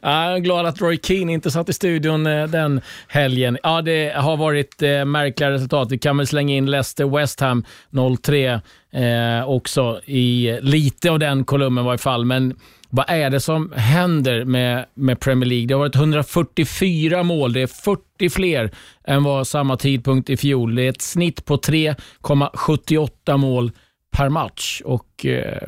jag 0.01 0.11
är 0.11 0.37
glad 0.37 0.65
att 0.65 0.81
Roy 0.81 0.99
Keane 1.03 1.33
inte 1.33 1.51
satt 1.51 1.69
i 1.69 1.73
studion 1.73 2.27
eh, 2.27 2.47
den 2.47 2.81
helgen. 3.07 3.57
Ja, 3.63 3.81
det 3.81 4.13
har 4.15 4.37
varit 4.37 4.81
eh, 4.81 5.05
märkliga 5.05 5.51
resultat. 5.51 5.91
Vi 5.91 5.97
kan 5.97 6.17
väl 6.17 6.27
slänga 6.27 6.55
in 6.55 6.65
Leicester 6.65 7.17
West 7.17 7.39
Ham 7.39 7.63
0-3 7.91 8.61
eh, 8.93 9.49
också 9.49 10.01
i 10.05 10.59
lite 10.61 11.11
av 11.11 11.19
den 11.19 11.45
kolumnen 11.45 11.83
i 11.83 11.85
varje 11.85 11.97
fall. 11.97 12.25
Men 12.25 12.55
vad 12.95 13.05
är 13.07 13.29
det 13.29 13.39
som 13.39 13.71
händer 13.75 14.45
med, 14.45 14.85
med 14.93 15.19
Premier 15.19 15.49
League? 15.49 15.67
Det 15.67 15.73
har 15.73 15.79
varit 15.79 15.95
144 15.95 17.23
mål. 17.23 17.53
Det 17.53 17.61
är 17.61 17.67
40 17.67 18.29
fler 18.29 18.71
än 19.07 19.23
vad 19.23 19.47
samma 19.47 19.77
tidpunkt 19.77 20.29
i 20.29 20.37
fjol. 20.37 20.75
Det 20.75 20.83
är 20.83 20.89
ett 20.89 21.01
snitt 21.01 21.45
på 21.45 21.57
3,78 21.57 23.37
mål 23.37 23.71
per 24.11 24.29
match. 24.29 24.81
Och 24.85 25.25
eh, 25.25 25.67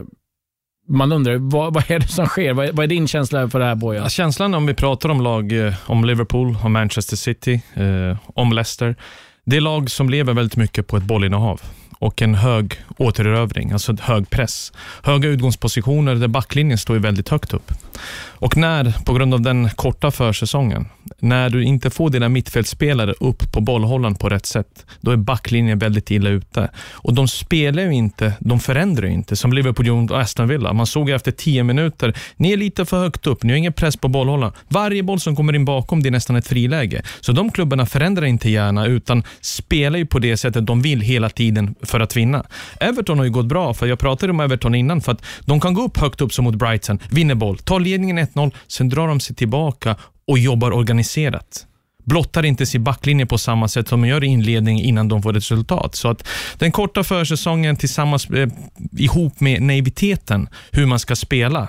man 0.90 1.12
undrar, 1.12 1.36
vad, 1.38 1.74
vad, 1.74 1.92
är 1.92 2.00
det 2.00 2.08
som 2.08 2.26
sker? 2.26 2.54
Vad, 2.54 2.70
vad 2.70 2.84
är 2.84 2.88
din 2.88 3.08
känsla 3.08 3.50
för 3.50 3.60
det 3.60 3.66
här, 3.66 3.76
Bojan? 3.76 4.04
Ja, 4.04 4.10
känslan 4.10 4.54
om 4.54 4.66
vi 4.66 4.74
pratar 4.74 5.10
om 5.10 5.22
lag, 5.22 5.68
eh, 5.68 5.74
om 5.86 6.06
Liverpool, 6.06 6.58
om 6.64 6.74
Manchester 6.74 7.16
City, 7.16 7.62
eh, 7.74 8.18
om 8.26 8.54
Leicester. 8.54 8.96
Det 9.46 9.58
är 9.58 9.62
lag 9.62 9.92
som 9.92 10.10
lever 10.10 10.34
väldigt 10.34 10.58
mycket 10.58 10.88
på 10.88 10.98
ett 10.98 11.04
bollinnehav 11.04 11.62
och 12.00 12.22
en 12.22 12.36
hög 12.36 12.82
återerövring, 12.98 13.72
alltså 13.72 13.96
hög 14.02 14.30
press. 14.30 14.72
Höga 15.04 15.30
utgångspositioner 15.30 16.16
där 16.16 16.28
backlinjen 16.28 16.78
står 16.78 16.96
väldigt 16.96 17.30
högt 17.30 17.54
upp. 17.54 17.72
Och 18.40 18.58
när, 18.58 18.96
på 19.06 19.14
grund 19.14 19.34
av 19.34 19.42
den 19.42 19.70
korta 19.70 20.12
försäsongen, 20.12 20.86
när 21.20 21.50
du 21.50 21.64
inte 21.64 21.90
får 21.90 22.10
dina 22.10 22.30
mittfältspelare 22.30 23.14
upp 23.20 23.52
på 23.52 23.62
bollhållaren 23.62 24.16
på 24.16 24.30
rätt 24.30 24.46
sätt, 24.46 24.86
då 25.02 25.12
är 25.12 25.16
backlinjen 25.16 25.80
väldigt 25.80 26.12
illa 26.12 26.30
ute. 26.30 26.70
Och 26.92 27.14
de 27.14 27.28
spelar 27.28 27.84
ju 27.84 27.94
inte, 27.94 28.34
de 28.40 28.60
förändrar 28.60 29.08
ju 29.08 29.14
inte, 29.14 29.36
som 29.36 29.54
Liverpool 29.54 30.12
och 30.12 30.22
Aston 30.22 30.48
Villa. 30.48 30.74
Man 30.74 30.88
såg 30.88 31.10
efter 31.10 31.32
tio 31.32 31.64
minuter, 31.64 32.14
ni 32.36 32.54
är 32.54 32.58
lite 32.58 32.86
för 32.86 33.00
högt 33.00 33.28
upp, 33.28 33.44
ni 33.44 33.54
har 33.54 33.58
ingen 33.58 33.74
press 33.74 33.98
på 33.98 34.08
bollhållaren. 34.08 34.54
Varje 34.68 35.04
boll 35.04 35.20
som 35.20 35.36
kommer 35.36 35.56
in 35.56 35.66
bakom, 35.66 36.04
det 36.04 36.10
är 36.10 36.12
nästan 36.12 36.36
ett 36.36 36.48
friläge. 36.48 37.02
Så 37.20 37.32
de 37.32 37.52
klubbarna 37.52 37.86
förändrar 37.86 38.26
inte 38.26 38.50
gärna, 38.50 38.86
utan 38.86 39.24
spelar 39.42 40.00
ju 40.00 40.06
på 40.06 40.20
det 40.20 40.38
sättet 40.38 40.66
de 40.66 40.82
vill 40.82 41.02
hela 41.02 41.30
tiden 41.30 41.76
för 41.82 42.00
att 42.00 42.18
vinna. 42.18 42.44
Everton 42.80 43.18
har 43.18 43.26
ju 43.26 43.32
gått 43.32 43.46
bra, 43.46 43.74
för 43.74 43.88
jag 43.88 44.00
pratade 44.00 44.32
om 44.32 44.40
Everton 44.40 44.76
innan, 44.76 45.02
för 45.02 45.12
att 45.12 45.22
de 45.46 45.60
kan 45.60 45.74
gå 45.74 45.84
upp 45.84 45.98
högt 45.98 46.22
upp 46.22 46.34
som 46.34 46.46
mot 46.46 46.56
Brighton, 46.56 47.00
vinner 47.10 47.36
boll, 47.36 47.58
tar 47.58 47.80
ledningen 47.88 48.20
1-0, 48.20 48.52
sen 48.68 48.90
drar 48.90 49.08
de 49.08 49.20
sig 49.20 49.36
tillbaka 49.36 49.96
och 50.28 50.40
jobbar 50.40 50.72
organiserat. 50.72 51.68
Blottar 52.04 52.46
inte 52.46 52.66
sin 52.66 52.84
backlinje 52.84 53.26
på 53.26 53.38
samma 53.38 53.68
sätt 53.68 53.88
som 53.88 54.02
de 54.02 54.08
gör 54.08 54.24
i 54.24 54.28
inledningen 54.28 54.86
innan 54.86 55.08
de 55.08 55.24
får 55.24 55.34
resultat. 55.34 55.96
Så 55.96 56.10
att 56.10 56.28
den 56.58 56.72
korta 56.72 57.04
försäsongen 57.04 57.76
tillsammans 57.76 58.30
eh, 58.30 58.50
ihop 58.98 59.40
med 59.40 59.62
naiviteten, 59.62 60.50
hur 60.72 60.86
man 60.86 61.00
ska 61.00 61.16
spela, 61.16 61.68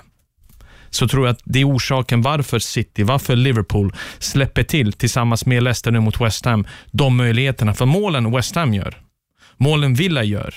så 0.91 1.09
tror 1.09 1.27
jag 1.27 1.33
att 1.33 1.43
det 1.45 1.61
är 1.61 1.69
orsaken 1.69 2.23
varför 2.23 2.59
City, 2.59 3.03
varför 3.03 3.37
Liverpool 3.37 3.95
släpper 4.19 4.63
till 4.63 4.93
tillsammans 4.93 5.47
med 5.47 5.63
Leicester 5.63 5.91
nu 5.91 6.01
mot 6.01 6.21
West 6.21 6.45
Ham, 6.45 6.67
de 6.91 7.17
möjligheterna. 7.17 7.75
För 7.75 7.87
målen 7.87 8.33
West 8.33 8.55
Ham 8.55 8.75
gör, 8.75 8.99
målen 9.57 9.95
Villa 9.95 10.25
gör, 10.25 10.55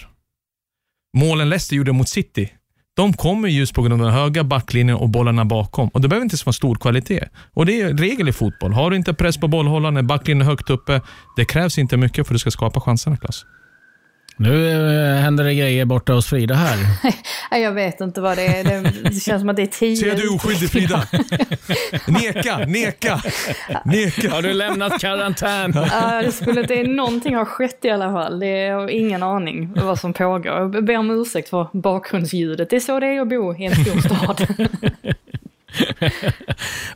målen 1.18 1.50
Leicester 1.50 1.76
gjorde 1.76 1.92
mot 1.92 2.10
City, 2.10 2.50
de 2.96 3.14
kommer 3.14 3.48
just 3.48 3.74
på 3.74 3.82
grund 3.82 3.94
av 3.94 4.00
den 4.00 4.18
höga 4.18 4.44
backlinjen 4.44 4.98
och 4.98 5.10
bollarna 5.10 5.46
bakom. 5.46 5.90
Och 5.90 6.02
Det 6.02 6.08
behöver 6.08 6.24
inte 6.24 6.38
vara 6.46 6.54
stor 6.54 6.76
kvalitet. 6.76 7.28
Och 7.54 7.66
Det 7.66 7.82
är 7.82 7.94
regel 7.94 8.30
i 8.30 8.32
fotboll. 8.32 8.74
Har 8.74 8.90
du 8.90 8.96
inte 8.96 9.14
press 9.14 9.38
på 9.38 9.48
bollhållaren, 9.48 9.98
är 9.98 10.02
backlinjen 10.02 10.48
högt 10.48 10.70
uppe, 10.70 11.02
det 11.36 11.46
krävs 11.46 11.78
inte 11.78 11.98
mycket 11.98 12.28
för 12.28 12.34
att 12.34 12.36
du 12.36 12.40
ska 12.40 12.52
skapa 12.52 12.80
chanserna, 12.80 13.18
Klas. 13.18 13.46
Nu 14.42 14.70
eh, 14.70 15.16
händer 15.16 15.44
det 15.44 15.56
grejer 15.56 15.86
borta 15.86 16.14
hos 16.14 16.28
Frida 16.28 16.56
här. 16.56 16.78
jag 17.60 17.72
vet 17.72 18.02
inte 18.02 18.22
vad 18.22 18.38
det 18.38 18.46
är. 18.46 18.64
Det 19.04 19.20
känns 19.20 19.42
som 19.42 19.50
att 19.50 19.56
det 19.56 19.62
är 19.62 19.68
tio... 19.68 19.96
Ser 19.96 20.16
du 20.16 20.30
oskyldig 20.30 20.70
Frida? 20.70 21.04
neka, 22.08 22.58
neka, 22.58 23.22
neka. 23.86 24.32
Har 24.32 24.42
du 24.42 24.54
lämnat 24.54 25.02
karantän? 25.02 25.74
Ja, 25.76 26.22
det 26.22 26.32
skulle 26.32 26.62
inte, 26.62 26.84
någonting 26.84 27.36
har 27.36 27.46
skett 27.46 27.86
i 27.86 27.90
alla 27.90 28.12
fall. 28.12 28.40
Det 28.40 28.48
är, 28.48 28.70
jag 28.70 28.80
har 28.80 28.90
ingen 28.90 29.24
aning 29.24 29.74
vad 29.76 30.00
som 30.00 30.14
pågår. 30.14 30.46
Jag 30.46 30.86
ber 30.86 30.98
om 30.98 31.12
ursäkt 31.12 31.50
för 31.50 31.68
bakgrundsljudet. 31.74 32.70
Det 32.70 32.76
är 32.76 32.80
så 32.80 33.00
det 33.00 33.08
är 33.08 33.22
att 33.22 33.30
bo 33.30 33.56
i 33.56 33.66
en 33.66 33.76
stor 33.76 34.00
stad. 34.02 34.48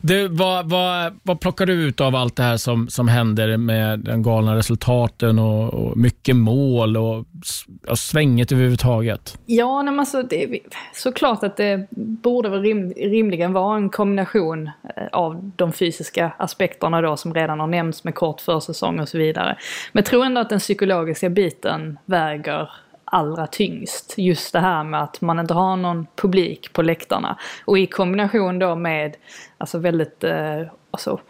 du, 0.00 0.28
vad, 0.28 0.70
vad, 0.70 1.20
vad 1.22 1.40
plockar 1.40 1.66
du 1.66 1.72
ut 1.72 2.00
av 2.00 2.14
allt 2.14 2.36
det 2.36 2.42
här 2.42 2.56
som, 2.56 2.88
som 2.88 3.08
händer 3.08 3.56
med 3.56 3.98
de 3.98 4.22
galna 4.22 4.56
resultaten 4.56 5.38
och, 5.38 5.74
och 5.74 5.96
mycket 5.96 6.36
mål 6.36 6.96
och, 6.96 7.24
och 7.88 7.98
svänget 7.98 8.52
överhuvudtaget? 8.52 9.38
Ja, 9.46 9.82
men 9.82 10.00
alltså, 10.00 10.22
det 10.22 10.44
är 10.44 10.58
såklart 10.94 11.42
att 11.42 11.56
det 11.56 11.86
borde 11.90 12.48
väl 12.48 12.62
rim, 12.62 12.92
rimligen 12.96 13.52
vara 13.52 13.76
en 13.76 13.90
kombination 13.90 14.66
eh, 14.66 15.06
av 15.12 15.50
de 15.56 15.72
fysiska 15.72 16.32
aspekterna 16.38 17.00
då 17.00 17.16
som 17.16 17.34
redan 17.34 17.60
har 17.60 17.66
nämnts 17.66 18.04
med 18.04 18.14
kort 18.14 18.40
försäsong 18.40 19.00
och 19.00 19.08
så 19.08 19.18
vidare. 19.18 19.56
Men 19.92 20.00
jag 20.02 20.06
tror 20.06 20.24
ändå 20.24 20.40
att 20.40 20.48
den 20.48 20.58
psykologiska 20.58 21.30
biten 21.30 21.98
väger 22.04 22.70
allra 23.16 23.46
tyngst. 23.46 24.14
Just 24.16 24.52
det 24.52 24.60
här 24.60 24.84
med 24.84 25.02
att 25.02 25.20
man 25.20 25.38
inte 25.38 25.54
har 25.54 25.76
någon 25.76 26.06
publik 26.16 26.72
på 26.72 26.82
läktarna. 26.82 27.38
Och 27.64 27.78
i 27.78 27.86
kombination 27.86 28.58
då 28.58 28.74
med 28.74 29.16
alltså 29.58 29.78
väldigt 29.78 30.24
eh, 30.24 30.62
alltså, 30.90 31.20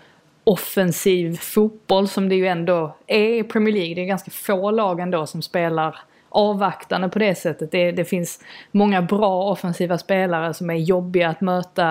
offensiv 0.44 1.37
fotboll 1.37 2.09
som 2.09 2.29
det 2.29 2.35
ju 2.35 2.46
ändå 2.46 2.96
är 3.07 3.29
i 3.29 3.42
Premier 3.42 3.75
League. 3.75 3.94
Det 3.94 4.01
är 4.01 4.07
ganska 4.07 4.31
få 4.31 4.70
lag 4.70 5.01
ändå 5.01 5.27
som 5.27 5.42
spelar 5.42 5.99
avvaktande 6.29 7.09
på 7.09 7.19
det 7.19 7.35
sättet. 7.35 7.73
Det, 7.73 7.93
det, 7.93 8.05
finns 8.05 8.41
många 8.71 9.03
bra 9.03 9.51
offensiva 9.51 9.99
spelare 9.99 10.55
som 10.55 10.71
är 10.71 10.75
jobbiga 10.75 11.29
att 11.29 11.41
möta 11.41 11.85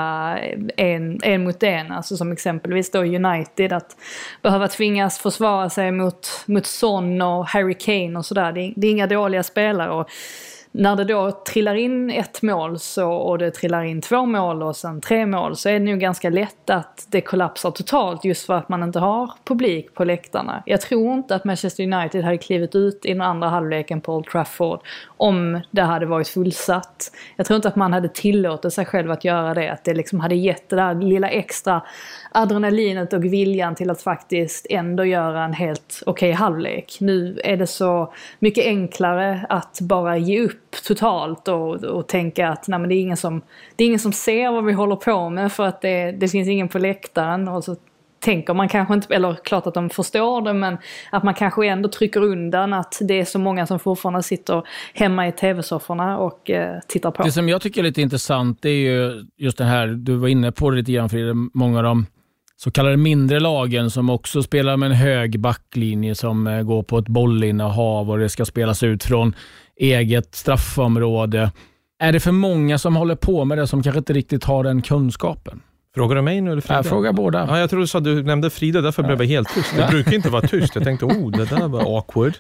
en, 0.78 1.19
en 1.24 1.43
mot 1.43 1.63
en. 1.63 1.91
Alltså 1.91 2.17
som 2.17 2.32
exempelvis 2.32 2.91
då 2.91 3.00
United, 3.00 3.74
att 3.74 3.98
behöva 4.41 4.67
tvingas 4.67 5.19
försvara 5.19 5.69
sig 5.69 5.91
mot, 5.91 6.28
mot 6.45 6.65
Son 6.65 7.21
och 7.21 7.48
Harry 7.48 7.74
Kane 7.74 8.19
och 8.19 8.26
sådär. 8.26 8.52
Det, 8.52 8.74
det 8.76 8.88
är 8.88 8.91
inga 8.91 9.08
dåliga 9.08 9.43
spelare. 9.43 9.91
Och 9.91 10.10
när 10.77 10.95
det 10.95 11.03
då 11.03 11.31
trillar 11.31 11.75
in 11.75 12.09
ett 12.09 12.41
mål 12.41 12.79
så, 12.79 13.11
och 13.11 13.38
det 13.38 13.51
trillar 13.51 13.83
in 13.83 14.01
två 14.01 14.25
mål 14.25 14.63
och 14.63 14.75
sen 14.75 15.01
tre 15.01 15.25
mål 15.25 15.55
så 15.55 15.69
är 15.69 15.73
det 15.73 15.79
nog 15.79 15.99
ganska 15.99 16.29
lätt 16.29 16.69
att 16.69 17.05
det 17.09 17.21
kollapsar 17.21 17.71
totalt 17.71 18.25
just 18.25 18.45
för 18.45 18.53
att 18.53 18.69
man 18.69 18.83
inte 18.83 18.99
har 18.99 19.31
publik 19.43 19.93
på 19.93 20.03
läktarna. 20.03 20.63
Jag 20.65 20.81
tror 20.81 21.13
inte 21.13 21.35
att 21.35 21.45
Manchester 21.45 21.83
United 21.93 22.23
hade 22.23 22.38
klivit 22.38 22.75
ut 22.75 23.05
i 23.05 23.13
den 23.13 23.21
andra 23.21 23.49
halvleken 23.49 24.01
på 24.01 24.15
Old 24.15 24.25
Trafford 24.25 24.79
om 25.07 25.61
det 25.71 25.81
hade 25.81 26.05
varit 26.05 26.27
fullsatt. 26.27 27.11
Jag 27.35 27.45
tror 27.45 27.55
inte 27.55 27.67
att 27.67 27.75
man 27.75 27.93
hade 27.93 28.09
tillåtit 28.09 28.73
sig 28.73 28.85
själv 28.85 29.11
att 29.11 29.25
göra 29.25 29.53
det, 29.53 29.69
att 29.69 29.83
det 29.83 29.93
liksom 29.93 30.19
hade 30.19 30.35
gett 30.35 30.69
det 30.69 30.75
där 30.75 30.95
lilla 30.95 31.29
extra 31.29 31.81
adrenalinet 32.31 33.13
och 33.13 33.23
viljan 33.23 33.75
till 33.75 33.89
att 33.89 34.01
faktiskt 34.01 34.67
ändå 34.69 35.05
göra 35.05 35.43
en 35.43 35.53
helt 35.53 36.03
okej 36.05 36.29
okay 36.29 36.31
halvlek. 36.31 36.97
Nu 36.99 37.39
är 37.43 37.57
det 37.57 37.67
så 37.67 38.13
mycket 38.39 38.65
enklare 38.65 39.45
att 39.49 39.79
bara 39.81 40.17
ge 40.17 40.41
upp 40.41 40.64
totalt 40.83 41.47
och, 41.47 41.83
och 41.83 42.07
tänka 42.07 42.49
att 42.49 42.67
nej, 42.67 42.79
men 42.79 42.89
det, 42.89 42.95
är 42.95 43.01
ingen 43.01 43.17
som, 43.17 43.41
det 43.75 43.83
är 43.83 43.88
ingen 43.88 43.99
som 43.99 44.13
ser 44.13 44.51
vad 44.51 44.65
vi 44.65 44.73
håller 44.73 44.95
på 44.95 45.29
med 45.29 45.51
för 45.51 45.65
att 45.65 45.81
det, 45.81 46.11
det 46.11 46.27
finns 46.27 46.47
ingen 46.47 46.67
på 46.67 46.79
läktaren. 46.79 47.47
Och 47.47 47.63
så 47.63 47.75
tänker 48.19 48.53
man 48.53 48.69
kanske 48.69 48.93
inte, 48.93 49.15
eller 49.15 49.35
klart 49.43 49.67
att 49.67 49.73
de 49.73 49.89
förstår 49.89 50.41
det, 50.41 50.53
men 50.53 50.77
att 51.11 51.23
man 51.23 51.33
kanske 51.33 51.67
ändå 51.67 51.89
trycker 51.89 52.23
undan 52.23 52.73
att 52.73 52.97
det 53.01 53.19
är 53.19 53.25
så 53.25 53.39
många 53.39 53.67
som 53.67 53.79
fortfarande 53.79 54.23
sitter 54.23 54.63
hemma 54.93 55.27
i 55.27 55.31
tv-sofforna 55.31 56.17
och 56.17 56.49
eh, 56.49 56.79
tittar 56.88 57.11
på. 57.11 57.23
Det 57.23 57.31
som 57.31 57.49
jag 57.49 57.61
tycker 57.61 57.81
är 57.81 57.83
lite 57.83 58.01
intressant 58.01 58.61
det 58.61 58.69
är 58.69 58.91
ju 58.91 59.25
just 59.38 59.57
det 59.57 59.63
här, 59.63 59.88
du 59.88 60.15
var 60.15 60.27
inne 60.27 60.51
på 60.51 60.69
det 60.69 60.77
lite 60.77 60.91
grann 60.91 61.09
Frida, 61.09 61.33
många 61.53 61.77
av 61.77 61.83
de 61.83 62.05
så 62.57 62.71
kallade 62.71 62.97
mindre 62.97 63.39
lagen 63.39 63.91
som 63.91 64.09
också 64.09 64.43
spelar 64.43 64.77
med 64.77 64.91
en 64.91 64.95
hög 64.95 65.39
backlinje 65.39 66.15
som 66.15 66.47
eh, 66.47 66.61
går 66.61 66.83
på 66.83 66.97
ett 66.97 67.07
bollinnehav 67.07 68.11
och 68.11 68.19
det 68.19 68.29
ska 68.29 68.45
spelas 68.45 68.83
ut 68.83 69.03
från 69.03 69.35
eget 69.77 70.35
straffområde. 70.35 71.51
Är 71.99 72.11
det 72.11 72.19
för 72.19 72.31
många 72.31 72.77
som 72.77 72.95
håller 72.95 73.15
på 73.15 73.45
med 73.45 73.57
det 73.57 73.67
som 73.67 73.83
kanske 73.83 73.97
inte 73.97 74.13
riktigt 74.13 74.43
har 74.43 74.63
den 74.63 74.81
kunskapen? 74.81 75.61
Frågar 75.95 76.15
du 76.15 76.21
mig 76.21 76.41
nu 76.41 76.51
eller 76.51 76.61
Frida? 76.61 76.75
Jag 76.75 76.85
frågar 76.85 77.13
båda. 77.13 77.45
Ja, 77.49 77.59
jag 77.59 77.69
tror 77.69 77.79
du 77.79 77.88
sa 77.88 77.99
du 77.99 78.23
nämnde 78.23 78.49
Frida, 78.49 78.81
därför 78.81 79.03
ja. 79.03 79.07
blev 79.07 79.21
jag 79.21 79.27
helt 79.27 79.49
tyst. 79.53 79.75
Det 79.77 79.88
brukar 79.89 80.13
inte 80.13 80.29
vara 80.29 80.47
tyst. 80.47 80.75
Jag 80.75 80.83
tänkte, 80.83 81.05
oh, 81.05 81.31
det 81.31 81.45
där 81.45 81.67
var 81.67 81.97
awkward. 81.97 82.33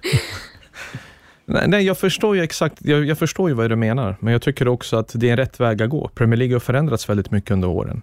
Nej, 1.45 1.85
jag 1.85 1.97
förstår 1.97 2.35
ju 2.35 2.43
exakt, 2.43 2.77
jag, 2.79 3.05
jag, 3.05 3.17
förstår 3.17 3.49
ju 3.49 3.55
vad 3.55 3.69
du 3.69 3.75
menar, 3.75 4.15
men 4.19 4.33
jag 4.33 4.41
tycker 4.41 4.67
också 4.67 4.97
att 4.97 5.11
det 5.15 5.29
är 5.29 5.37
rätt 5.37 5.59
väg 5.59 5.81
att 5.81 5.89
gå. 5.89 6.07
Premier 6.07 6.37
League 6.37 6.55
har 6.55 6.59
förändrats 6.59 7.09
väldigt 7.09 7.31
mycket 7.31 7.51
under 7.51 7.67
åren. 7.67 8.01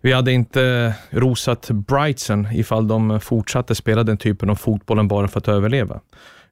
Vi 0.00 0.12
hade 0.12 0.32
inte 0.32 0.94
rosat 1.10 1.70
Brighton 1.70 2.46
ifall 2.52 2.88
de 2.88 3.20
fortsatte 3.20 3.74
spela 3.74 4.02
den 4.02 4.16
typen 4.16 4.50
av 4.50 4.54
fotbollen 4.54 5.08
bara 5.08 5.28
för 5.28 5.38
att 5.38 5.48
överleva. 5.48 6.00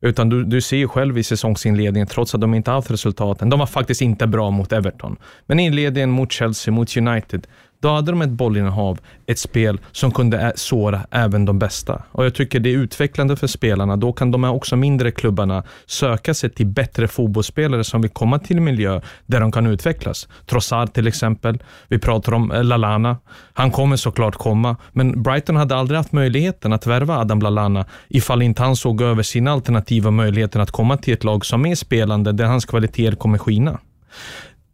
Utan 0.01 0.29
du, 0.29 0.45
du 0.45 0.61
ser 0.61 0.77
ju 0.77 0.89
själv 0.89 1.19
i 1.19 1.23
säsongsinledningen, 1.23 2.07
trots 2.07 2.35
att 2.35 2.41
de 2.41 2.55
inte 2.55 2.71
haft 2.71 2.91
resultaten, 2.91 3.51
de 3.51 3.59
var 3.59 3.67
faktiskt 3.67 4.01
inte 4.01 4.27
bra 4.27 4.51
mot 4.51 4.73
Everton. 4.73 5.17
Men 5.47 5.61
inledningen 5.61 6.11
mot 6.11 6.33
Chelsea, 6.33 6.75
mot 6.75 6.97
United, 6.97 7.47
då 7.85 7.91
hade 7.91 8.13
de 8.13 8.23
ett 8.23 8.31
bollinnehav, 8.31 8.99
ett 9.27 9.39
spel 9.39 9.81
som 9.93 10.11
kunde 10.11 10.53
såra 10.57 11.07
även 11.11 11.45
de 11.45 11.59
bästa. 11.59 12.03
Och 12.13 12.25
Jag 12.25 12.35
tycker 12.35 12.61
det 12.61 12.75
är 12.75 12.79
utvecklande 12.79 13.37
för 13.37 13.47
spelarna. 13.47 13.97
Då 13.97 14.13
kan 14.13 14.31
de 14.31 14.45
här 14.45 14.53
också 14.53 14.77
mindre 14.77 15.11
klubbarna 15.11 15.63
söka 15.87 16.35
sig 16.35 16.51
till 16.51 16.67
bättre 16.67 17.09
fotbollsspelare 17.09 17.85
som 17.85 18.01
vill 18.01 18.11
komma 18.11 18.39
till 18.39 18.57
en 18.57 18.65
miljö 18.65 19.01
där 19.27 19.41
de 19.41 19.53
kan 19.53 19.67
utvecklas. 19.67 20.29
Trossard 20.47 20.93
till 20.93 21.07
exempel. 21.07 21.63
Vi 21.89 21.99
pratar 21.99 22.35
om 22.35 22.53
eh, 22.53 22.65
Lalana. 22.65 23.17
Han 23.53 23.71
kommer 23.71 23.97
såklart 23.97 24.35
komma, 24.35 24.77
men 24.93 25.23
Brighton 25.23 25.57
hade 25.57 25.77
aldrig 25.77 25.97
haft 25.97 26.13
möjligheten 26.13 26.73
att 26.73 26.87
värva 26.87 27.19
Adam 27.19 27.41
Lalana 27.41 27.87
ifall 28.09 28.43
inte 28.43 28.63
han 28.63 28.77
såg 28.77 29.03
över 29.03 29.23
sina 29.23 29.53
alternativa 29.53 30.11
möjligheter 30.11 30.61
att 30.61 30.71
komma 30.71 30.97
till 30.97 31.15
ett 31.15 31.25
lag 31.25 31.47
som 31.47 31.67
är 31.67 31.75
spelande, 31.75 32.33
där 32.33 32.45
hans 32.45 32.65
kvaliteter 32.65 33.17
kommer 33.17 33.39
skina. 33.39 33.79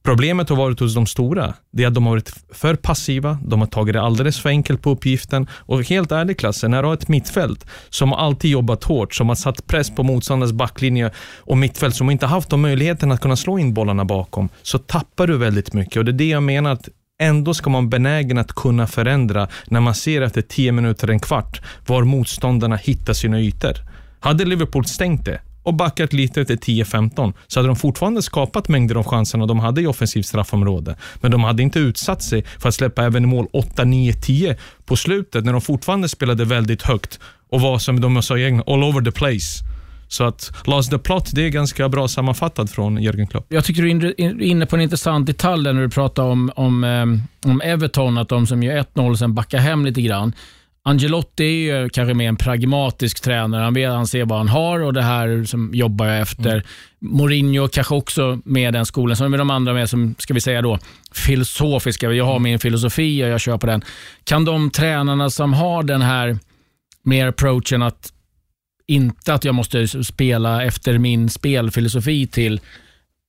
Problemet 0.03 0.49
har 0.49 0.57
varit 0.57 0.81
hos 0.81 0.95
de 0.95 1.07
stora, 1.07 1.55
det 1.73 1.83
är 1.83 1.87
att 1.89 1.95
de 1.95 2.07
har 2.07 2.13
varit 2.13 2.33
för 2.53 2.75
passiva, 2.75 3.39
de 3.45 3.61
har 3.61 3.67
tagit 3.67 3.93
det 3.93 4.01
alldeles 4.01 4.41
för 4.41 4.49
enkelt 4.49 4.83
på 4.83 4.91
uppgiften. 4.91 5.47
Och 5.53 5.85
helt 5.85 6.13
ärligt 6.13 6.39
klassen, 6.39 6.71
när 6.71 6.83
du 6.83 6.89
har 6.89 6.95
ett 6.95 7.09
mittfält 7.09 7.67
som 7.91 8.13
alltid 8.13 8.51
jobbat 8.51 8.85
hårt, 8.85 9.15
som 9.15 9.29
har 9.29 9.37
satt 9.37 9.67
press 9.67 9.91
på 9.91 10.03
motståndarens 10.03 10.53
backlinje 10.53 11.11
och 11.39 11.59
mittfält 11.59 11.95
som 11.95 12.11
inte 12.11 12.27
haft 12.27 12.51
de 12.51 12.61
möjligheterna 12.61 13.15
att 13.15 13.21
kunna 13.21 13.37
slå 13.37 13.59
in 13.59 13.75
bollarna 13.75 14.05
bakom, 14.05 14.49
så 14.63 14.79
tappar 14.79 15.27
du 15.27 15.37
väldigt 15.37 15.73
mycket. 15.73 15.97
Och 15.97 16.05
det 16.05 16.11
är 16.11 16.13
det 16.13 16.29
jag 16.29 16.43
menar 16.43 16.73
att 16.73 16.89
Ändå 17.23 17.55
ska 17.55 17.71
man 17.71 17.91
benägen 17.91 18.39
att 18.39 18.53
kunna 18.53 18.87
förändra 18.87 19.49
när 19.67 19.81
man 19.81 19.95
ser 19.95 20.23
efter 20.23 20.43
10 20.43 20.73
minuter, 20.73 21.09
en 21.09 21.21
kvart, 21.21 21.63
var 21.87 22.05
motståndarna 22.05 22.77
hittar 22.77 23.13
sina 23.13 23.41
ytor. 23.41 23.75
Hade 24.21 24.45
Liverpool 24.45 24.85
stängt 24.85 25.25
det, 25.25 25.41
och 25.63 25.75
backat 25.75 26.13
lite 26.13 26.45
till 26.45 26.59
10-15 26.59 27.33
så 27.47 27.59
hade 27.59 27.69
de 27.69 27.77
fortfarande 27.77 28.23
skapat 28.23 28.69
mängder 28.69 28.95
av 28.95 29.05
chanserna 29.05 29.47
de 29.47 29.59
hade 29.59 29.81
i 29.83 29.87
offensivt 29.87 30.27
straffområde. 30.27 30.97
Men 31.21 31.31
de 31.31 31.45
hade 31.45 31.63
inte 31.63 31.79
utsatt 31.79 32.23
sig 32.23 32.45
för 32.59 32.69
att 32.69 32.75
släppa 32.75 33.05
även 33.05 33.25
i 33.25 33.27
mål 33.27 33.47
8, 33.53 33.85
9, 33.85 34.13
10 34.13 34.57
på 34.85 34.97
slutet 34.97 35.45
när 35.45 35.53
de 35.53 35.61
fortfarande 35.61 36.09
spelade 36.09 36.45
väldigt 36.45 36.83
högt 36.83 37.21
och 37.51 37.61
var 37.61 37.79
som 37.79 38.01
de 38.01 38.23
sa 38.23 38.39
i 38.39 38.61
all 38.67 38.85
over 38.85 39.01
the 39.01 39.13
place. 39.13 39.65
Så 40.09 40.25
att 40.25 40.53
last 40.67 40.91
the 40.91 40.99
Plot, 40.99 41.31
det 41.35 41.47
är 41.47 41.49
ganska 41.49 41.89
bra 41.89 42.09
sammanfattat 42.09 42.71
från 42.71 43.03
Jörgen 43.03 43.27
Klopp. 43.27 43.47
Jag 43.49 43.65
tycker 43.65 43.83
du 43.83 44.15
är 44.19 44.43
inne 44.43 44.67
på 44.67 44.77
en 44.77 44.83
intressant 44.83 45.27
detalj 45.27 45.73
när 45.73 45.83
du 45.83 45.89
pratar 45.89 46.23
om, 46.23 46.53
om, 46.57 46.85
eh, 46.85 47.51
om 47.51 47.61
Everton, 47.61 48.19
att 48.19 48.29
de 48.29 48.47
som 48.47 48.63
gör 48.63 48.77
1-0 48.77 49.17
sen 49.17 49.35
backar 49.35 49.59
hem 49.59 49.85
lite 49.85 50.03
grann. 50.03 50.33
Angelotti 50.91 51.45
är 51.45 51.81
ju 51.81 51.89
kanske 51.89 52.15
mer 52.15 52.29
en 52.29 52.37
pragmatisk 52.37 53.23
tränare. 53.23 53.63
Han, 53.63 53.75
vet, 53.75 53.91
han 53.91 54.07
ser 54.07 54.25
vad 54.25 54.39
han 54.39 54.49
har 54.49 54.81
och 54.81 54.93
det 54.93 55.03
här 55.03 55.45
som 55.45 55.71
jobbar 55.75 56.07
jag 56.07 56.21
efter. 56.21 56.53
Mm. 56.53 56.65
Mourinho 56.99 57.69
kanske 57.69 57.95
också 57.95 58.41
med 58.45 58.73
den 58.73 58.87
skolan. 58.87 59.17
Sen 59.17 59.35
är 59.35 59.39
de 59.39 59.51
andra 59.51 59.73
med 59.73 59.91
som, 59.91 60.15
ska 60.19 60.35
vi 60.35 60.41
säga 60.41 60.63
då, 60.63 60.79
filosofiska. 61.13 62.13
Jag 62.13 62.25
har 62.25 62.39
min 62.39 62.59
filosofi 62.59 63.25
och 63.25 63.29
jag 63.29 63.41
kör 63.41 63.59
på 63.59 63.67
den. 63.67 63.85
Kan 64.25 64.45
de 64.45 64.71
tränarna 64.71 65.31
som 65.31 65.53
har 65.53 65.83
den 65.83 66.03
här 66.03 66.39
mer 67.03 67.27
approachen 67.27 67.83
att 67.83 68.13
inte 68.87 69.35
att 69.35 69.45
jag 69.45 69.55
måste 69.55 69.89
spela 70.05 70.65
efter 70.65 70.99
min 70.99 71.29
spelfilosofi 71.29 72.27
till 72.27 72.61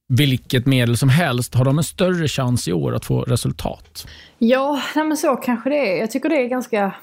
vilket 0.08 0.66
medel 0.66 0.98
som 0.98 1.10
helst, 1.10 1.56
har 1.56 1.66
de 1.66 1.78
en 1.78 1.84
större 1.84 2.28
chans 2.28 2.68
i 2.68 2.74
år 2.74 2.96
att 2.96 3.06
få 3.06 3.22
resultat? 3.22 4.08
Ja, 4.38 4.82
men 4.96 5.18
så 5.18 5.36
kanske 5.36 5.70
det 5.70 5.94
är. 5.94 6.00
Jag 6.00 6.12
tycker 6.12 6.30
det 6.30 6.36
är 6.36 6.48
ganska 6.48 6.94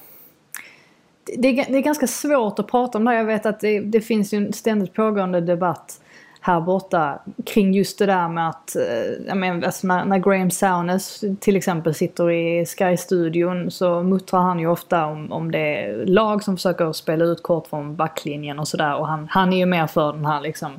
det, 1.37 1.49
är, 1.49 1.73
det 1.73 1.79
är 1.79 1.83
ganska 1.83 2.07
svårt 2.07 2.59
att 2.59 2.67
prata 2.67 2.99
om 2.99 3.05
det 3.05 3.11
här. 3.11 3.19
Jag 3.19 3.25
vet 3.25 3.47
att 3.47 3.61
det, 3.61 3.81
det 3.81 4.01
finns 4.01 4.35
ju 4.35 4.38
en 4.38 4.53
ständigt 4.53 4.95
pågående 4.95 5.41
debatt 5.41 6.01
här 6.41 6.61
borta 6.61 7.19
kring 7.47 7.75
just 7.75 7.99
det 7.99 8.07
där 8.07 8.29
med 8.29 8.49
att, 8.49 8.77
eh, 8.77 8.83
jag 9.27 9.37
menar, 9.37 9.67
alltså 9.67 9.87
när, 9.87 10.05
när 10.05 10.19
Graham 10.19 10.51
Saunas 10.51 11.25
till 11.41 11.57
exempel 11.57 11.95
sitter 11.95 12.31
i 12.31 12.67
Sky-studion 12.67 13.71
så 13.71 14.03
muttrar 14.03 14.41
han 14.41 14.59
ju 14.59 14.67
ofta 14.67 15.07
om, 15.07 15.33
om 15.33 15.51
det 15.51 15.93
lag 16.07 16.43
som 16.43 16.57
försöker 16.57 16.93
spela 16.93 17.25
ut 17.25 17.43
kort 17.43 17.67
från 17.67 17.97
backlinjen 17.97 18.59
och 18.59 18.69
sådär 18.69 18.97
och 18.97 19.09
han, 19.09 19.29
han 19.31 19.53
är 19.53 19.57
ju 19.57 19.67
mer 19.67 19.87
för 19.87 20.12
den 20.12 20.27
här 20.27 20.41
liksom, 20.41 20.73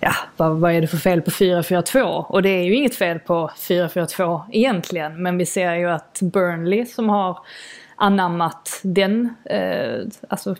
ja 0.00 0.12
vad, 0.36 0.56
vad 0.56 0.72
är 0.72 0.80
det 0.80 0.86
för 0.86 0.96
fel 0.96 1.22
på 1.22 1.30
4-4-2? 1.30 2.24
Och 2.24 2.42
det 2.42 2.48
är 2.48 2.62
ju 2.62 2.74
inget 2.74 2.94
fel 2.94 3.18
på 3.18 3.50
4-4-2 3.56 4.42
egentligen 4.52 5.22
men 5.22 5.38
vi 5.38 5.46
ser 5.46 5.74
ju 5.74 5.90
att 5.90 6.18
Burnley 6.22 6.86
som 6.86 7.08
har 7.08 7.38
anammat 8.00 8.80
den, 8.82 9.34
eh, 9.44 10.00
alltså 10.28 10.56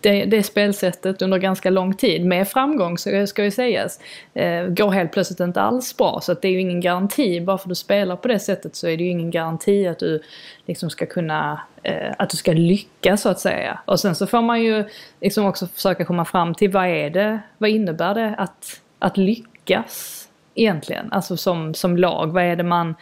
det, 0.00 0.24
det 0.24 0.42
spelsättet 0.42 1.22
under 1.22 1.38
ganska 1.38 1.70
lång 1.70 1.94
tid 1.94 2.24
med 2.24 2.48
framgång 2.48 2.98
så 2.98 3.26
ska 3.26 3.44
ju 3.44 3.50
sägas. 3.50 4.00
Eh, 4.34 4.66
går 4.66 4.90
helt 4.90 5.12
plötsligt 5.12 5.40
inte 5.40 5.60
alls 5.60 5.96
bra 5.96 6.20
så 6.22 6.32
att 6.32 6.42
det 6.42 6.48
är 6.48 6.52
ju 6.52 6.60
ingen 6.60 6.80
garanti. 6.80 7.40
Bara 7.40 7.58
för 7.58 7.64
att 7.64 7.68
du 7.68 7.74
spelar 7.74 8.16
på 8.16 8.28
det 8.28 8.38
sättet 8.38 8.76
så 8.76 8.88
är 8.88 8.96
det 8.96 9.04
ju 9.04 9.10
ingen 9.10 9.30
garanti 9.30 9.86
att 9.86 9.98
du 9.98 10.22
liksom 10.66 10.90
ska 10.90 11.06
kunna, 11.06 11.60
eh, 11.82 12.12
att 12.18 12.30
du 12.30 12.36
ska 12.36 12.52
lyckas 12.52 13.22
så 13.22 13.28
att 13.28 13.40
säga. 13.40 13.78
Och 13.84 14.00
sen 14.00 14.14
så 14.14 14.26
får 14.26 14.42
man 14.42 14.62
ju 14.62 14.84
liksom 15.20 15.46
också 15.46 15.66
försöka 15.66 16.04
komma 16.04 16.24
fram 16.24 16.54
till 16.54 16.70
vad 16.70 16.86
är 16.86 17.10
det, 17.10 17.40
vad 17.58 17.70
innebär 17.70 18.14
det 18.14 18.34
att, 18.38 18.80
att 18.98 19.16
lyckas? 19.16 20.25
Egentligen? 20.56 21.12
Alltså 21.12 21.36
som, 21.36 21.74
som 21.74 21.96
lag, 21.96 22.26
vad 22.26 22.42
är, 22.42 22.56
det 22.56 22.62
man, 22.62 22.94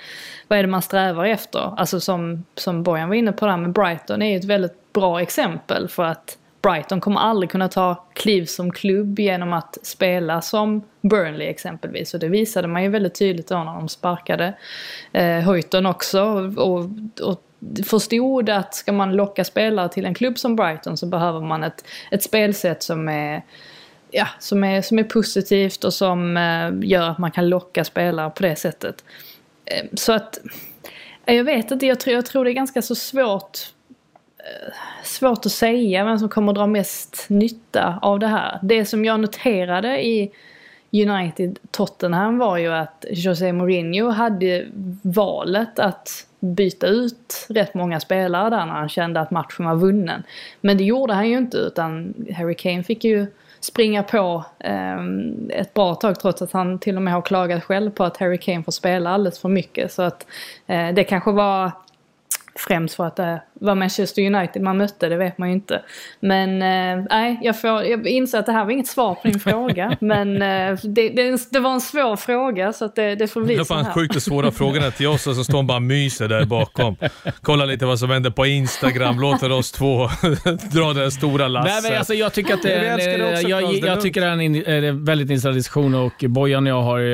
vad 0.48 0.58
är 0.58 0.62
det 0.62 0.68
man 0.68 0.82
strävar 0.82 1.24
efter? 1.24 1.74
Alltså 1.78 2.00
som, 2.00 2.44
som 2.54 2.82
Bojan 2.82 3.08
var 3.08 3.16
inne 3.16 3.32
på 3.32 3.46
där 3.46 3.56
med 3.56 3.72
Brighton 3.72 4.22
är 4.22 4.30
ju 4.30 4.36
ett 4.36 4.44
väldigt 4.44 4.92
bra 4.92 5.22
exempel 5.22 5.88
för 5.88 6.04
att 6.04 6.38
Brighton 6.62 7.00
kommer 7.00 7.20
aldrig 7.20 7.50
kunna 7.50 7.68
ta 7.68 8.04
kliv 8.14 8.44
som 8.44 8.72
klubb 8.72 9.18
genom 9.18 9.52
att 9.52 9.78
spela 9.82 10.40
som 10.40 10.82
Burnley 11.00 11.48
exempelvis. 11.48 12.14
Och 12.14 12.20
det 12.20 12.28
visade 12.28 12.68
man 12.68 12.82
ju 12.82 12.88
väldigt 12.88 13.14
tydligt 13.14 13.48
då 13.48 13.64
när 13.64 13.74
de 13.74 13.88
sparkade 13.88 14.54
eh, 15.12 15.40
Hoyton 15.40 15.86
också. 15.86 16.22
Och, 16.56 16.84
och 17.22 17.42
förstod 17.86 18.50
att 18.50 18.74
ska 18.74 18.92
man 18.92 19.16
locka 19.16 19.44
spelare 19.44 19.88
till 19.88 20.04
en 20.04 20.14
klubb 20.14 20.38
som 20.38 20.56
Brighton 20.56 20.96
så 20.96 21.06
behöver 21.06 21.40
man 21.40 21.64
ett, 21.64 21.84
ett 22.10 22.22
spelsätt 22.22 22.82
som 22.82 23.08
är 23.08 23.42
ja, 24.14 24.28
som, 24.38 24.64
är, 24.64 24.82
som 24.82 24.98
är 24.98 25.04
positivt 25.04 25.84
och 25.84 25.94
som 25.94 26.36
eh, 26.36 26.88
gör 26.90 27.10
att 27.10 27.18
man 27.18 27.30
kan 27.30 27.48
locka 27.48 27.84
spelare 27.84 28.30
på 28.30 28.42
det 28.42 28.56
sättet. 28.56 29.04
Eh, 29.64 29.86
så 29.94 30.12
att, 30.12 30.38
eh, 31.26 31.34
jag 31.34 31.44
vet 31.44 31.70
inte, 31.70 31.86
jag 31.86 32.00
tror, 32.00 32.14
jag 32.14 32.26
tror 32.26 32.44
det 32.44 32.50
är 32.50 32.52
ganska 32.52 32.82
så 32.82 32.94
svårt 32.94 33.58
eh, 34.38 34.72
svårt 35.04 35.46
att 35.46 35.52
säga 35.52 36.04
vem 36.04 36.18
som 36.18 36.28
kommer 36.28 36.52
att 36.52 36.56
dra 36.56 36.66
mest 36.66 37.26
nytta 37.28 37.98
av 38.02 38.18
det 38.18 38.26
här. 38.26 38.58
Det 38.62 38.84
som 38.84 39.04
jag 39.04 39.20
noterade 39.20 40.06
i 40.06 40.30
United 40.92 41.58
Tottenham 41.70 42.38
var 42.38 42.56
ju 42.58 42.72
att 42.72 43.04
José 43.10 43.52
Mourinho 43.52 44.08
hade 44.08 44.66
valet 45.02 45.78
att 45.78 46.26
byta 46.40 46.86
ut 46.86 47.46
rätt 47.48 47.74
många 47.74 48.00
spelare 48.00 48.50
där 48.50 48.66
när 48.66 48.72
han 48.72 48.88
kände 48.88 49.20
att 49.20 49.30
matchen 49.30 49.64
var 49.64 49.76
vunnen. 49.76 50.22
Men 50.60 50.78
det 50.78 50.84
gjorde 50.84 51.14
han 51.14 51.28
ju 51.28 51.38
inte 51.38 51.56
utan 51.56 52.14
Harry 52.36 52.54
Kane 52.54 52.82
fick 52.82 53.04
ju 53.04 53.26
springa 53.64 54.02
på 54.02 54.44
eh, 54.58 54.98
ett 55.48 55.74
bra 55.74 55.94
tag 55.94 56.20
trots 56.20 56.42
att 56.42 56.52
han 56.52 56.78
till 56.78 56.96
och 56.96 57.02
med 57.02 57.14
har 57.14 57.22
klagat 57.22 57.64
själv 57.64 57.90
på 57.90 58.04
att 58.04 58.16
Harry 58.16 58.38
Kane 58.38 58.62
får 58.62 58.72
spela 58.72 59.10
alldeles 59.10 59.38
för 59.38 59.48
mycket. 59.48 59.92
Så 59.92 60.02
att 60.02 60.26
eh, 60.66 60.88
det 60.88 61.04
kanske 61.04 61.32
var 61.32 61.72
främst 62.68 62.94
för 62.94 63.04
att 63.06 63.16
det 63.16 63.42
var 63.60 63.74
Manchester 63.74 64.26
United 64.34 64.62
man 64.62 64.76
mötte, 64.76 65.08
det 65.08 65.16
vet 65.16 65.38
man 65.38 65.48
ju 65.48 65.54
inte. 65.54 65.82
Men 66.20 66.62
eh, 66.62 67.06
nej, 67.10 67.38
jag, 67.42 67.60
får, 67.60 67.84
jag 67.84 68.06
inser 68.06 68.38
att 68.38 68.46
det 68.46 68.52
här 68.52 68.64
var 68.64 68.70
inget 68.70 68.86
svar 68.86 69.14
på 69.14 69.28
din 69.28 69.40
fråga. 69.40 69.96
men 70.00 70.42
eh, 70.42 70.78
det, 70.82 71.08
det, 71.08 71.50
det, 71.50 71.60
var 71.60 71.72
en 71.72 71.80
svår 71.80 72.16
fråga 72.16 72.72
så 72.72 72.84
att 72.84 72.94
det, 72.94 73.14
det 73.14 73.28
får 73.28 73.40
bli 73.40 73.64
så 73.64 73.74
här. 73.74 73.92
sjukt 73.92 74.22
svåra 74.22 74.50
frågorna 74.50 74.90
till 74.90 75.06
oss 75.06 75.26
och 75.26 75.36
så 75.36 75.44
står 75.44 75.58
hon 75.58 75.66
bara 75.66 75.80
myser 75.80 76.28
där 76.28 76.44
bakom. 76.44 76.96
Kolla 77.42 77.64
lite 77.64 77.86
vad 77.86 77.98
som 77.98 78.10
händer 78.10 78.30
på 78.30 78.46
Instagram, 78.46 79.20
låter 79.20 79.52
oss 79.52 79.72
två 79.72 80.08
dra 80.72 80.92
den 80.92 81.10
stora 81.10 81.48
lasset. 81.48 81.72
Nej, 81.72 81.90
men 81.90 81.98
alltså, 81.98 82.14
jag 82.14 82.32
tycker 82.32 82.54
att 82.54 82.62
det 82.62 82.72
är, 82.72 82.98
en, 82.98 83.48
jag, 83.48 83.62
jag, 83.62 83.74
jag 83.74 84.00
tycker 84.00 84.20
det 84.20 84.26
är 84.26 84.82
en 84.82 85.04
väldigt 85.04 85.30
intressant 85.30 85.54
diskussion 85.54 85.94
och 85.94 86.24
Bojan 86.28 86.66
och 86.66 86.70
jag 86.70 86.82
har, 86.82 87.00
eh, 87.00 87.06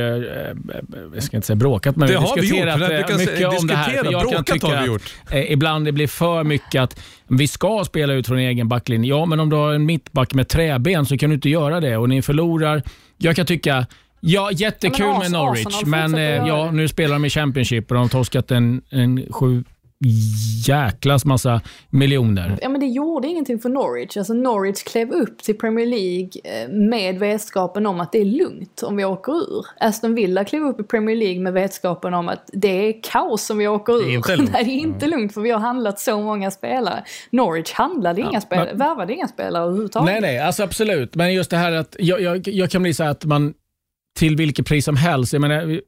jag 1.15 1.23
ska 1.23 1.37
inte 1.37 1.47
säga 1.47 1.57
bråkat, 1.57 1.97
men 1.97 2.09
det 2.09 2.13
vi 2.13 2.19
har 2.19 2.37
diskuterat 2.37 2.81
vi 2.81 2.97
gjort, 2.97 3.19
mycket 3.19 3.61
om 3.61 3.67
det 3.67 3.75
här. 3.75 3.95
Jag 3.95 4.23
bråkat 4.23 4.33
kan 4.33 4.45
tycka 4.45 4.67
har 4.67 4.83
vi 4.83 4.87
gjort. 4.87 5.03
Att, 5.25 5.40
ibland 5.49 5.85
det 5.85 5.93
blir 5.93 6.07
för 6.07 6.45
mycket 6.45 6.83
att 6.83 7.01
vi 7.29 7.49
ska 7.49 7.85
spela 7.87 8.13
ut 8.13 8.27
från 8.27 8.39
egen 8.39 8.69
backlinje. 8.69 9.11
Ja, 9.11 9.27
men 9.27 9.41
om 9.41 9.51
du 9.51 9.57
har 9.57 9.73
en 9.73 9.87
mittback 9.87 10.35
med 10.35 10.49
träben 10.49 11.07
så 11.07 11.19
kan 11.19 11.31
du 11.31 11.35
inte 11.35 11.49
göra 11.49 11.81
det 11.81 11.97
och 11.97 12.09
ni 12.09 12.23
förlorar. 12.23 12.83
Jag 13.19 13.37
kan 13.37 13.47
tycka 13.47 13.87
Ja, 14.21 14.51
jättekul 14.53 15.07
ja, 15.07 15.19
med 15.19 15.33
Norwich, 15.33 15.85
men 15.87 16.15
eh, 16.15 16.21
ja, 16.21 16.71
nu 16.71 16.89
spelar 16.89 17.15
de 17.15 17.25
i 17.25 17.31
Championship 17.31 17.91
och 17.91 17.95
de 17.95 18.01
har 18.01 18.09
torskat 18.09 18.51
en, 18.51 18.83
en 18.91 19.33
sju 19.33 19.65
jäklas 20.67 21.25
massa 21.25 21.61
miljoner. 21.91 22.59
Ja 22.63 22.69
men 22.69 22.81
det 22.81 22.87
gjorde 22.87 23.29
ingenting 23.29 23.59
för 23.59 23.69
Norwich. 23.69 24.17
Alltså 24.17 24.35
Norwich 24.35 24.83
klev 24.83 25.13
upp 25.13 25.39
till 25.39 25.59
Premier 25.59 25.87
League 25.87 26.31
eh, 26.45 26.69
med 26.69 27.19
vetskapen 27.19 27.87
om 27.87 28.01
att 28.01 28.13
det 28.13 28.19
är 28.19 28.25
lugnt 28.25 28.83
om 28.83 28.97
vi 28.97 29.05
åker 29.05 29.33
ur. 29.33 29.67
Aston 29.81 30.15
Villa 30.15 30.45
klev 30.45 30.63
upp 30.63 30.81
i 30.81 30.83
Premier 30.83 31.17
League 31.17 31.41
med 31.41 31.53
vetskapen 31.53 32.15
om 32.15 32.29
att 32.29 32.51
det 32.53 32.89
är 32.89 33.03
kaos 33.03 33.51
om 33.51 33.59
vi 33.59 33.69
åker 33.69 33.93
ur. 33.93 34.07
Det 34.07 34.13
är 34.13 34.17
inte 34.17 34.37
lugnt. 34.37 34.51
Nej, 34.53 34.65
det 34.65 34.71
är 34.71 34.81
inte 34.81 35.07
lugnt 35.07 35.35
för 35.35 35.41
vi 35.41 35.51
har 35.51 35.61
handlat 35.61 36.01
så 36.01 36.21
många 36.21 36.51
spelare. 36.51 37.05
Norwich 37.31 37.73
handlade 37.73 38.21
inga 38.21 38.31
ja, 38.33 38.41
spelare, 38.41 38.69
men... 38.69 38.79
värvade 38.79 39.15
inga 39.15 39.29
spelare 39.29 39.65
överhuvudtaget. 39.65 40.07
Nej, 40.07 40.21
nej, 40.21 40.39
alltså 40.39 40.63
absolut. 40.63 41.15
Men 41.15 41.35
just 41.35 41.51
det 41.51 41.57
här 41.57 41.73
att 41.73 41.97
jag, 41.99 42.21
jag, 42.21 42.49
jag 42.49 42.71
kan 42.71 42.83
bli 42.83 42.95
så 42.95 43.05
att 43.05 43.25
man 43.25 43.55
till 44.19 44.37
vilket 44.37 44.67
pris 44.67 44.85
som 44.85 44.97
helst. 44.97 45.33
Jag 45.33 45.41
menar, 45.41 45.81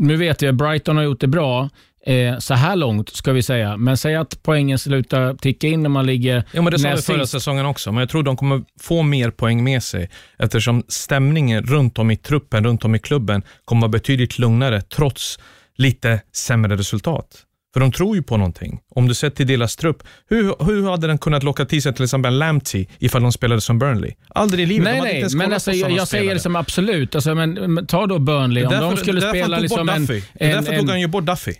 nu 0.00 0.16
vet 0.16 0.42
jag, 0.42 0.54
Brighton 0.54 0.96
har 0.96 1.04
gjort 1.04 1.20
det 1.20 1.26
bra 1.26 1.68
eh, 2.06 2.38
så 2.38 2.54
här 2.54 2.76
långt, 2.76 3.08
ska 3.08 3.32
vi 3.32 3.42
säga. 3.42 3.76
Men 3.76 3.96
säg 3.96 4.14
att 4.14 4.42
poängen 4.42 4.78
slutar 4.78 5.34
ticka 5.34 5.66
in 5.66 5.82
när 5.82 5.88
man 5.88 6.06
ligger 6.06 6.44
Ja, 6.52 6.62
men 6.62 6.72
det 6.72 6.78
sa 6.78 6.94
vi 6.94 7.02
förra 7.02 7.26
säsongen 7.26 7.66
också, 7.66 7.92
men 7.92 8.00
jag 8.00 8.08
tror 8.08 8.22
de 8.22 8.36
kommer 8.36 8.62
få 8.80 9.02
mer 9.02 9.30
poäng 9.30 9.64
med 9.64 9.82
sig 9.82 10.10
eftersom 10.38 10.82
stämningen 10.88 11.62
runt 11.62 11.98
om 11.98 12.10
i 12.10 12.16
truppen, 12.16 12.64
runt 12.64 12.84
om 12.84 12.94
i 12.94 12.98
klubben 12.98 13.42
kommer 13.64 13.80
vara 13.80 13.88
betydligt 13.88 14.38
lugnare 14.38 14.80
trots 14.80 15.38
lite 15.76 16.20
sämre 16.32 16.76
resultat. 16.76 17.26
För 17.74 17.80
de 17.80 17.92
tror 17.92 18.16
ju 18.16 18.22
på 18.22 18.36
någonting. 18.36 18.80
Om 18.94 19.08
du 19.08 19.14
sett 19.14 19.34
till 19.34 19.46
deras 19.46 19.76
trupp, 19.76 20.02
hur, 20.28 20.64
hur 20.64 20.90
hade 20.90 21.06
den 21.06 21.18
kunnat 21.18 21.42
locka 21.42 21.64
till 21.64 21.82
sig 21.82 21.94
till 21.94 22.04
exempel 22.04 22.38
Lamptey 22.38 22.86
ifall 22.98 23.22
de 23.22 23.32
spelade 23.32 23.60
som 23.60 23.78
Burnley? 23.78 24.12
Aldrig 24.28 24.62
i 24.62 24.66
livet. 24.66 24.84
Nej, 24.84 25.00
nej, 25.00 25.34
men 25.34 25.52
alltså, 25.52 25.72
jag, 25.72 25.90
jag 25.90 26.08
säger 26.08 26.34
det 26.34 26.40
som 26.40 26.56
absolut. 26.56 27.14
Alltså, 27.14 27.34
men, 27.34 27.74
men, 27.74 27.86
ta 27.86 28.06
då 28.06 28.18
Burnley. 28.18 28.64
Om 28.64 28.80
de 28.80 28.96
skulle 28.96 29.20
spela 29.20 29.56
han 29.56 29.62
liksom 29.62 29.88
en... 29.88 30.06
Det 30.06 30.14
är 30.14 30.20
en, 30.38 30.50
därför 30.50 30.72
en 30.72 30.80
tog 30.80 30.90
han 30.90 31.00
ju 31.00 31.06
bort 31.06 31.26
Duffy. 31.26 31.54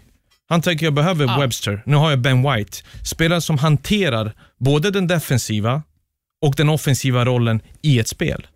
Han 0.49 0.63
tänker 0.63 0.87
jag 0.87 0.95
behöver 0.95 1.27
Ah. 1.29 1.41
Webster. 1.41 1.83
Nu 1.87 1.97
har 1.97 2.11
jag 2.11 2.19
Ben 2.19 2.53
White. 2.53 2.79
Spelare 3.05 3.41
som 3.41 3.59
hanterar 3.59 4.33
både 4.59 4.91
den 4.91 5.07
defensiva 5.07 5.83
och 6.45 6.55
den 6.57 6.69
offensiva 6.69 7.25
rollen 7.25 7.61
i 7.83 7.99
ett 7.99 8.09
spel. 8.09 8.47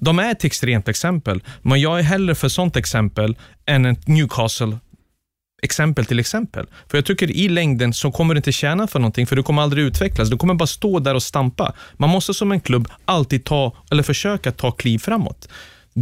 De 0.00 0.18
är 0.18 0.30
ett 0.30 0.44
extremt 0.44 0.88
exempel, 0.88 1.42
men 1.62 1.80
jag 1.80 1.98
är 1.98 2.02
hellre 2.02 2.34
för 2.34 2.48
sånt 2.48 2.76
exempel 2.76 3.36
än 3.66 3.86
ett 3.86 4.08
Newcastle 4.08 4.78
exempel 5.62 6.04
till 6.04 6.18
exempel. 6.18 6.66
För 6.88 6.98
jag 6.98 7.04
tycker 7.04 7.30
i 7.30 7.48
längden 7.48 7.92
så 7.92 8.12
kommer 8.12 8.34
du 8.34 8.38
inte 8.38 8.52
tjäna 8.52 8.86
för 8.86 8.98
någonting, 8.98 9.26
för 9.26 9.36
du 9.36 9.42
kommer 9.42 9.62
aldrig 9.62 9.84
utvecklas. 9.84 10.30
Du 10.30 10.36
kommer 10.36 10.54
bara 10.54 10.66
stå 10.66 10.98
där 10.98 11.14
och 11.14 11.22
stampa. 11.22 11.72
Man 11.96 12.10
måste 12.10 12.34
som 12.34 12.52
en 12.52 12.60
klubb 12.60 12.88
alltid 13.04 13.44
ta, 13.44 13.76
eller 13.90 14.02
försöka 14.02 14.52
ta 14.52 14.70
kliv 14.70 14.98
framåt. 14.98 15.48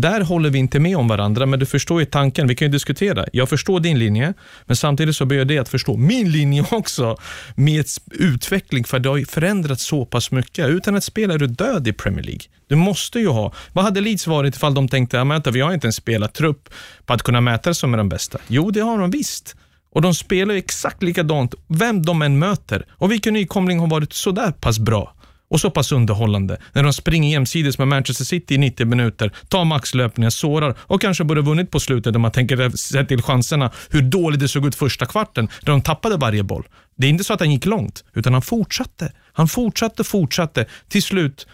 Där 0.01 0.21
håller 0.21 0.51
vi 0.51 0.59
inte 0.59 0.81
med 0.81 0.97
om 0.97 1.09
varandra, 1.09 1.47
men 1.47 1.59
du 1.59 1.67
förstår 1.67 2.01
ju 2.01 2.07
tanken. 2.07 2.47
Vi 2.49 2.55
kan 2.55 2.67
ju 2.67 2.73
diskutera. 2.73 3.27
Jag 3.33 3.49
förstår 3.49 3.81
din 3.81 3.99
linje, 3.99 4.35
men 4.67 4.77
samtidigt 4.77 5.17
så 5.17 5.25
börjar 5.25 5.53
jag 5.53 5.63
att 5.63 5.69
förstå 5.69 5.97
min 5.97 6.33
linje 6.33 6.65
också 6.71 7.17
med 7.55 7.87
utveckling, 8.11 8.85
för 8.85 8.99
det 8.99 9.09
har 9.09 9.17
ju 9.17 9.27
förändrats 9.27 9.85
så 9.85 10.07
pass 10.07 10.31
mycket. 10.31 10.69
Utan 10.69 10.95
ett 10.95 11.05
spel 11.05 11.31
är 11.31 11.39
du 11.39 11.47
död 11.47 11.89
i 11.89 11.93
Premier 11.93 12.25
League. 12.25 12.43
Du 12.69 12.77
måste 12.77 13.19
ju 13.19 13.29
ha... 13.29 13.53
Vad 13.73 13.85
hade 13.85 14.01
Leeds 14.01 14.27
varit 14.27 14.57
ifall 14.57 14.75
de 14.75 14.89
tänkte, 14.89 15.21
att 15.21 15.47
vi 15.47 15.61
har 15.61 15.75
inte 15.75 15.89
en 15.89 15.93
spelartrupp 15.93 16.69
på 17.07 17.13
att 17.13 17.23
kunna 17.23 17.41
mäta 17.41 17.75
sig 17.75 17.89
med 17.89 17.99
de 17.99 18.09
bästa? 18.09 18.39
Jo, 18.49 18.71
det 18.71 18.81
har 18.81 18.99
de 18.99 19.11
visst. 19.11 19.57
Och 19.93 20.03
de 20.03 20.15
spelar 20.15 20.55
ju 20.55 20.59
exakt 20.59 21.03
likadant, 21.03 21.55
vem 21.69 22.03
de 22.03 22.23
än 22.23 22.39
möter. 22.39 22.87
Och 22.91 23.13
vilken 23.13 23.35
nykomling 23.35 23.79
har 23.79 23.87
varit 23.87 24.13
så 24.13 24.31
där 24.31 24.53
pass 24.53 24.79
bra? 24.79 25.15
Och 25.51 25.61
så 25.61 25.71
pass 25.71 25.93
underhållande 25.93 26.59
när 26.73 26.83
de 26.83 26.93
springer 26.93 27.33
jämsides 27.33 27.79
med 27.79 27.89
Manchester 27.89 28.25
City 28.25 28.55
i 28.55 28.59
90 28.59 28.87
minuter, 28.87 29.33
tar 29.49 29.65
maxlöpningar, 29.65 30.31
sårar 30.31 30.75
och 30.81 31.01
kanske 31.01 31.25
borde 31.25 31.41
vunnit 31.41 31.71
på 31.71 31.81
slutet 31.81 32.17
om 32.17 32.23
man 32.23 32.33
tänker 32.33 32.77
se 32.77 33.05
till 33.05 33.23
chanserna, 33.23 33.71
hur 33.91 34.03
dåligt 34.03 34.41
det 34.41 34.49
såg 34.49 34.67
ut 34.67 34.75
första 34.75 35.07
kvarten 35.07 35.49
där 35.61 35.73
de 35.73 35.83
tappade 35.83 36.17
varje 36.17 36.43
boll. 36.43 36.69
Det 36.97 37.07
är 37.07 37.11
inte 37.11 37.25
så 37.25 37.33
att 37.33 37.41
han 37.41 37.53
gick 37.53 37.67
långt, 37.67 38.05
utan 38.15 38.33
han 38.33 38.43
fortsatte. 38.43 39.13
Han 39.33 39.49
fortsatte, 39.49 40.05
fortsatte. 40.05 40.65
Till 40.89 41.03
slut 41.03 41.47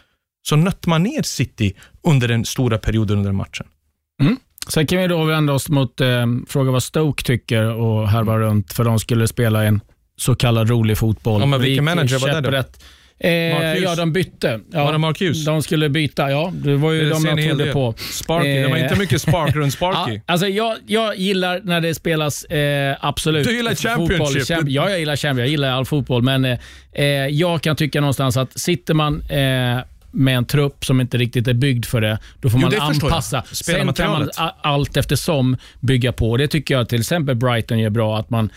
så 0.43 0.57
nötte 0.57 0.89
man 0.89 1.03
ner 1.03 1.23
City 1.23 1.75
under 2.03 2.29
den 2.29 2.45
stora 2.45 2.79
perioden 2.79 3.19
under 3.19 3.33
matchen. 3.33 3.67
Mm. 4.23 4.37
Sen 4.69 4.87
kan 4.87 4.99
vi 4.99 5.07
då 5.07 5.25
vända 5.25 5.53
oss 5.53 5.69
mot, 5.69 6.01
eh, 6.01 6.27
fråga 6.49 6.71
vad 6.71 6.83
Stoke 6.83 7.25
tycker 7.25 7.65
och 7.65 8.09
härva 8.09 8.39
runt, 8.39 8.73
för 8.73 8.85
de 8.85 8.99
skulle 8.99 9.29
spela 9.29 9.65
en 9.65 9.81
så 10.17 10.35
kallad 10.35 10.71
rolig 10.71 10.99
fotboll. 10.99 11.41
Ja, 11.41 11.47
men 11.47 11.61
vilken 11.61 11.85
manager 11.85 12.19
var 12.19 12.41
det 12.41 12.51
då? 12.51 12.65
Eh, 13.21 13.31
ja, 13.75 13.95
de 13.95 14.13
bytte. 14.13 14.61
Ja, 14.73 14.85
Var 14.85 14.93
det 14.93 14.99
Mark 14.99 15.21
Hughes? 15.21 15.45
De 15.45 15.63
skulle 15.63 15.89
byta, 15.89 16.31
ja. 16.31 16.53
Det 16.55 16.77
var 16.77 16.93
ju 16.93 17.05
Det 17.05 17.11
de 17.11 17.25
jag 17.27 17.49
trodde 17.49 17.73
på. 17.73 17.95
Sparky, 17.99 18.49
det 18.49 18.69
var 18.69 18.77
inte 18.77 18.99
mycket 18.99 19.23
spark 19.23 19.55
runt 19.57 19.73
Sparky. 19.73 20.13
Ja, 20.15 20.21
alltså 20.27 20.49
jag, 20.49 20.77
jag 20.87 21.17
gillar 21.17 21.61
när 21.65 21.81
det 21.81 21.95
spelas, 21.95 22.45
eh, 22.45 22.97
absolut. 23.01 23.47
Du 23.47 23.57
gillar 23.57 23.75
fotboll. 23.97 24.09
Championship. 24.19 24.49
Champ- 24.59 24.69
ja, 24.69 24.91
jag 24.91 24.99
gillar 24.99 25.17
Championship. 25.17 25.39
Jag 25.41 25.49
gillar 25.49 25.71
all 25.71 25.85
fotboll, 25.85 26.23
men 26.23 26.45
eh, 26.45 26.59
eh, 26.93 27.05
jag 27.27 27.63
kan 27.63 27.77
tycka 27.77 28.01
någonstans 28.01 28.37
att 28.37 28.61
sitter 28.61 28.95
man 28.95 29.23
eh, 29.31 29.85
med 30.15 30.37
en 30.37 30.45
trupp 30.45 30.85
som 30.85 31.01
inte 31.01 31.19
riktigt 31.19 31.49
är 31.49 31.55
byggd 31.55 31.85
för 31.85 32.01
det, 32.01 32.19
då 32.41 32.51
får 32.51 32.61
Jo, 32.61 32.69
man 32.71 32.81
anpassa. 32.81 33.43
Sen 33.53 33.93
kan 33.93 34.11
man 34.11 34.31
allt 34.63 34.97
eftersom 34.97 35.57
bygga 35.81 36.13
på. 36.13 36.37
Det 36.37 36.49
tycker 36.49 36.75
jag 36.75 36.89
till 36.89 37.01
exempel 37.01 37.35
Brighton 37.37 37.79
gör 37.79 37.91
bra, 37.91 38.19
att 38.19 38.31
man 38.31 38.51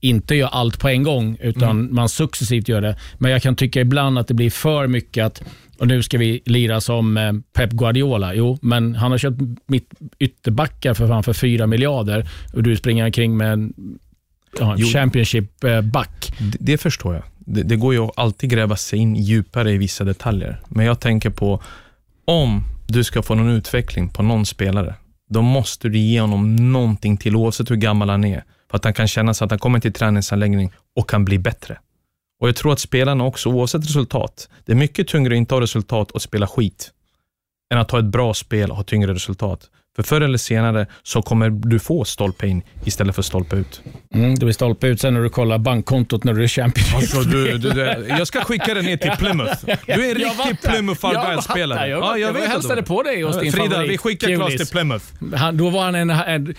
inte 0.00 0.34
gör 0.34 0.48
allt 0.48 0.78
på 0.80 0.88
en 0.88 1.02
gång, 1.02 1.36
utan 1.40 1.70
Mm. 1.80 1.94
man 1.94 2.08
successivt 2.08 2.68
gör 2.68 2.80
det. 2.80 2.96
Men 3.18 3.30
jag 3.30 3.42
kan 3.42 3.56
tycka 3.56 3.80
ibland 3.80 4.18
att 4.18 4.28
det 4.28 4.34
blir 4.34 4.50
för 4.50 4.86
mycket 4.86 5.24
att 5.26 5.42
och 5.78 5.86
nu 5.88 6.02
ska 6.02 6.18
vi 6.18 6.42
lira 6.44 6.80
som 6.80 7.16
eh, 7.16 7.32
Pep 7.52 7.70
Guardiola. 7.70 8.34
Jo, 8.34 8.58
men 8.62 8.94
han 8.94 9.10
har 9.10 9.18
köpt 9.18 9.40
mitt 9.66 9.90
ytterbackar 10.18 10.94
för 10.94 11.08
fan 11.08 11.22
för 11.22 11.32
4 11.32 11.66
miljarder 11.66 12.28
och 12.52 12.62
du 12.62 12.76
springer 12.76 13.04
omkring 13.04 13.36
med 13.36 13.52
en 13.52 13.72
ja. 14.58 14.76
Championship-back. 14.76 16.32
Det, 16.38 16.56
det 16.60 16.78
förstår 16.78 17.14
jag. 17.14 17.22
Det, 17.52 17.62
det 17.62 17.76
går 17.76 17.94
ju 17.94 18.00
att 18.04 18.18
alltid 18.18 18.50
gräva 18.50 18.76
sig 18.76 18.98
in 18.98 19.16
djupare 19.16 19.72
i 19.72 19.78
vissa 19.78 20.04
detaljer. 20.04 20.60
Men 20.68 20.86
jag 20.86 21.00
tänker 21.00 21.30
på, 21.30 21.62
om 22.24 22.64
du 22.86 23.04
ska 23.04 23.22
få 23.22 23.34
någon 23.34 23.50
utveckling 23.50 24.08
på 24.08 24.22
någon 24.22 24.46
spelare, 24.46 24.94
då 25.30 25.42
måste 25.42 25.88
du 25.88 25.98
ge 25.98 26.20
honom 26.20 26.72
någonting 26.72 27.16
till, 27.16 27.36
oavsett 27.36 27.70
hur 27.70 27.76
gammal 27.76 28.10
han 28.10 28.24
är, 28.24 28.44
för 28.70 28.76
att 28.76 28.84
han 28.84 28.94
kan 28.94 29.08
känna 29.08 29.34
sig 29.34 29.44
att 29.44 29.50
han 29.50 29.58
kommer 29.58 29.80
till 29.80 29.92
träningsanläggning 29.92 30.72
och 30.96 31.10
kan 31.10 31.24
bli 31.24 31.38
bättre. 31.38 31.78
Och 32.40 32.48
Jag 32.48 32.56
tror 32.56 32.72
att 32.72 32.78
spelarna 32.78 33.24
också, 33.24 33.48
oavsett 33.48 33.84
resultat, 33.84 34.48
det 34.64 34.72
är 34.72 34.76
mycket 34.76 35.08
tyngre 35.08 35.34
att 35.34 35.38
inte 35.38 35.54
ha 35.54 35.60
resultat 35.60 36.10
och 36.10 36.22
spela 36.22 36.46
skit, 36.46 36.90
än 37.74 37.78
att 37.78 37.90
ha 37.90 37.98
ett 37.98 38.04
bra 38.04 38.34
spel 38.34 38.70
och 38.70 38.76
ha 38.76 38.84
tyngre 38.84 39.14
resultat. 39.14 39.70
För 40.02 40.08
förr 40.16 40.20
eller 40.20 40.38
senare 40.38 40.86
så 41.02 41.22
kommer 41.22 41.50
du 41.50 41.78
få 41.78 42.04
stolpe 42.04 42.46
in 42.46 42.62
istället 42.84 43.14
för 43.14 43.22
stolpe 43.22 43.56
ut. 43.56 43.82
Mm, 44.14 44.34
du 44.34 44.46
blir 44.46 44.52
stolpe 44.52 44.86
ut 44.86 45.00
sen 45.00 45.14
när 45.14 45.22
du 45.22 45.28
kollar 45.28 45.58
bankkontot 45.58 46.24
när 46.24 46.32
du 46.34 46.42
är 46.42 46.48
Championship. 46.48 46.94
Alltså, 46.96 47.20
du, 47.20 47.58
du, 47.58 47.70
du, 47.70 47.80
jag 48.08 48.26
ska 48.26 48.40
skicka 48.40 48.74
dig 48.74 48.82
ner 48.82 48.96
till 48.96 49.10
Plymouth. 49.18 49.54
Du 49.86 49.92
är 49.92 50.08
en 50.10 50.14
riktig. 50.14 50.70
Plymouth 50.70 51.00
Jag 51.02 51.08
har 51.08 51.14
varit 51.14 51.26
Argyle-spelare. 51.26 51.86
Jag, 51.88 52.00
Ja, 52.02 52.16
jag 52.18 52.36
jag 52.36 52.42
hälsade 52.48 52.82
på 52.82 53.02
dig 53.02 53.22
hos 53.22 53.40
din 53.40 53.52
Frida, 53.52 53.70
favorit. 53.70 53.90
vi 53.90 53.98
skickar 53.98 54.36
Klas 54.36 54.56
till 54.56 54.66
Plymouth. 54.66 55.04
Han, 55.36 55.56
då 55.56 55.70
var 55.70 55.82
han 55.82 55.94
en, 55.94 56.10
en 56.10 56.54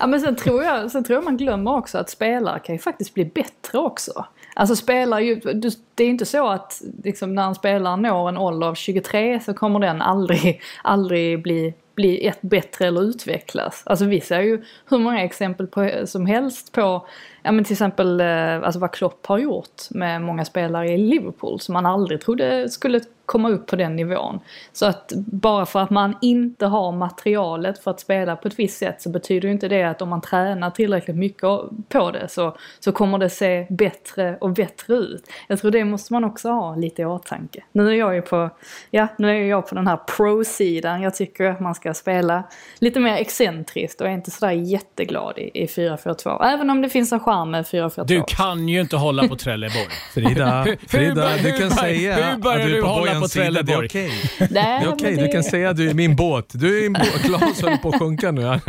Ja, 0.00 0.06
men 0.06 0.20
sen 0.20 0.36
tror, 0.36 0.64
jag, 0.64 0.90
sen 0.90 1.04
tror 1.04 1.14
jag 1.16 1.24
man 1.24 1.36
glömmer 1.36 1.76
också 1.76 1.98
att 1.98 2.10
spelare 2.10 2.58
kan 2.58 2.74
ju 2.74 2.78
faktiskt 2.78 3.14
bli 3.14 3.24
bättre 3.24 3.78
också. 3.78 4.24
Alltså 4.54 4.76
spelare, 4.76 5.24
ju- 5.24 5.40
du- 5.54 5.70
det 5.94 6.04
är 6.04 6.08
inte 6.08 6.26
så 6.26 6.48
att 6.48 6.82
liksom, 7.04 7.34
när 7.34 7.46
en 7.48 7.54
spelare 7.54 7.96
når 7.96 8.28
en 8.28 8.36
ålder 8.36 8.66
av 8.66 8.74
23 8.74 9.40
så 9.40 9.54
kommer 9.54 9.80
den 9.80 10.02
aldrig, 10.02 10.60
aldrig 10.82 11.42
bli, 11.42 11.74
bli 11.98 12.26
ett 12.26 12.42
bättre 12.42 12.86
eller 12.86 13.02
utvecklas. 13.02 13.82
Alltså 13.86 14.04
vi 14.04 14.20
ser 14.20 14.40
ju 14.40 14.62
hur 14.90 14.98
många 14.98 15.24
exempel 15.24 15.66
på, 15.66 15.90
som 16.04 16.26
helst 16.26 16.72
på, 16.72 17.06
ja 17.42 17.52
men 17.52 17.64
till 17.64 17.74
exempel 17.74 18.20
eh, 18.20 18.62
alltså 18.62 18.80
vad 18.80 18.92
Klopp 18.92 19.26
har 19.26 19.38
gjort 19.38 19.90
med 19.90 20.22
många 20.22 20.44
spelare 20.44 20.88
i 20.88 20.98
Liverpool 20.98 21.60
som 21.60 21.72
man 21.72 21.86
aldrig 21.86 22.20
trodde 22.20 22.68
skulle 22.68 23.00
komma 23.28 23.48
upp 23.48 23.66
på 23.66 23.76
den 23.76 23.96
nivån. 23.96 24.40
Så 24.72 24.86
att 24.86 25.12
bara 25.16 25.66
för 25.66 25.80
att 25.80 25.90
man 25.90 26.16
inte 26.20 26.66
har 26.66 26.92
materialet 26.92 27.78
för 27.78 27.90
att 27.90 28.00
spela 28.00 28.36
på 28.36 28.48
ett 28.48 28.58
visst 28.58 28.78
sätt 28.78 29.02
så 29.02 29.10
betyder 29.10 29.48
ju 29.48 29.54
inte 29.54 29.68
det 29.68 29.82
att 29.82 30.02
om 30.02 30.08
man 30.08 30.20
tränar 30.20 30.70
tillräckligt 30.70 31.16
mycket 31.16 31.42
på 31.88 32.10
det 32.10 32.28
så, 32.28 32.56
så 32.80 32.92
kommer 32.92 33.18
det 33.18 33.30
se 33.30 33.66
bättre 33.70 34.36
och 34.40 34.50
bättre 34.50 34.94
ut. 34.94 35.24
Jag 35.48 35.60
tror 35.60 35.70
det 35.70 35.84
måste 35.84 36.12
man 36.12 36.24
också 36.24 36.48
ha 36.48 36.76
lite 36.76 37.02
i 37.02 37.04
åtanke. 37.04 37.62
Nu 37.72 37.88
är 37.88 37.92
jag 37.94 38.14
ju 38.14 38.22
på, 38.22 38.50
ja, 38.90 39.08
nu 39.18 39.30
är 39.30 39.44
jag 39.44 39.68
på 39.68 39.74
den 39.74 39.86
här 39.86 39.96
pro-sidan. 39.96 41.02
Jag 41.02 41.14
tycker 41.14 41.44
att 41.50 41.60
man 41.60 41.74
ska 41.74 41.94
spela 41.94 42.42
lite 42.78 43.00
mer 43.00 43.16
excentriskt 43.16 44.00
och 44.00 44.06
är 44.06 44.10
inte 44.12 44.30
sådär 44.30 44.52
jätteglad 44.52 45.38
i, 45.38 45.50
i 45.62 45.66
4-4-2. 45.66 46.44
Även 46.44 46.70
om 46.70 46.82
det 46.82 46.88
finns 46.88 47.12
en 47.12 47.20
charm 47.20 47.50
med 47.50 47.64
4-4-2. 47.64 48.04
Du 48.04 48.22
kan 48.26 48.68
ju 48.68 48.80
inte 48.80 48.96
hålla 48.96 49.28
på 49.28 49.36
Trelleborg. 49.36 49.86
Frida, 50.14 50.62
Hur- 50.62 50.70
hur 50.70 50.88
Frida 50.88 51.14
bör- 51.14 51.42
du 51.42 51.50
hur 51.50 51.58
kan 51.60 51.70
säga 51.70 52.14
hur 52.14 52.36
börjar 52.38 52.58
att 52.58 52.64
du 52.66 52.72
du 52.72 52.78
är 52.78 52.82
på 52.82 52.88
hålla 52.88 53.17
på 53.20 53.28
sida. 53.28 53.62
Det 53.62 53.72
är 53.72 53.84
okej. 53.84 54.10
Nej, 54.38 54.48
Det 54.50 54.58
är 54.60 54.88
okej, 54.88 55.16
du 55.16 55.28
kan 55.28 55.44
säga 55.44 55.70
att 55.70 55.76
du 55.76 55.90
är 55.90 55.94
min 55.94 56.16
båt. 56.16 56.46
Du 56.52 56.78
är 56.78 56.82
min 56.82 56.92
båt. 56.92 57.22
Klas 57.22 57.62
håller 57.62 57.76
på 57.76 57.88
att 57.88 57.98
sjunka 57.98 58.30
nu. 58.30 58.42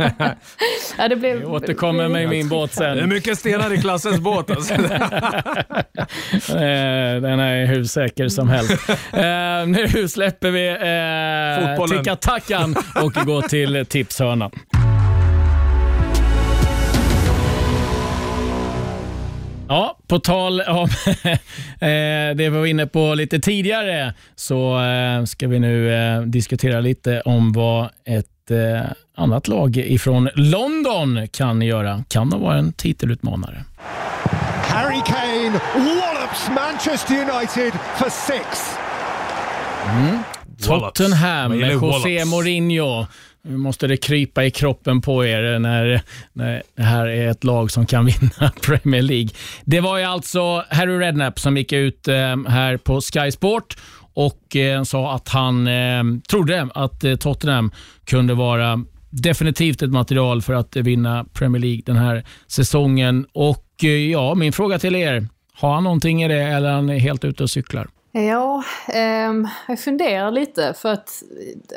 Ja, 0.98 1.08
det 1.08 1.16
blev, 1.16 1.38
Vi 1.38 1.44
återkommer 1.44 2.08
med 2.08 2.28
min 2.28 2.48
båt 2.48 2.74
sen. 2.74 2.96
Det 2.96 3.02
är 3.02 3.06
mycket 3.06 3.38
stenar 3.38 3.72
i 3.72 3.78
klassens 3.78 4.20
båt. 4.20 4.50
Alltså. 4.50 4.74
Eh, 4.74 4.80
Den 7.20 7.40
är 7.40 7.66
hur 7.66 7.84
säker 7.84 8.28
som 8.28 8.48
helst. 8.48 8.88
Eh, 9.12 9.66
nu 9.66 10.08
släpper 10.08 10.50
vi 10.50 10.68
eh, 10.68 11.86
ticka-tackan 11.98 12.76
och 13.02 13.12
går 13.12 13.42
till 13.42 13.86
tipshörnan. 13.88 14.50
Ja, 19.70 19.98
på 20.06 20.18
tal 20.18 20.60
om 20.60 20.88
eh, 21.24 21.38
det 21.80 22.34
vi 22.34 22.48
var 22.48 22.66
inne 22.66 22.86
på 22.86 23.14
lite 23.14 23.38
tidigare 23.40 24.14
så 24.34 24.82
eh, 24.82 25.24
ska 25.24 25.48
vi 25.48 25.58
nu 25.58 25.94
eh, 25.94 26.22
diskutera 26.22 26.80
lite 26.80 27.20
om 27.20 27.52
vad 27.52 27.90
ett 28.04 28.26
annat 29.16 29.48
lag 29.48 29.76
ifrån 29.76 30.28
London 30.34 31.28
kan 31.32 31.62
göra. 31.62 32.04
Kan 32.08 32.30
de 32.30 32.40
vara 32.40 32.58
en 32.58 32.72
titelutmanare? 32.72 33.64
Harry 34.62 35.00
Kane 35.06 35.60
wallops 35.74 36.48
Manchester 36.48 37.14
United 37.14 37.72
for 37.96 38.10
six. 38.10 38.74
Tottenham 40.62 41.58
med 41.58 41.72
José. 41.72 42.24
Mourinho. 42.24 43.06
Nu 43.42 43.56
måste 43.56 43.86
det 43.86 43.96
krypa 43.96 44.44
i 44.44 44.50
kroppen 44.50 45.00
på 45.00 45.24
er 45.24 45.58
när, 45.58 46.02
när 46.32 46.62
det 46.76 46.82
här 46.82 47.06
är 47.06 47.28
ett 47.28 47.44
lag 47.44 47.70
som 47.70 47.86
kan 47.86 48.06
vinna 48.06 48.52
Premier 48.62 49.02
League. 49.02 49.30
Det 49.64 49.80
var 49.80 49.98
ju 49.98 50.04
alltså 50.04 50.64
Harry 50.70 50.98
Redknapp 50.98 51.40
som 51.40 51.56
gick 51.56 51.72
ut 51.72 52.08
eh, 52.08 52.36
här 52.48 52.76
på 52.76 53.00
Sky 53.00 53.30
Sport 53.30 53.76
och 54.14 54.56
eh, 54.56 54.82
sa 54.82 55.14
att 55.14 55.28
han 55.28 55.66
eh, 55.66 56.02
trodde 56.30 56.68
att 56.74 57.04
Tottenham 57.20 57.72
kunde 58.04 58.34
vara 58.34 58.84
definitivt 59.10 59.82
ett 59.82 59.90
material 59.90 60.42
för 60.42 60.54
att 60.54 60.76
vinna 60.76 61.24
Premier 61.32 61.60
League 61.60 61.82
den 61.86 61.96
här 61.96 62.24
säsongen. 62.46 63.26
Och 63.32 63.66
ja, 64.12 64.34
min 64.34 64.52
fråga 64.52 64.78
till 64.78 64.94
er, 64.94 65.28
har 65.54 65.74
han 65.74 65.84
någonting 65.84 66.22
i 66.22 66.28
det 66.28 66.42
eller 66.42 66.68
är 66.68 66.72
han 66.72 66.88
helt 66.88 67.24
ute 67.24 67.42
och 67.42 67.50
cyklar? 67.50 67.88
Ja, 68.12 68.64
eh, 68.88 69.32
jag 69.68 69.80
funderar 69.80 70.30
lite 70.30 70.74
för 70.74 70.88
att 70.92 71.22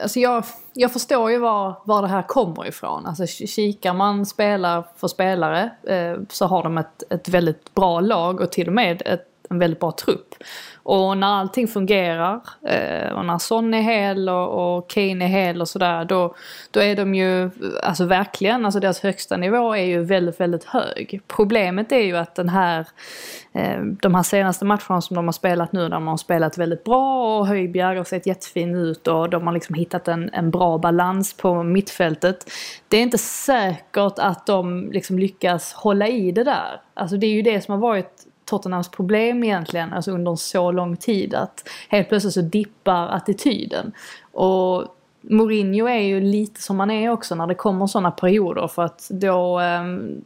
alltså 0.01 0.19
jag, 0.19 0.43
jag 0.73 0.93
förstår 0.93 1.31
ju 1.31 1.37
var, 1.37 1.81
var 1.85 2.01
det 2.01 2.07
här 2.07 2.21
kommer 2.21 2.67
ifrån. 2.67 3.05
Alltså 3.05 3.25
kikar 3.27 3.93
man 3.93 4.25
spelar 4.25 4.83
för 4.97 5.07
spelare 5.07 5.71
eh, 5.87 6.17
så 6.29 6.45
har 6.45 6.63
de 6.63 6.77
ett, 6.77 7.03
ett 7.09 7.29
väldigt 7.29 7.73
bra 7.73 7.99
lag 7.99 8.41
och 8.41 8.51
till 8.51 8.67
och 8.67 8.73
med 8.73 9.01
ett, 9.05 9.27
en 9.53 9.59
väldigt 9.59 9.79
bra 9.79 9.91
trupp. 9.91 10.35
Och 10.83 11.17
när 11.17 11.27
allting 11.27 11.67
fungerar 11.67 12.41
eh, 12.67 13.13
och 13.13 13.25
när 13.25 13.37
Son 13.37 13.73
är 13.73 13.81
hel 13.81 14.29
och, 14.29 14.77
och 14.77 14.89
Kane 14.89 15.25
är 15.25 15.29
hel 15.29 15.61
och 15.61 15.69
sådär 15.69 16.05
då, 16.05 16.35
då 16.71 16.81
är 16.81 16.95
de 16.95 17.15
ju, 17.15 17.49
alltså 17.83 18.05
verkligen, 18.05 18.65
alltså 18.65 18.79
deras 18.79 18.99
högsta 18.99 19.37
nivå 19.37 19.75
är 19.75 19.85
ju 19.85 20.03
väldigt, 20.03 20.39
väldigt 20.39 20.63
hög. 20.63 21.21
Problemet 21.27 21.91
är 21.91 22.03
ju 22.03 22.17
att 22.17 22.35
den 22.35 22.49
här, 22.49 22.87
eh, 23.53 23.81
de 24.01 24.15
här 24.15 24.23
senaste 24.23 24.65
matcherna 24.65 25.01
som 25.01 25.15
de 25.15 25.25
har 25.25 25.31
spelat 25.31 25.71
nu, 25.71 25.81
där 25.81 25.89
de 25.89 26.07
har 26.07 26.17
spelat 26.17 26.57
väldigt 26.57 26.83
bra 26.83 27.37
och 27.39 27.47
Höjbjerg 27.47 27.97
har 27.97 28.03
sett 28.03 28.27
jättefin 28.27 28.75
ut 28.75 29.07
och 29.07 29.29
de 29.29 29.47
har 29.47 29.53
liksom 29.53 29.75
hittat 29.75 30.07
en, 30.07 30.29
en 30.33 30.51
bra 30.51 30.77
balans 30.77 31.33
på 31.33 31.63
mittfältet. 31.63 32.51
Det 32.87 32.97
är 32.97 33.01
inte 33.01 33.17
säkert 33.17 34.19
att 34.19 34.45
de 34.45 34.91
liksom 34.91 35.19
lyckas 35.19 35.73
hålla 35.73 36.07
i 36.07 36.31
det 36.31 36.43
där. 36.43 36.81
Alltså 36.93 37.17
det 37.17 37.27
är 37.27 37.31
ju 37.31 37.41
det 37.41 37.61
som 37.61 37.71
har 37.71 37.79
varit 37.79 38.27
Tottenhams 38.45 38.89
problem 38.89 39.43
egentligen, 39.43 39.93
alltså 39.93 40.11
under 40.11 40.35
så 40.35 40.71
lång 40.71 40.97
tid 40.97 41.33
att 41.33 41.69
helt 41.89 42.09
plötsligt 42.09 42.33
så 42.33 42.41
dippar 42.41 43.07
attityden. 43.07 43.91
Och 44.31 44.95
Mourinho 45.29 45.87
är 45.87 45.99
ju 45.99 46.19
lite 46.19 46.61
som 46.61 46.79
han 46.79 46.91
är 46.91 47.09
också 47.09 47.35
när 47.35 47.47
det 47.47 47.55
kommer 47.55 47.87
sådana 47.87 48.11
perioder 48.11 48.67
för 48.67 48.81
att 48.81 49.07
då 49.09 49.59
eh, 49.59 49.83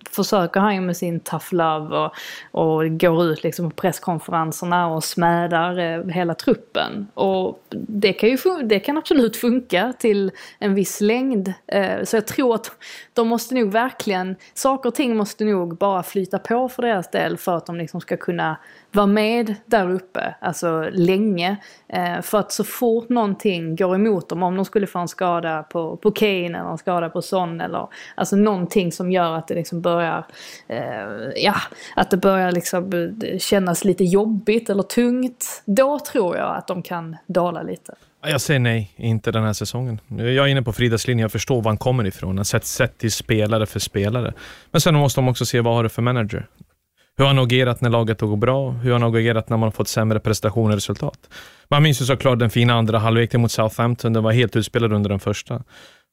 försöker 0.09 0.59
han 0.59 0.75
ju 0.75 0.81
med 0.81 0.97
sin 0.97 1.19
tough 1.19 1.53
love 1.53 1.97
och, 1.97 2.11
och 2.51 2.99
går 2.99 3.23
ut 3.25 3.43
liksom 3.43 3.69
på 3.69 3.75
presskonferenserna 3.75 4.87
och 4.87 5.03
smädar 5.03 5.79
eh, 5.79 6.13
hela 6.13 6.33
truppen. 6.33 7.07
Och 7.13 7.63
det 7.69 8.13
kan 8.13 8.29
ju 8.29 8.37
det 8.63 8.79
kan 8.79 8.97
absolut 8.97 9.37
funka 9.37 9.93
till 9.99 10.31
en 10.59 10.75
viss 10.75 11.01
längd. 11.01 11.53
Eh, 11.67 12.03
så 12.03 12.15
jag 12.15 12.27
tror 12.27 12.55
att 12.55 12.71
de 13.13 13.27
måste 13.27 13.55
nog 13.55 13.71
verkligen, 13.71 14.35
saker 14.53 14.89
och 14.89 14.95
ting 14.95 15.17
måste 15.17 15.45
nog 15.45 15.77
bara 15.77 16.03
flyta 16.03 16.39
på 16.39 16.69
för 16.69 16.81
deras 16.81 17.11
del 17.11 17.37
för 17.37 17.57
att 17.57 17.65
de 17.65 17.75
liksom 17.75 18.01
ska 18.01 18.17
kunna 18.17 18.57
vara 18.91 19.07
med 19.07 19.55
där 19.65 19.91
uppe, 19.91 20.35
alltså 20.41 20.89
länge. 20.91 21.57
Eh, 21.89 22.21
för 22.21 22.37
att 22.37 22.51
så 22.51 22.63
fort 22.63 23.09
någonting 23.09 23.75
går 23.75 23.95
emot 23.95 24.29
dem, 24.29 24.43
om 24.43 24.55
de 24.55 24.65
skulle 24.65 24.87
få 24.87 24.99
en 24.99 25.07
skada 25.07 25.63
på, 25.63 25.97
på 25.97 26.11
Kane 26.11 26.45
eller 26.45 26.71
en 26.71 26.77
skada 26.77 27.09
på 27.09 27.21
Son 27.21 27.61
eller 27.61 27.87
alltså 28.15 28.35
någonting 28.35 28.91
som 28.91 29.11
gör 29.11 29.37
att 29.37 29.47
det 29.47 29.55
liksom 29.55 29.81
börjar, 29.81 30.25
eh, 30.67 30.79
ja, 31.35 31.55
att 31.95 32.11
det 32.11 32.17
börjar 32.17 32.51
liksom 32.51 33.13
kännas 33.39 33.83
lite 33.85 34.03
jobbigt 34.03 34.69
eller 34.69 34.83
tungt. 34.83 35.63
Då 35.65 35.99
tror 35.99 36.37
jag 36.37 36.55
att 36.55 36.67
de 36.67 36.81
kan 36.81 37.17
dala 37.27 37.61
lite. 37.61 37.95
Jag 38.21 38.41
säger 38.41 38.59
nej, 38.59 38.93
inte 38.95 39.31
den 39.31 39.43
här 39.43 39.53
säsongen. 39.53 39.99
Jag 40.07 40.27
är 40.27 40.47
inne 40.47 40.61
på 40.61 40.73
Fridas 40.73 41.07
linje, 41.07 41.23
jag 41.23 41.31
förstår 41.31 41.61
var 41.61 41.71
han 41.71 41.77
kommer 41.77 42.07
ifrån. 42.07 42.45
Sett, 42.45 42.65
sett 42.65 42.97
till 42.97 43.11
spelare 43.11 43.65
för 43.65 43.79
spelare. 43.79 44.33
Men 44.71 44.81
sen 44.81 44.95
måste 44.95 45.21
de 45.21 45.27
också 45.27 45.45
se 45.45 45.61
vad 45.61 45.75
har 45.75 45.83
du 45.83 45.89
för 45.89 46.01
manager. 46.01 46.47
Hur 47.19 47.25
har 47.25 47.33
han 47.33 47.43
agerat 47.43 47.81
när 47.81 47.89
laget 47.89 48.21
går 48.21 48.37
bra? 48.37 48.71
Hur 48.71 48.91
har 48.91 48.99
han 48.99 49.15
agerat 49.15 49.49
när 49.49 49.57
man 49.57 49.67
har 49.67 49.71
fått 49.71 49.87
sämre 49.87 50.19
prestationer 50.19 50.69
och 50.69 50.75
resultat? 50.75 51.29
Man 51.69 51.83
minns 51.83 52.01
ju 52.01 52.05
såklart 52.05 52.39
den 52.39 52.49
fina 52.49 52.73
andra 52.73 52.99
halvleken 52.99 53.41
mot 53.41 53.51
Southampton. 53.51 54.13
Den 54.13 54.23
var 54.23 54.31
helt 54.31 54.55
utspelad 54.55 54.93
under 54.93 55.09
den 55.09 55.19
första. 55.19 55.63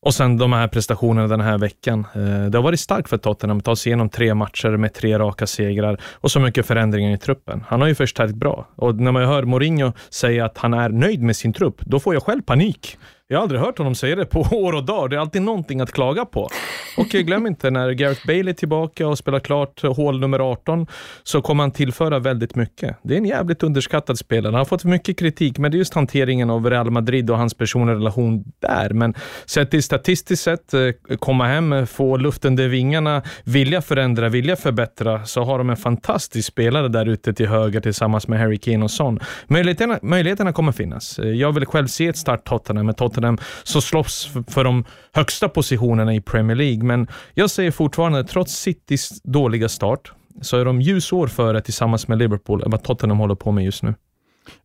Och 0.02 0.14
sen 0.14 0.36
de 0.36 0.52
här 0.52 0.68
prestationerna 0.68 1.28
den 1.28 1.40
här 1.40 1.58
veckan. 1.58 2.06
Eh, 2.14 2.44
det 2.50 2.58
har 2.58 2.62
varit 2.62 2.80
starkt 2.80 3.08
för 3.08 3.16
Tottenham 3.16 3.58
att 3.58 3.64
ta 3.64 3.76
sig 3.76 3.90
igenom 3.90 4.08
tre 4.08 4.34
matcher 4.34 4.76
med 4.76 4.94
tre 4.94 5.18
raka 5.18 5.46
segrar 5.46 6.00
och 6.14 6.30
så 6.30 6.40
mycket 6.40 6.66
förändringar 6.66 7.14
i 7.14 7.18
truppen. 7.18 7.64
Han 7.68 7.80
har 7.80 7.88
ju 7.88 7.94
förstärkt 7.94 8.34
bra 8.34 8.68
och 8.76 8.94
när 8.94 9.12
man 9.12 9.24
hör 9.24 9.42
Mourinho 9.42 9.92
säga 10.10 10.44
att 10.44 10.58
han 10.58 10.74
är 10.74 10.88
nöjd 10.88 11.22
med 11.22 11.36
sin 11.36 11.52
trupp, 11.52 11.80
då 11.80 12.00
får 12.00 12.14
jag 12.14 12.22
själv 12.22 12.42
panik. 12.42 12.98
Jag 13.28 13.38
har 13.38 13.42
aldrig 13.42 13.60
hört 13.60 13.78
honom 13.78 13.94
säga 13.94 14.16
det 14.16 14.26
på 14.26 14.40
år 14.50 14.72
och 14.72 14.84
dag. 14.84 15.10
Det 15.10 15.16
är 15.16 15.20
alltid 15.20 15.42
någonting 15.42 15.80
att 15.80 15.92
klaga 15.92 16.24
på. 16.24 16.48
Och 16.96 17.06
glöm 17.06 17.46
inte, 17.46 17.70
när 17.70 17.90
Gareth 17.90 18.26
Bale 18.26 18.50
är 18.50 18.52
tillbaka 18.52 19.08
och 19.08 19.18
spelar 19.18 19.40
klart 19.40 19.82
hål 19.82 20.20
nummer 20.20 20.38
18, 20.38 20.86
så 21.22 21.42
kommer 21.42 21.62
han 21.62 21.70
tillföra 21.70 22.18
väldigt 22.18 22.54
mycket. 22.54 22.96
Det 23.02 23.14
är 23.14 23.18
en 23.18 23.24
jävligt 23.24 23.62
underskattad 23.62 24.18
spelare. 24.18 24.50
Han 24.50 24.58
har 24.58 24.64
fått 24.64 24.84
mycket 24.84 25.18
kritik, 25.18 25.58
men 25.58 25.70
det 25.70 25.76
är 25.76 25.78
just 25.78 25.94
hanteringen 25.94 26.50
av 26.50 26.70
Real 26.70 26.90
Madrid 26.90 27.30
och 27.30 27.38
hans 27.38 27.54
personliga 27.54 27.96
relation 27.96 28.44
där. 28.60 28.90
Men 28.90 29.14
sett 29.46 29.70
till 29.70 29.82
statistiskt 29.82 30.42
sett, 30.42 30.74
eh, 30.74 31.16
komma 31.18 31.46
hem, 31.46 31.86
få 31.86 32.16
luft 32.16 32.44
under 32.44 32.68
vingarna, 32.68 33.22
vilja 33.44 33.82
förändra, 33.82 34.28
vilja 34.28 34.56
förbättra, 34.56 35.24
så 35.24 35.44
har 35.44 35.58
de 35.58 35.70
en 35.70 35.76
fantastisk 35.76 36.48
spelare 36.48 36.88
där 36.88 37.06
ute 37.06 37.34
till 37.34 37.48
höger 37.48 37.80
tillsammans 37.80 38.28
med 38.28 38.38
Harry 38.38 38.58
Kane 38.58 38.84
och 38.84 38.90
Son. 38.90 39.20
Möjligheterna, 39.46 39.98
möjligheterna 40.02 40.52
kommer 40.52 40.72
finnas. 40.72 41.18
Eh, 41.18 41.28
jag 41.28 41.52
vill 41.52 41.66
själv 41.66 41.86
se 41.86 42.06
ett 42.06 42.16
start 42.16 42.44
Tottenham 42.44 42.86
med 42.86 42.96
Tottenham 42.96 43.13
Tottenham 43.14 43.38
som 43.62 43.82
slåss 43.82 44.30
för 44.48 44.64
de 44.64 44.84
högsta 45.12 45.48
positionerna 45.48 46.14
i 46.14 46.20
Premier 46.20 46.56
League. 46.56 46.84
Men 46.84 47.06
jag 47.34 47.50
säger 47.50 47.70
fortfarande, 47.70 48.24
trots 48.24 48.52
Citys 48.52 49.22
dåliga 49.22 49.68
start, 49.68 50.12
så 50.42 50.56
är 50.56 50.64
de 50.64 50.80
ljusår 50.80 51.26
före 51.26 51.60
tillsammans 51.60 52.08
med 52.08 52.18
Liverpool 52.18 52.62
vad 52.66 52.82
Tottenham 52.82 53.18
håller 53.18 53.34
på 53.34 53.52
med 53.52 53.64
just 53.64 53.82
nu. 53.82 53.94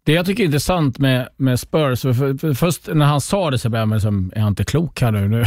Det 0.04 0.14
jag 0.14 0.26
tycker 0.26 0.44
är 0.44 0.46
intressant 0.46 1.00
med, 1.00 1.30
med 1.38 1.60
Spurs, 1.60 2.02
för, 2.02 2.14
för, 2.14 2.38
för 2.38 2.54
först 2.54 2.90
när 2.94 3.06
han 3.06 3.22
sa 3.22 3.52
det 3.52 3.58
så 3.58 3.70
blev 3.70 3.80
jag 3.80 3.94
liksom, 3.94 4.32
är 4.36 4.40
han 4.40 4.50
inte 4.50 4.64
klok 4.64 5.02
här 5.02 5.12
nu? 5.12 5.28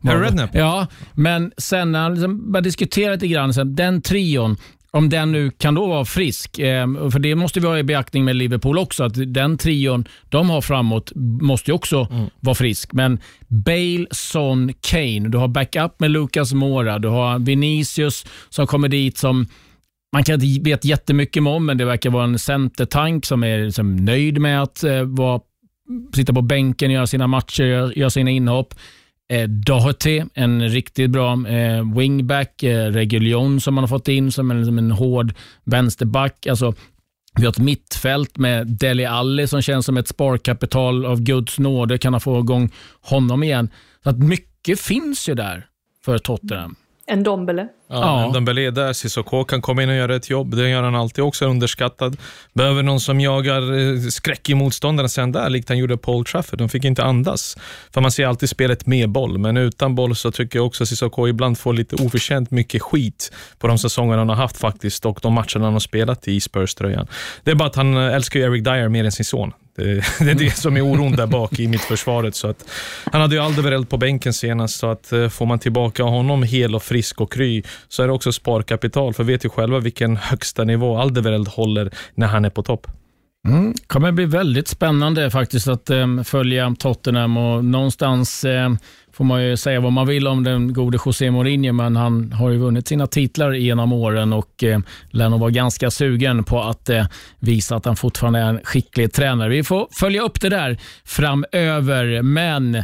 nu? 0.00 0.10
Rednap? 0.10 0.50
Ja, 0.52 0.86
men 1.12 1.52
sen 1.56 1.92
när 1.92 2.02
han 2.02 2.14
liksom 2.14 2.52
började 2.52 2.66
diskutera 2.66 3.12
lite 3.12 3.28
grann, 3.28 3.54
så 3.54 3.64
den 3.64 4.02
trion, 4.02 4.56
om 4.96 5.08
den 5.08 5.32
nu 5.32 5.50
kan 5.50 5.74
då 5.74 5.86
vara 5.86 6.04
frisk. 6.04 6.58
Eh, 6.58 6.86
för 7.10 7.18
det 7.18 7.34
måste 7.34 7.60
vi 7.60 7.66
ha 7.66 7.78
i 7.78 7.82
beaktning 7.82 8.24
med 8.24 8.36
Liverpool 8.36 8.78
också, 8.78 9.04
att 9.04 9.34
den 9.34 9.58
trion 9.58 10.04
de 10.28 10.50
har 10.50 10.60
framåt 10.60 11.12
måste 11.40 11.70
ju 11.70 11.74
också 11.74 12.08
mm. 12.10 12.26
vara 12.40 12.54
frisk. 12.54 12.92
Men 12.92 13.20
Bale, 13.48 14.06
Son, 14.10 14.72
Kane. 14.80 15.28
Du 15.28 15.38
har 15.38 15.48
backup 15.48 16.00
med 16.00 16.10
Lucas 16.10 16.52
Mora. 16.52 16.98
Du 16.98 17.08
har 17.08 17.38
Vinicius 17.38 18.26
som 18.48 18.66
kommer 18.66 18.88
dit 18.88 19.18
som 19.18 19.46
man 20.12 20.24
kan 20.24 20.42
inte 20.42 20.70
veta 20.70 20.88
jättemycket 20.88 21.46
om, 21.46 21.66
men 21.66 21.78
det 21.78 21.84
verkar 21.84 22.10
vara 22.10 22.24
en 22.24 22.38
centertank 22.38 23.26
som 23.26 23.44
är 23.44 23.64
liksom 23.64 23.96
nöjd 23.96 24.40
med 24.40 24.62
att 24.62 24.84
eh, 24.84 25.02
vara, 25.02 25.40
sitta 26.14 26.32
på 26.32 26.42
bänken, 26.42 26.90
göra 26.90 27.06
sina 27.06 27.26
matcher, 27.26 27.98
göra 27.98 28.10
sina 28.10 28.30
inhopp. 28.30 28.74
Eh, 29.28 29.48
Doherty, 29.48 30.22
en 30.34 30.68
riktigt 30.68 31.10
bra 31.10 31.48
eh, 31.48 31.96
wingback. 31.96 32.62
Eh, 32.62 32.86
Reguljon 32.92 33.60
som 33.60 33.74
man 33.74 33.82
har 33.82 33.88
fått 33.88 34.08
in 34.08 34.32
som 34.32 34.50
en, 34.50 34.66
som 34.66 34.78
en 34.78 34.90
hård 34.90 35.34
vänsterback. 35.64 36.46
Alltså, 36.46 36.74
vi 37.38 37.44
har 37.44 37.52
ett 37.52 37.58
mittfält 37.58 38.38
med 38.38 38.66
Deli 38.66 39.04
Alli 39.04 39.46
som 39.46 39.62
känns 39.62 39.86
som 39.86 39.96
ett 39.96 40.08
sparkapital 40.08 41.06
av 41.06 41.20
Guds 41.20 41.58
nåde. 41.58 41.98
Kan 41.98 42.12
ha 42.12 42.20
få 42.20 42.38
igång 42.38 42.70
honom 43.00 43.42
igen. 43.42 43.70
Så 44.02 44.10
att 44.10 44.18
mycket 44.18 44.80
finns 44.80 45.28
ju 45.28 45.34
där 45.34 45.66
för 46.04 46.18
Tottenham. 46.18 46.76
En 47.06 47.22
Dombele. 47.22 47.68
Ja, 47.88 48.24
ja. 48.24 48.30
Dombele 48.34 48.60
är 48.60 48.70
där. 48.70 48.92
Cissoko 48.92 49.44
kan 49.44 49.62
komma 49.62 49.82
in 49.82 49.88
och 49.88 49.94
göra 49.94 50.16
ett 50.16 50.30
jobb. 50.30 50.56
Det 50.56 50.68
gör 50.68 50.82
han 50.82 50.94
alltid 50.94 51.24
också, 51.24 51.46
underskattad. 51.46 52.16
Behöver 52.52 52.82
någon 52.82 53.00
som 53.00 53.20
jagar 53.20 53.78
eh, 53.78 54.00
skräck 54.00 54.50
i 54.50 54.54
motståndaren 54.54 55.08
sen 55.08 55.32
där, 55.32 55.50
likt 55.50 55.68
han 55.68 55.78
gjorde 55.78 55.98
Old 56.06 56.26
Trafford. 56.26 56.58
De 56.58 56.68
fick 56.68 56.84
inte 56.84 57.04
andas. 57.04 57.56
För 57.90 58.00
man 58.00 58.10
ser 58.10 58.26
alltid 58.26 58.48
spelet 58.48 58.86
med 58.86 59.08
boll, 59.10 59.38
men 59.38 59.56
utan 59.56 59.94
boll 59.94 60.16
så 60.16 60.32
tycker 60.32 60.58
jag 60.58 60.66
också 60.66 60.82
att 60.82 60.88
Cissoko 60.88 61.28
ibland 61.28 61.58
får 61.58 61.72
lite 61.72 61.96
oförtjänt 61.96 62.50
mycket 62.50 62.82
skit 62.82 63.32
på 63.58 63.66
de 63.66 63.78
säsonger 63.78 64.16
han 64.16 64.28
har 64.28 64.36
haft 64.36 64.56
faktiskt 64.56 65.06
och 65.06 65.18
de 65.22 65.32
matcherna 65.32 65.64
han 65.64 65.72
har 65.72 65.80
spelat 65.80 66.28
i 66.28 66.40
Spurs-tröjan. 66.40 67.06
Det 67.44 67.50
är 67.50 67.54
bara 67.54 67.68
att 67.68 67.76
han 67.76 67.96
älskar 67.96 68.40
Eric 68.40 68.64
Dyer 68.64 68.88
mer 68.88 69.04
än 69.04 69.12
sin 69.12 69.24
son. 69.24 69.52
Det, 69.76 69.84
det, 70.24 70.30
är 70.30 70.34
det 70.34 70.56
som 70.56 70.76
är 70.76 70.80
oron 70.80 71.12
där 71.12 71.26
bak 71.26 71.58
i 71.58 71.68
mittförsvaret. 71.68 72.34
Så 72.34 72.48
att, 72.48 72.70
han 73.04 73.20
hade 73.20 73.34
ju 73.34 73.42
Aldevereld 73.42 73.88
på 73.88 73.96
bänken 73.96 74.32
senast, 74.32 74.78
så 74.78 74.90
att 74.90 75.12
eh, 75.12 75.28
får 75.28 75.46
man 75.46 75.58
tillbaka 75.58 76.02
honom 76.02 76.42
hel 76.42 76.74
och 76.74 76.82
frisk 76.82 77.20
och 77.20 77.32
kry, 77.32 77.62
så 77.88 78.02
är 78.02 78.06
det 78.06 78.12
också 78.12 78.32
sparkapital. 78.32 79.14
För 79.14 79.24
vet 79.24 79.44
ju 79.44 79.48
själva 79.48 79.78
vilken 79.78 80.16
högsta 80.16 80.64
nivå 80.64 80.98
Aldevereld 80.98 81.48
håller 81.48 81.90
när 82.14 82.26
han 82.26 82.44
är 82.44 82.50
på 82.50 82.62
topp. 82.62 82.86
Mm. 83.48 83.74
kommer 83.86 84.12
bli 84.12 84.24
väldigt 84.24 84.68
spännande 84.68 85.30
faktiskt 85.30 85.68
att 85.68 85.90
um, 85.90 86.24
följa 86.24 86.74
Tottenham 86.78 87.36
och 87.36 87.64
någonstans 87.64 88.44
um, 88.44 88.78
får 89.16 89.24
man 89.24 89.44
ju 89.44 89.56
säga 89.56 89.80
vad 89.80 89.92
man 89.92 90.06
vill 90.06 90.26
om 90.26 90.44
den 90.44 90.72
gode 90.72 90.98
José 91.06 91.30
Mourinho, 91.30 91.72
men 91.72 91.96
han 91.96 92.32
har 92.32 92.50
ju 92.50 92.58
vunnit 92.58 92.88
sina 92.88 93.06
titlar 93.06 93.52
genom 93.52 93.92
åren 93.92 94.32
och 94.32 94.64
eh, 94.64 94.78
lär 95.10 95.28
nog 95.28 95.40
vara 95.40 95.50
ganska 95.50 95.90
sugen 95.90 96.44
på 96.44 96.62
att 96.62 96.88
eh, 96.88 97.06
visa 97.38 97.76
att 97.76 97.84
han 97.84 97.96
fortfarande 97.96 98.38
är 98.38 98.48
en 98.48 98.60
skicklig 98.64 99.12
tränare. 99.12 99.48
Vi 99.48 99.64
får 99.64 99.88
följa 99.92 100.22
upp 100.22 100.40
det 100.40 100.48
där 100.48 100.78
framöver, 101.04 102.22
men 102.22 102.82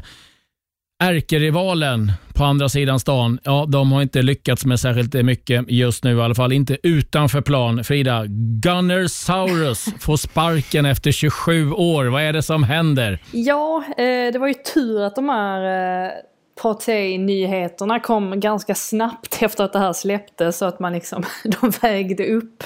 ärkerivalen 1.02 2.12
på 2.34 2.44
andra 2.44 2.68
sidan 2.68 3.00
stan, 3.00 3.38
ja, 3.44 3.66
de 3.68 3.92
har 3.92 4.02
inte 4.02 4.22
lyckats 4.22 4.64
med 4.64 4.80
särskilt 4.80 5.14
mycket 5.14 5.64
just 5.68 6.04
nu 6.04 6.16
i 6.16 6.20
alla 6.20 6.34
fall. 6.34 6.52
Inte 6.52 6.76
utanför 6.82 7.40
plan. 7.40 7.84
Frida, 7.84 8.24
Gunnersaurus 8.62 9.88
får 10.00 10.16
sparken 10.16 10.86
efter 10.86 11.12
27 11.12 11.72
år. 11.72 12.04
Vad 12.04 12.22
är 12.22 12.32
det 12.32 12.42
som 12.42 12.62
händer? 12.64 13.18
Ja, 13.32 13.84
eh, 13.88 14.32
det 14.32 14.38
var 14.38 14.48
ju 14.48 14.54
tur 14.54 15.02
att 15.02 15.14
de 15.14 15.28
här 15.28 15.60
eh, 16.04 16.10
Partey-nyheterna 16.62 18.00
kom 18.00 18.40
ganska 18.40 18.74
snabbt 18.74 19.38
efter 19.42 19.64
att 19.64 19.72
det 19.72 19.78
här 19.78 19.92
släpptes 19.92 20.58
så 20.58 20.64
att 20.64 20.78
man 20.80 20.92
liksom, 20.92 21.22
de 21.44 21.70
vägde 21.70 22.26
upp 22.34 22.62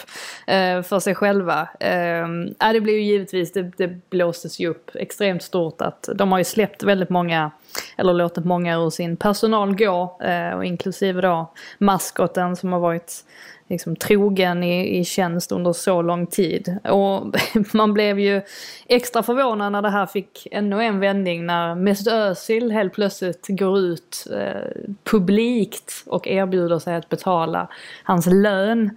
eh, 0.47 0.83
för 0.83 1.01
sig 1.01 1.15
själva. 1.15 1.69
Eh, 1.81 2.29
det 2.73 2.81
blev 2.81 2.95
ju 2.95 3.03
givetvis, 3.03 3.53
det, 3.53 3.63
det 3.63 4.11
blåstes 4.11 4.61
ju 4.61 4.69
upp 4.69 4.91
extremt 4.95 5.43
stort 5.43 5.81
att 5.81 6.09
de 6.15 6.33
har 6.33 6.39
ju 6.39 6.45
släppt 6.45 6.83
väldigt 6.83 7.11
många, 7.11 7.51
eller 7.97 8.13
låtit 8.13 8.45
många 8.45 8.77
ur 8.77 8.91
sin 8.91 9.17
personal 9.17 9.77
gå, 9.77 10.19
eh, 10.23 10.57
och 10.57 10.65
inklusive 10.65 11.21
då 11.21 11.53
maskoten 11.79 12.57
som 12.57 12.73
har 12.73 12.81
varit 12.81 13.25
liksom 13.69 13.97
trogen 13.97 14.63
i, 14.63 14.99
i 14.99 15.05
tjänst 15.05 15.53
under 15.53 15.73
så 15.73 16.03
lång 16.03 16.27
tid. 16.27 16.79
Och 16.85 17.35
man 17.75 17.95
blev 17.95 18.21
ju 18.21 18.43
extra 18.87 19.23
förvånad 19.23 19.73
när 19.73 19.83
det 19.83 19.91
här 19.91 20.07
fick 20.07 20.47
ännu 20.51 20.83
en 20.83 21.01
vändning 21.01 21.47
när 21.47 21.75
Mesut 21.75 22.07
Özil 22.07 22.73
helt 22.73 22.93
plötsligt 22.93 23.47
går 23.49 23.79
ut 23.79 24.27
eh, 24.33 24.83
publikt 25.05 25.93
och 26.07 26.29
erbjuder 26.29 26.79
sig 26.79 26.97
att 26.97 27.09
betala 27.09 27.69
hans 28.03 28.27
lön. 28.27 28.97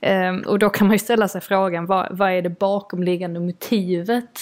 Eh, 0.00 0.36
och 0.46 0.58
då 0.58 0.70
kan 0.70 0.86
man 0.86 0.94
ju 0.94 0.98
ställa 0.98 1.28
sig 1.28 1.40
frågan, 1.40 1.86
vad, 1.86 2.08
vad 2.10 2.30
är 2.30 2.42
det 2.42 2.50
bakomliggande 2.50 3.40
motivet 3.40 4.40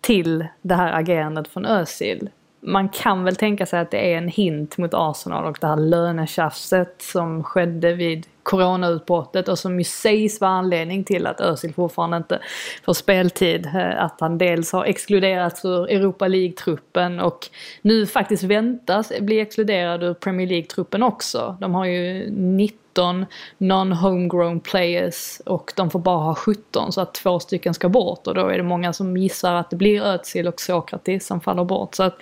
till 0.00 0.46
det 0.62 0.74
här 0.74 0.92
agerandet 0.92 1.48
från 1.48 1.66
Özil? 1.66 2.28
man 2.66 2.88
kan 2.88 3.24
väl 3.24 3.36
tänka 3.36 3.66
sig 3.66 3.80
att 3.80 3.90
det 3.90 4.12
är 4.12 4.18
en 4.18 4.28
hint 4.28 4.78
mot 4.78 4.94
Arsenal 4.94 5.44
och 5.44 5.58
det 5.60 5.66
här 5.66 5.76
lönetjafset 5.76 7.02
som 7.02 7.44
skedde 7.44 7.94
vid 7.94 8.26
coronautbrottet 8.46 9.48
och 9.48 9.58
som 9.58 9.78
ju 9.78 9.84
sägs 9.84 10.40
vara 10.40 10.50
anledning 10.50 11.04
till 11.04 11.26
att 11.26 11.40
Özil 11.40 11.74
fortfarande 11.74 12.16
inte 12.16 12.40
får 12.84 12.92
speltid. 12.92 13.66
Eh, 13.66 14.04
att 14.04 14.20
han 14.20 14.38
dels 14.38 14.72
har 14.72 14.84
exkluderats 14.84 15.64
ur 15.64 15.90
Europa 15.90 16.28
League-truppen 16.28 17.20
och 17.20 17.48
nu 17.82 18.06
faktiskt 18.06 18.42
väntas 18.42 19.12
bli 19.20 19.40
exkluderad 19.40 20.02
ur 20.02 20.14
Premier 20.14 20.46
League-truppen 20.46 21.02
också. 21.02 21.56
De 21.60 21.74
har 21.74 21.84
ju 21.84 22.30
90 22.30 22.78
19 22.96 23.26
non-homegrown 23.58 24.60
players 24.60 25.40
och 25.46 25.72
de 25.76 25.90
får 25.90 25.98
bara 25.98 26.24
ha 26.24 26.34
17 26.34 26.92
så 26.92 27.00
att 27.00 27.14
två 27.14 27.40
stycken 27.40 27.74
ska 27.74 27.88
bort 27.88 28.26
och 28.26 28.34
då 28.34 28.46
är 28.46 28.56
det 28.56 28.62
många 28.62 28.92
som 28.92 29.16
gissar 29.16 29.54
att 29.54 29.70
det 29.70 29.76
blir 29.76 30.02
Özil 30.02 30.48
och 30.48 30.60
Sokratis 30.60 31.26
som 31.26 31.40
faller 31.40 31.64
bort. 31.64 31.94
Så 31.94 32.02
att 32.02 32.14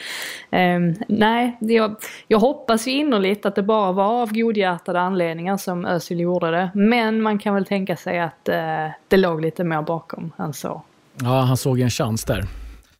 eh, 0.51 0.79
nej, 1.09 1.57
jag, 1.61 1.97
jag 2.29 2.39
hoppas 2.39 2.87
ju 2.87 2.91
innerligt 2.91 3.47
att 3.47 3.55
det 3.55 3.63
bara 3.63 3.93
var 3.93 4.23
av 4.23 4.33
godhjärtade 4.33 5.01
anledningar 5.01 5.57
som 5.57 5.85
Özil 5.85 6.14
gjorde 6.23 6.51
det. 6.51 6.71
Men 6.75 7.23
man 7.23 7.39
kan 7.39 7.55
väl 7.55 7.67
tänka 7.67 7.97
sig 7.97 8.21
att 8.21 8.49
eh, 8.49 8.89
det 9.09 9.17
låg 9.17 9.41
lite 9.41 9.65
mer 9.65 9.83
bakom 9.83 10.33
än 10.39 10.53
så. 10.53 10.83
Ja, 11.21 11.41
han 11.41 11.57
såg 11.57 11.81
en 11.81 11.91
chans 11.91 12.25
där. 12.25 12.45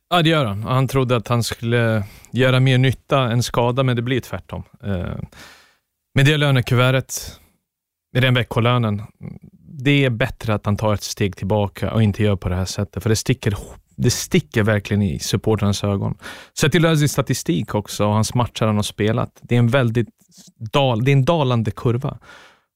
Ja, 0.09 0.21
det 0.21 0.29
gör 0.29 0.45
han. 0.45 0.63
Han 0.63 0.87
trodde 0.87 1.15
att 1.15 1.27
han 1.27 1.43
skulle 1.43 2.03
göra 2.31 2.59
mer 2.59 2.77
nytta 2.77 3.19
än 3.19 3.43
skada, 3.43 3.83
men 3.83 3.95
det 3.95 4.01
blir 4.01 4.19
tvärtom. 4.19 4.63
Eh, 4.83 5.19
med 6.15 6.25
det 6.25 6.37
lönekuvertet 6.37 7.39
med 8.13 8.23
den 8.23 8.33
veckolönen, 8.33 9.01
det 9.59 10.05
är 10.05 10.09
bättre 10.09 10.53
att 10.53 10.65
han 10.65 10.77
tar 10.77 10.93
ett 10.93 11.03
steg 11.03 11.35
tillbaka 11.35 11.91
och 11.91 12.03
inte 12.03 12.23
gör 12.23 12.35
på 12.35 12.49
det 12.49 12.55
här 12.55 12.65
sättet, 12.65 13.03
för 13.03 13.09
det 13.09 13.15
sticker, 13.15 13.57
det 13.95 14.09
sticker 14.09 14.63
verkligen 14.63 15.01
i 15.01 15.19
supportrarnas 15.19 15.83
ögon. 15.83 16.17
Sett 16.59 16.71
till 16.71 16.85
Özils 16.85 17.11
statistik 17.11 17.75
också 17.75 18.05
och 18.05 18.13
hans 18.13 18.33
matcher 18.33 18.65
han 18.65 18.75
har 18.75 18.83
spelat, 18.83 19.39
det 19.41 19.55
är 19.55 19.59
en 19.59 19.67
väldigt 19.67 20.07
dal, 20.71 21.03
det 21.03 21.11
är 21.11 21.13
en 21.13 21.25
dalande 21.25 21.71
kurva. 21.71 22.17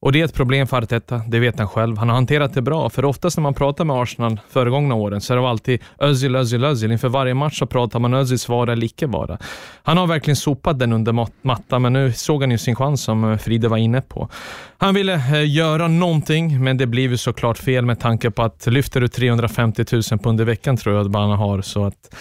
Och 0.01 0.11
det 0.11 0.21
är 0.21 0.25
ett 0.25 0.33
problem 0.33 0.67
för 0.67 0.77
Arteta, 0.77 1.21
det 1.27 1.39
vet 1.39 1.59
han 1.59 1.67
själv. 1.67 1.97
Han 1.97 2.09
har 2.09 2.15
hanterat 2.15 2.53
det 2.53 2.61
bra, 2.61 2.89
för 2.89 3.05
oftast 3.05 3.37
när 3.37 3.41
man 3.41 3.53
pratar 3.53 3.85
med 3.85 3.95
Arsenal 3.95 4.39
föregångna 4.49 4.95
åren 4.95 5.21
så 5.21 5.33
är 5.33 5.37
det 5.37 5.49
alltid 5.49 5.81
Özil, 5.97 6.35
Özil, 6.35 6.63
Özil. 6.63 6.91
Inför 6.91 7.09
varje 7.09 7.33
match 7.33 7.59
så 7.59 7.65
pratar 7.65 7.99
man 7.99 8.13
Özils 8.13 8.49
vara 8.49 8.71
eller 8.71 8.85
icke 8.85 9.07
vara. 9.07 9.37
Han 9.83 9.97
har 9.97 10.07
verkligen 10.07 10.35
sopat 10.35 10.79
den 10.79 10.93
under 10.93 11.27
mattan, 11.41 11.81
men 11.81 11.93
nu 11.93 12.13
såg 12.13 12.41
han 12.41 12.51
ju 12.51 12.57
sin 12.57 12.75
chans 12.75 13.03
som 13.03 13.31
eh, 13.31 13.37
Fride 13.37 13.67
var 13.67 13.77
inne 13.77 14.01
på. 14.01 14.29
Han 14.77 14.93
ville 14.93 15.13
eh, 15.13 15.49
göra 15.55 15.87
någonting, 15.87 16.63
men 16.63 16.77
det 16.77 16.87
blev 16.87 17.11
ju 17.11 17.17
såklart 17.17 17.57
fel 17.57 17.85
med 17.85 17.99
tanke 17.99 18.31
på 18.31 18.43
att 18.43 18.67
lyfter 18.67 19.01
du 19.01 19.07
350 19.07 19.85
000 19.91 20.01
pund 20.03 20.41
i 20.41 20.43
veckan 20.43 20.77
tror 20.77 20.95
jag 20.95 21.05
att 21.05 21.11
Bana 21.11 21.35
har, 21.35 21.61
så 21.61 21.85
att 21.85 22.15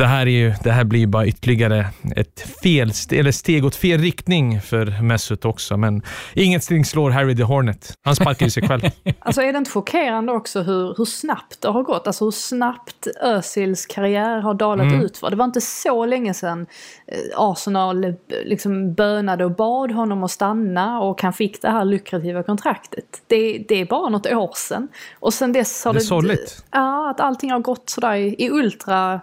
det 0.00 0.06
här, 0.06 0.26
är 0.26 0.30
ju, 0.30 0.54
det 0.62 0.70
här 0.70 0.84
blir 0.84 1.06
bara 1.06 1.26
ytterligare 1.26 1.86
ett 2.16 2.40
fel, 2.62 2.92
eller 3.10 3.32
steg 3.32 3.64
åt 3.64 3.76
fel 3.76 4.00
riktning 4.00 4.60
för 4.60 5.02
Mesut 5.02 5.44
också, 5.44 5.76
men 5.76 6.02
inget 6.34 6.64
steg 6.64 6.86
slår 6.86 7.10
Harry 7.10 7.36
the 7.36 7.42
Hornet. 7.42 7.94
Han 8.04 8.16
sparkar 8.16 8.46
ju 8.46 8.50
sig 8.50 8.68
själv. 8.68 8.80
Alltså 9.18 9.42
är 9.42 9.52
det 9.52 9.58
inte 9.58 9.70
chockerande 9.70 10.32
också 10.32 10.62
hur, 10.62 10.94
hur 10.96 11.04
snabbt 11.04 11.60
det 11.60 11.68
har 11.68 11.82
gått? 11.82 12.06
Alltså 12.06 12.24
hur 12.24 12.30
snabbt 12.30 13.06
Özils 13.20 13.86
karriär 13.86 14.40
har 14.40 14.54
dalat 14.54 14.86
mm. 14.86 15.00
ut 15.00 15.16
för. 15.16 15.30
Det 15.30 15.36
var 15.36 15.44
inte 15.44 15.60
så 15.60 16.06
länge 16.06 16.34
sedan 16.34 16.66
eh, 17.06 17.18
Arsenal 17.36 18.14
liksom 18.44 18.94
bönade 18.94 19.44
och 19.44 19.50
bad 19.50 19.92
honom 19.92 20.24
att 20.24 20.30
stanna 20.30 21.00
och 21.00 21.22
han 21.22 21.32
fick 21.32 21.62
det 21.62 21.70
här 21.70 21.84
lukrativa 21.84 22.42
kontraktet. 22.42 23.22
Det, 23.26 23.64
det 23.68 23.80
är 23.80 23.84
bara 23.84 24.08
något 24.08 24.26
år 24.26 24.52
sedan. 24.56 24.88
Och 25.20 25.34
sen 25.34 25.52
dess 25.52 25.84
har 25.84 25.92
det... 25.92 25.98
Det 25.98 26.02
är 26.02 26.06
sorgligt. 26.06 26.64
Ja, 26.70 27.10
att 27.10 27.20
allting 27.20 27.50
har 27.50 27.60
gått 27.60 27.90
sådär 27.90 28.14
i, 28.14 28.34
i 28.38 28.50
ultra 28.50 29.20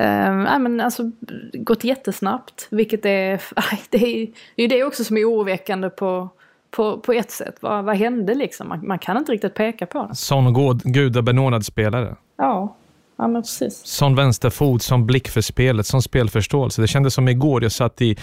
Uh, 0.00 0.58
men 0.58 0.80
alltså, 0.80 1.10
gått 1.52 1.84
jättesnabbt, 1.84 2.66
vilket 2.70 3.04
är, 3.04 3.42
det 3.90 3.96
är 3.96 4.28
ju 4.56 4.66
det 4.66 4.84
också 4.84 5.04
som 5.04 5.16
är 5.16 5.24
oroväckande 5.24 5.90
på, 5.90 6.28
på, 6.70 6.98
på 6.98 7.12
ett 7.12 7.30
sätt. 7.30 7.56
Vad, 7.60 7.84
vad 7.84 7.96
hände 7.96 8.34
liksom? 8.34 8.68
Man, 8.68 8.86
man 8.86 8.98
kan 8.98 9.16
inte 9.16 9.32
riktigt 9.32 9.54
peka 9.54 9.86
på 9.86 10.06
det. 10.06 10.14
Sån 10.14 10.44
gudabenådad 10.84 11.64
spelare. 11.64 12.16
Ja. 12.36 12.76
Ja, 13.18 13.28
men 13.28 13.42
precis. 13.42 13.80
Sån 13.84 14.14
vänsterfot, 14.14 14.82
sån 14.82 15.06
blick 15.06 15.28
för 15.28 15.40
spelet, 15.40 15.86
sån 15.86 16.02
spelförståelse. 16.02 16.82
Det 16.82 16.88
kändes 16.88 17.14
som 17.14 17.28
igår, 17.28 17.62
jag 17.62 17.72
satt 17.72 18.02
i, 18.02 18.16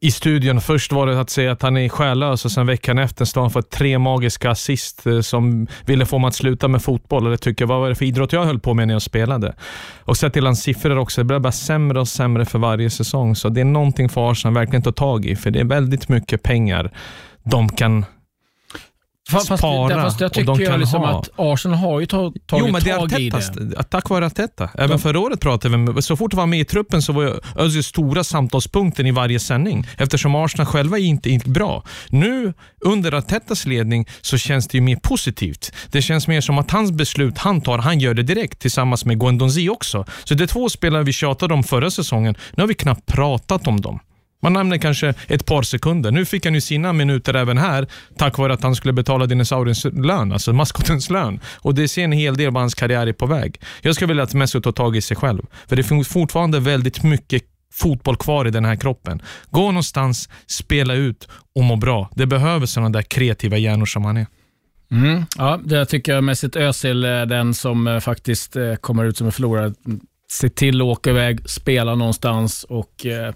i 0.00 0.10
studion. 0.10 0.60
Först 0.60 0.92
var 0.92 1.06
det 1.06 1.20
att 1.20 1.30
säga 1.30 1.52
att 1.52 1.62
han 1.62 1.76
är 1.76 1.88
själlös 1.88 2.44
och 2.44 2.50
sen 2.50 2.66
veckan 2.66 2.98
efter 2.98 3.24
står 3.24 3.40
han 3.40 3.50
för 3.50 3.62
tre 3.62 3.98
magiska 3.98 4.50
assist 4.50 5.06
eh, 5.06 5.20
som 5.20 5.66
ville 5.86 6.06
få 6.06 6.18
mig 6.18 6.28
att 6.28 6.34
sluta 6.34 6.68
med 6.68 6.82
fotboll. 6.82 7.26
Eller 7.26 7.36
tycka, 7.36 7.66
vad 7.66 7.80
var 7.80 7.88
det 7.88 7.94
för 7.94 8.04
idrott 8.04 8.32
jag 8.32 8.44
höll 8.44 8.60
på 8.60 8.74
med 8.74 8.86
när 8.86 8.94
jag 8.94 9.02
spelade? 9.02 9.54
Och 10.00 10.16
sett 10.16 10.32
till 10.32 10.46
hans 10.46 10.62
siffror 10.62 10.98
också, 10.98 11.20
det 11.20 11.24
blir 11.24 11.38
bara 11.38 11.52
sämre 11.52 12.00
och 12.00 12.08
sämre 12.08 12.44
för 12.44 12.58
varje 12.58 12.90
säsong. 12.90 13.36
Så 13.36 13.48
det 13.48 13.60
är 13.60 13.64
någonting 13.64 14.08
för 14.08 14.30
Arsenal 14.30 14.54
verkligen 14.54 14.82
ta 14.82 14.92
tag 14.92 15.26
i, 15.26 15.36
för 15.36 15.50
det 15.50 15.60
är 15.60 15.64
väldigt 15.64 16.08
mycket 16.08 16.42
pengar 16.42 16.92
de 17.42 17.68
kan 17.68 18.04
Fast, 19.30 19.46
spara 19.46 20.02
fast 20.02 20.20
jag 20.20 20.32
tycker 20.32 20.50
och 20.50 20.58
de 20.58 20.66
kan 20.66 20.80
liksom 20.80 21.00
ha. 21.00 21.20
att 21.20 21.30
Arsenal 21.36 21.78
har 21.78 22.00
ju 22.00 22.06
tagit 22.06 22.42
jo, 22.52 22.68
men 22.68 22.82
det 22.82 22.90
är 22.90 22.96
tag 22.96 23.04
Arteta, 23.04 23.38
i 23.38 23.64
det. 23.64 23.82
Tack 23.82 24.10
vare 24.10 24.26
Arteta. 24.26 24.70
Även 24.74 24.90
de, 24.90 24.98
förra 24.98 25.20
året 25.20 25.40
pratade 25.40 25.76
vi 25.76 25.82
med, 25.82 26.04
så 26.04 26.16
fort 26.16 26.32
han 26.32 26.38
var 26.38 26.46
med 26.46 26.60
i 26.60 26.64
truppen 26.64 27.02
så 27.02 27.12
var 27.12 27.40
Özil 27.56 27.84
stora 27.84 28.24
samtalspunkten 28.24 29.06
i 29.06 29.10
varje 29.10 29.40
sändning 29.40 29.86
eftersom 29.98 30.34
Arsenal 30.34 30.66
själva 30.66 30.98
inte 30.98 31.30
gick 31.30 31.44
bra. 31.44 31.82
Nu 32.08 32.54
under 32.80 33.14
Artetas 33.14 33.66
ledning 33.66 34.08
så 34.20 34.38
känns 34.38 34.68
det 34.68 34.78
ju 34.78 34.82
mer 34.82 34.96
positivt. 34.96 35.72
Det 35.90 36.02
känns 36.02 36.28
mer 36.28 36.40
som 36.40 36.58
att 36.58 36.70
hans 36.70 36.92
beslut 36.92 37.38
han 37.38 37.60
tar, 37.60 37.78
han 37.78 38.00
gör 38.00 38.14
det 38.14 38.22
direkt 38.22 38.58
tillsammans 38.58 39.04
med 39.04 39.20
Guendouzi 39.20 39.68
också. 39.68 40.04
Så 40.24 40.34
det 40.34 40.44
är 40.44 40.48
två 40.48 40.68
spelare 40.68 41.02
vi 41.02 41.12
tjatade 41.12 41.54
om 41.54 41.64
förra 41.64 41.90
säsongen. 41.90 42.34
Nu 42.56 42.62
har 42.62 42.68
vi 42.68 42.74
knappt 42.74 43.06
pratat 43.06 43.66
om 43.66 43.80
dem. 43.80 44.00
Man 44.42 44.52
nämner 44.52 44.78
kanske 44.78 45.14
ett 45.28 45.46
par 45.46 45.62
sekunder. 45.62 46.10
Nu 46.10 46.24
fick 46.24 46.44
han 46.44 46.54
ju 46.54 46.60
sina 46.60 46.92
minuter 46.92 47.34
även 47.34 47.58
här 47.58 47.86
tack 48.16 48.38
vare 48.38 48.52
att 48.52 48.62
han 48.62 48.74
skulle 48.74 48.92
betala 48.92 49.26
dinosauriens 49.26 49.84
lön, 49.84 50.32
alltså 50.32 50.52
maskotens 50.52 51.10
lön. 51.10 51.40
Och 51.54 51.74
Det 51.74 51.88
ser 51.88 52.04
en 52.04 52.12
hel 52.12 52.36
del 52.36 52.52
vad 52.52 52.62
hans 52.62 52.74
karriär 52.74 53.06
är 53.06 53.12
på 53.12 53.26
väg. 53.26 53.60
Jag 53.82 53.94
skulle 53.94 54.08
vilja 54.08 54.22
att 54.22 54.34
Mesut 54.34 54.64
tar 54.64 54.72
tag 54.72 54.96
i 54.96 55.00
sig 55.00 55.16
själv. 55.16 55.42
För 55.68 55.76
det 55.76 55.82
finns 55.82 56.08
fortfarande 56.08 56.60
väldigt 56.60 57.02
mycket 57.02 57.42
fotboll 57.72 58.16
kvar 58.16 58.46
i 58.46 58.50
den 58.50 58.64
här 58.64 58.76
kroppen. 58.76 59.22
Gå 59.50 59.62
någonstans, 59.62 60.28
spela 60.46 60.94
ut 60.94 61.28
och 61.54 61.64
må 61.64 61.76
bra. 61.76 62.10
Det 62.14 62.26
behöver 62.26 62.66
sådana 62.66 62.90
där 62.90 63.02
kreativa 63.02 63.56
hjärnor 63.56 63.86
som 63.86 64.04
han 64.04 64.16
är. 64.16 64.26
Mm, 64.90 65.24
ja, 65.38 65.60
det 65.64 65.86
tycker 65.86 66.14
jag 66.14 66.24
Mesut 66.24 66.56
Özil 66.56 67.04
är 67.04 67.26
den 67.26 67.54
som 67.54 67.86
eh, 67.86 68.00
faktiskt 68.00 68.56
eh, 68.56 68.74
kommer 68.74 69.04
ut 69.04 69.16
som 69.16 69.26
en 69.26 69.32
förlorare. 69.32 69.72
Se 70.28 70.48
till 70.48 70.80
att 70.80 70.84
åka 70.84 71.10
iväg, 71.10 71.50
spela 71.50 71.94
någonstans 71.94 72.64
och 72.64 73.06
eh, 73.06 73.34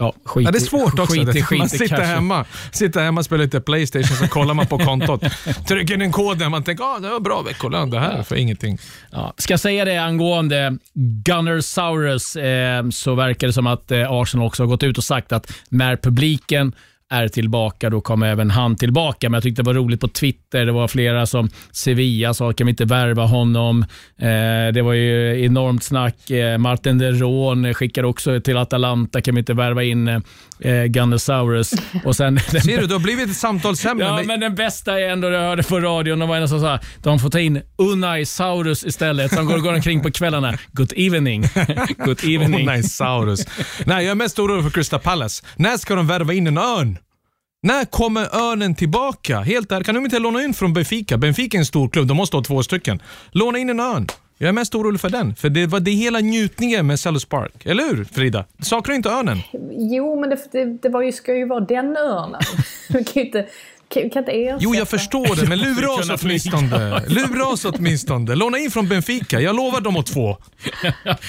Ja, 0.00 0.14
skit 0.24 0.44
ja, 0.44 0.50
det 0.50 0.58
är 0.58 0.60
svårt 0.60 0.98
också. 0.98 1.14
Skit, 1.14 1.44
skit, 1.44 1.58
man 1.58 1.68
sitter 1.68 2.02
hemma, 2.02 2.44
sitter 2.72 3.00
hemma 3.00 3.20
och 3.20 3.24
spelar 3.24 3.44
lite 3.44 3.60
Playstation, 3.60 4.16
så 4.16 4.28
kollar 4.28 4.54
man 4.54 4.66
på 4.66 4.78
kontot. 4.84 5.24
Trycker 5.68 5.94
in 5.94 6.02
en 6.02 6.12
kod 6.12 6.42
och 6.42 6.50
man 6.50 6.64
tänker 6.64 6.84
ah, 6.84 6.98
det 6.98 7.08
var 7.08 7.20
bra 7.20 7.42
veckolön 7.42 7.90
det 7.90 8.00
här 8.00 8.22
för 8.22 8.36
ingenting. 8.36 8.78
Ja. 9.10 9.34
Ska 9.36 9.52
jag 9.52 9.60
säga 9.60 9.84
det 9.84 9.96
angående 9.96 10.78
Gunnersaurus 11.24 12.36
eh, 12.36 12.88
så 12.88 13.14
verkar 13.14 13.46
det 13.46 13.52
som 13.52 13.66
att 13.66 13.90
eh, 13.90 14.12
Arsenal 14.12 14.46
också 14.46 14.62
har 14.62 14.68
gått 14.68 14.82
ut 14.82 14.98
och 14.98 15.04
sagt 15.04 15.32
att 15.32 15.52
när 15.68 15.96
publiken 15.96 16.72
är 17.10 17.28
tillbaka. 17.28 17.90
Då 17.90 18.00
kommer 18.00 18.26
även 18.28 18.50
han 18.50 18.76
tillbaka. 18.76 19.28
Men 19.28 19.34
jag 19.34 19.42
tyckte 19.42 19.62
det 19.62 19.66
var 19.66 19.74
roligt 19.74 20.00
på 20.00 20.08
Twitter. 20.08 20.66
Det 20.66 20.72
var 20.72 20.88
flera 20.88 21.26
som 21.26 21.50
Sevilla 21.72 22.34
sa, 22.34 22.52
kan 22.52 22.66
vi 22.66 22.70
inte 22.70 22.84
värva 22.84 23.24
honom? 23.24 23.82
Eh, 24.18 24.72
det 24.74 24.82
var 24.82 24.92
ju 24.92 25.44
enormt 25.44 25.82
snack. 25.84 26.30
Eh, 26.30 26.58
Martin 26.58 26.98
de 26.98 27.12
Roon 27.12 27.74
skickade 27.74 28.06
också 28.08 28.40
till 28.40 28.56
Atalanta, 28.56 29.20
kan 29.20 29.34
vi 29.34 29.38
inte 29.38 29.54
värva 29.54 29.82
in 29.84 30.08
eh, 30.08 30.84
Gunnosaurus? 30.86 31.72
Och 32.04 32.16
sen, 32.16 32.38
Ser 32.40 32.80
du, 32.80 32.86
du 32.86 32.92
har 32.94 33.00
blivit 33.00 33.30
ett 33.30 33.36
samtalsämne. 33.36 34.04
Ja, 34.04 34.22
men- 34.26 34.40
den 34.40 34.54
bästa 34.54 35.00
är 35.00 35.08
ändå, 35.08 35.28
det 35.28 35.34
jag 35.36 35.42
hörde 35.42 35.62
på 35.62 35.80
radion, 35.80 36.18
det 36.18 36.26
var 36.26 36.36
en 36.36 36.48
som 36.48 36.60
sa 36.60 36.78
de 37.02 37.18
får 37.18 37.30
ta 37.30 37.40
in 37.40 37.62
Unai 37.78 38.24
Saurus 38.26 38.84
istället, 38.84 39.34
som 39.34 39.46
går, 39.46 39.58
går 39.58 39.74
omkring 39.74 40.00
på 40.02 40.10
kvällarna. 40.10 40.58
Good 40.72 40.92
evening. 40.96 41.42
Good 42.04 42.24
evening. 42.24 42.62
Onaisaurus. 42.68 43.46
Nej, 43.84 44.04
jag 44.04 44.10
är 44.10 44.14
mest 44.14 44.38
orolig 44.38 44.64
för 44.64 44.70
Crystal 44.70 45.00
Palace. 45.00 45.44
När 45.56 45.76
ska 45.76 45.94
de 45.94 46.06
värva 46.06 46.32
in 46.32 46.46
en 46.46 46.58
örn? 46.58 46.97
När 47.62 47.84
kommer 47.84 48.36
örnen 48.36 48.74
tillbaka? 48.74 49.40
Helt 49.40 49.68
där. 49.68 49.82
Kan 49.82 49.94
de 49.94 50.04
inte 50.04 50.18
låna 50.18 50.44
in 50.44 50.54
från 50.54 50.72
Benfica? 50.72 51.18
Benfica 51.18 51.56
är 51.56 51.58
en 51.58 51.66
stor 51.66 51.88
klubb, 51.88 52.06
de 52.06 52.16
måste 52.16 52.36
ha 52.36 52.44
två 52.44 52.62
stycken. 52.62 53.02
Låna 53.30 53.58
in 53.58 53.70
en 53.70 53.80
örn. 53.80 54.06
Jag 54.38 54.48
är 54.48 54.52
mest 54.52 54.74
orolig 54.74 55.00
för 55.00 55.08
den, 55.10 55.34
för 55.34 55.48
det 55.48 55.66
var 55.66 55.80
det 55.80 55.90
hela 55.90 56.20
njutningen 56.20 56.86
med 56.86 57.00
Sellers 57.00 57.24
Park. 57.24 57.66
Eller 57.66 57.84
hur 57.84 58.04
Frida? 58.04 58.44
Saknar 58.62 58.92
du 58.92 58.96
inte 58.96 59.08
örnen? 59.08 59.38
Jo, 59.70 60.20
men 60.20 60.30
det, 60.30 60.38
det, 60.52 60.64
det 60.82 60.88
var 60.88 61.02
ju, 61.02 61.12
ska 61.12 61.34
ju 61.34 61.46
vara 61.46 61.60
den 61.60 61.96
örnen. 61.96 62.40
Du 62.88 63.04
kan 63.04 63.12
ju 63.14 63.26
inte, 63.26 63.46
kan, 63.88 64.10
kan 64.10 64.22
inte 64.22 64.32
ersätta. 64.32 64.58
Jo, 64.60 64.74
jag 64.74 64.88
förstår 64.88 65.36
det, 65.36 65.48
men 65.48 65.58
lura 65.58 65.90
oss 65.90 66.10
åtminstone. 66.22 67.02
Lura 67.08 67.46
oss 67.46 67.64
åtminstone. 67.64 68.34
Låna 68.34 68.58
in 68.58 68.70
från 68.70 68.88
Benfica. 68.88 69.40
Jag 69.40 69.56
lovar 69.56 69.80
dem 69.80 69.96
åt 69.96 70.06
två. 70.06 70.36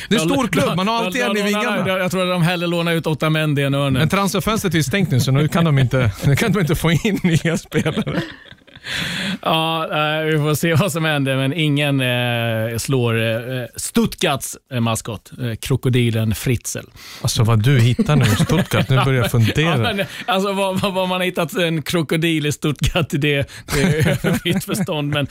Det 0.10 0.16
är 0.16 0.20
en 0.20 0.30
stor 0.30 0.48
klubb, 0.48 0.76
man 0.76 0.88
har 0.88 1.06
alltid 1.06 1.22
en 1.22 1.38
i 1.38 1.42
vingarna. 1.42 1.88
Jag 1.88 2.12
tror 2.12 2.24
att 2.24 2.30
de 2.30 2.42
hellre 2.42 2.68
lånar 2.68 2.94
ut 2.94 3.08
Otamendi 3.08 3.64
än 3.64 3.74
Örnen. 3.74 3.94
Men 3.94 4.10
transferfönstret 4.10 4.76
är 4.76 4.82
stängt 4.82 5.12
nu, 5.12 5.20
så 5.20 5.32
nu 5.32 5.48
kan 5.48 5.66
de 5.66 5.80
inte, 5.80 6.12
nu 6.26 6.36
kan 6.36 6.52
de 6.52 6.60
inte 6.60 6.76
få 6.76 6.92
in 6.92 7.20
nya 7.24 7.58
spelare. 7.58 8.22
Ja, 9.42 9.84
eh, 9.84 10.26
vi 10.26 10.38
får 10.38 10.56
se 10.56 10.74
vad 10.74 10.92
som 10.92 11.06
händer, 11.06 11.36
men 11.36 11.54
ingen 11.54 12.02
eh, 12.02 12.78
slår 12.78 13.22
eh, 13.22 13.66
Stuttgarts 13.76 14.58
eh, 14.72 14.80
maskot, 14.80 15.32
krokodilen 15.62 16.36
Fritzl. 16.36 16.80
Alltså 17.22 17.44
vad 17.44 17.64
du 17.64 17.80
hittar 17.80 18.16
nu 18.16 18.26
Stuttgart, 18.26 18.90
nu 18.90 18.96
börjar 18.96 19.22
jag 19.22 19.32
fundera. 19.46 19.70
Ja, 19.70 19.78
men, 19.78 20.06
alltså, 20.26 20.54
vad, 20.54 20.80
vad, 20.80 20.94
vad 20.94 21.10
man 21.10 21.20
har 21.20 21.26
hittat 21.26 21.54
en 21.54 21.82
krokodil 21.82 22.46
i 22.46 22.52
Stuttgart, 22.52 23.10
det, 23.10 23.20
det 23.20 23.82
är 23.82 24.08
över 24.10 24.40
mitt 24.44 24.64
förstånd. 24.64 25.14
Men 25.14 25.28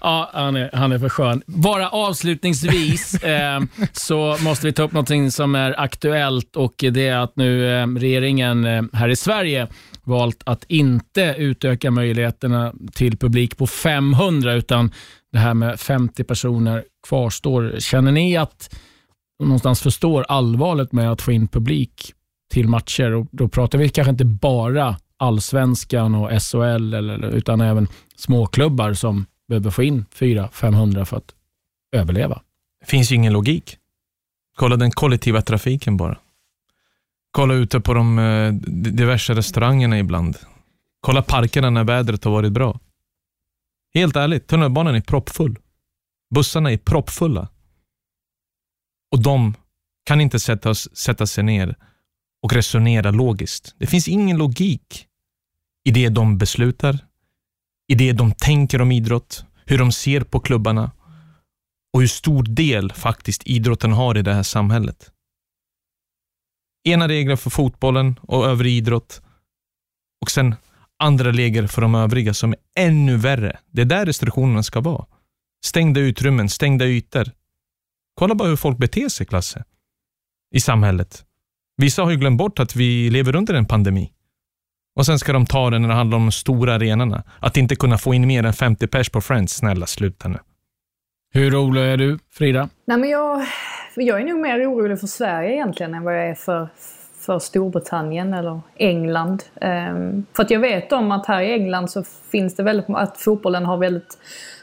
ja, 0.00 0.30
han, 0.32 0.56
är, 0.56 0.76
han 0.76 0.92
är 0.92 0.98
för 0.98 1.08
skön. 1.08 1.42
Bara 1.46 1.88
avslutningsvis 1.88 3.20
så 3.92 4.36
måste 4.40 4.66
vi 4.66 4.72
ta 4.72 4.82
upp 4.82 4.92
något 4.92 5.32
som 5.32 5.54
är 5.54 5.80
aktuellt 5.80 6.56
och 6.56 6.74
det 6.78 7.08
är 7.08 7.16
att 7.16 7.36
nu 7.36 7.66
regeringen 7.98 8.88
här 8.92 9.08
i 9.08 9.16
Sverige 9.16 9.68
valt 10.06 10.42
att 10.46 10.64
inte 10.68 11.34
utöka 11.38 11.90
möjligheterna 11.90 12.74
till 12.92 13.16
publik 13.16 13.56
på 13.56 13.66
500 13.66 14.54
utan 14.54 14.92
det 15.32 15.38
här 15.38 15.54
med 15.54 15.80
50 15.80 16.24
personer 16.24 16.84
kvarstår. 17.08 17.74
Känner 17.78 18.12
ni 18.12 18.36
att 18.36 18.74
någonstans 19.42 19.80
förstår 19.80 20.22
allvaret 20.28 20.92
med 20.92 21.12
att 21.12 21.22
få 21.22 21.32
in 21.32 21.48
publik 21.48 22.12
till 22.52 22.68
matcher. 22.68 23.12
Och 23.12 23.26
då 23.30 23.48
pratar 23.48 23.78
vi 23.78 23.88
kanske 23.88 24.10
inte 24.10 24.24
bara 24.24 24.96
allsvenskan 25.16 26.14
och 26.14 26.42
SHL, 26.42 26.94
eller, 26.94 27.24
utan 27.24 27.60
även 27.60 27.88
småklubbar 28.16 28.94
som 28.94 29.26
behöver 29.48 29.70
få 29.70 29.82
in 29.82 30.04
400-500 30.14 31.04
för 31.04 31.16
att 31.16 31.34
överleva. 31.96 32.42
Det 32.80 32.86
finns 32.86 33.12
ju 33.12 33.16
ingen 33.16 33.32
logik. 33.32 33.76
Kolla 34.56 34.76
den 34.76 34.90
kollektiva 34.90 35.42
trafiken 35.42 35.96
bara. 35.96 36.18
Kolla 37.36 37.54
ute 37.54 37.80
på 37.80 37.94
de 37.94 38.18
eh, 38.18 38.52
diverse 38.92 39.34
restaurangerna 39.34 39.98
ibland. 39.98 40.36
Kolla 41.00 41.22
parkerna 41.22 41.70
när 41.70 41.84
vädret 41.84 42.24
har 42.24 42.32
varit 42.32 42.52
bra. 42.52 42.80
Helt 43.94 44.16
ärligt, 44.16 44.46
tunnelbanan 44.46 44.94
är 44.94 45.00
proppfull. 45.00 45.58
Bussarna 46.34 46.72
är 46.72 46.76
proppfulla. 46.76 47.48
Och 49.12 49.22
de 49.22 49.54
kan 50.04 50.20
inte 50.20 50.40
sätta, 50.40 50.70
oss, 50.70 50.96
sätta 50.96 51.26
sig 51.26 51.44
ner 51.44 51.76
och 52.42 52.52
resonera 52.52 53.10
logiskt. 53.10 53.74
Det 53.78 53.86
finns 53.86 54.08
ingen 54.08 54.38
logik 54.38 55.06
i 55.84 55.90
det 55.90 56.08
de 56.08 56.38
beslutar, 56.38 56.98
i 57.88 57.94
det 57.94 58.12
de 58.12 58.32
tänker 58.32 58.80
om 58.80 58.92
idrott, 58.92 59.44
hur 59.64 59.78
de 59.78 59.92
ser 59.92 60.20
på 60.20 60.40
klubbarna 60.40 60.90
och 61.92 62.00
hur 62.00 62.08
stor 62.08 62.42
del 62.42 62.92
faktiskt 62.92 63.42
idrotten 63.46 63.92
har 63.92 64.18
i 64.18 64.22
det 64.22 64.34
här 64.34 64.42
samhället. 64.42 65.12
Ena 66.86 67.08
regler 67.08 67.36
för 67.36 67.50
fotbollen 67.50 68.18
och 68.22 68.46
övrig 68.46 68.72
idrott 68.72 69.22
och 70.20 70.30
sen 70.30 70.54
andra 70.98 71.32
regler 71.32 71.66
för 71.66 71.82
de 71.82 71.94
övriga 71.94 72.34
som 72.34 72.52
är 72.52 72.58
ännu 72.76 73.16
värre. 73.16 73.58
Det 73.70 73.80
är 73.80 73.86
där 73.86 74.06
restriktionerna 74.06 74.62
ska 74.62 74.80
vara. 74.80 75.06
Stängda 75.64 76.00
utrymmen, 76.00 76.48
stängda 76.48 76.86
ytor. 76.86 77.30
Kolla 78.14 78.34
bara 78.34 78.48
hur 78.48 78.56
folk 78.56 78.78
beter 78.78 79.08
sig, 79.08 79.26
Klasse, 79.26 79.64
i 80.54 80.60
samhället. 80.60 81.24
Vissa 81.76 82.02
har 82.02 82.10
ju 82.10 82.16
glömt 82.16 82.38
bort 82.38 82.58
att 82.58 82.76
vi 82.76 83.10
lever 83.10 83.36
under 83.36 83.54
en 83.54 83.66
pandemi. 83.66 84.12
Och 84.96 85.06
sen 85.06 85.18
ska 85.18 85.32
de 85.32 85.46
ta 85.46 85.70
det 85.70 85.78
när 85.78 85.88
det 85.88 85.94
handlar 85.94 86.16
om 86.16 86.24
de 86.24 86.32
stora 86.32 86.74
arenorna. 86.74 87.24
Att 87.38 87.56
inte 87.56 87.76
kunna 87.76 87.98
få 87.98 88.14
in 88.14 88.26
mer 88.26 88.44
än 88.44 88.52
50 88.52 88.86
pers 88.86 89.10
på 89.10 89.20
Friends. 89.20 89.54
Snälla, 89.54 89.86
sluta 89.86 90.28
nu. 90.28 90.38
Hur 91.36 91.54
orolig 91.54 91.82
är 91.82 91.96
du, 91.96 92.18
Frida? 92.32 92.68
Nej, 92.84 92.98
men 92.98 93.10
jag, 93.10 93.46
jag 93.94 94.20
är 94.20 94.24
nog 94.24 94.40
mer 94.40 94.72
orolig 94.72 95.00
för 95.00 95.06
Sverige 95.06 95.52
egentligen 95.52 95.94
än 95.94 96.02
vad 96.04 96.16
jag 96.16 96.28
är 96.28 96.34
för, 96.34 96.68
för 97.26 97.38
Storbritannien 97.38 98.34
eller 98.34 98.60
England. 98.76 99.42
Ehm, 99.60 100.26
för 100.36 100.42
att 100.42 100.50
jag 100.50 100.60
vet 100.60 100.92
om 100.92 101.12
att 101.12 101.26
här 101.26 101.40
i 101.40 101.52
England 101.52 101.90
så 101.90 102.02
finns 102.30 102.56
det 102.56 102.62
väldigt, 102.62 102.86
att 102.88 103.18
fotbollen 103.18 103.66
har 103.66 103.76
väldigt 103.76 104.18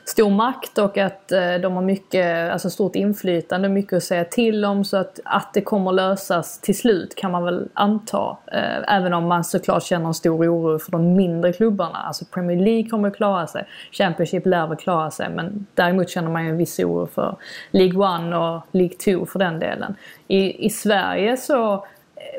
stor 0.06 0.30
makt 0.30 0.78
och 0.78 0.98
att 0.98 1.32
eh, 1.32 1.54
de 1.62 1.74
har 1.74 1.82
mycket, 1.82 2.52
alltså 2.52 2.70
stort 2.70 2.96
inflytande, 2.96 3.70
mycket 3.70 3.94
att 3.94 4.04
säga 4.04 4.26
till 4.26 4.66
om. 4.66 4.86
Så 4.86 4.98
att, 4.98 5.20
att 5.26 5.54
det 5.54 5.62
kommer 5.62 5.92
lösas 5.92 6.62
till 6.62 6.78
slut 6.78 7.16
kan 7.16 7.32
man 7.32 7.44
väl 7.44 7.70
anta. 7.74 8.38
Eh, 8.52 8.96
även 8.96 9.14
om 9.14 9.28
man 9.28 9.44
såklart 9.44 9.84
känner 9.84 10.08
en 10.08 10.14
stor 10.14 10.46
oro 10.50 10.80
för 10.80 10.92
de 10.92 11.16
mindre 11.16 11.54
klubbarna. 11.54 11.98
Alltså 11.98 12.26
Premier 12.26 12.58
League 12.58 12.90
kommer 12.90 13.08
att 13.08 13.16
klara 13.16 13.48
sig. 13.48 13.66
Championship 13.92 14.46
lär 14.46 14.68
väl 14.68 14.78
klara 14.78 15.12
sig. 15.12 15.30
Men 15.30 15.66
däremot 15.74 16.10
känner 16.10 16.30
man 16.30 16.44
ju 16.44 16.50
en 16.50 16.58
viss 16.58 16.80
oro 16.80 17.08
för 17.08 17.38
League 17.72 18.28
1 18.30 18.36
och 18.36 18.68
League 18.72 18.98
2 19.20 19.26
för 19.26 19.40
den 19.40 19.60
delen. 19.60 19.96
I, 20.28 20.66
i 20.66 20.70
Sverige 20.70 21.38
så 21.38 21.86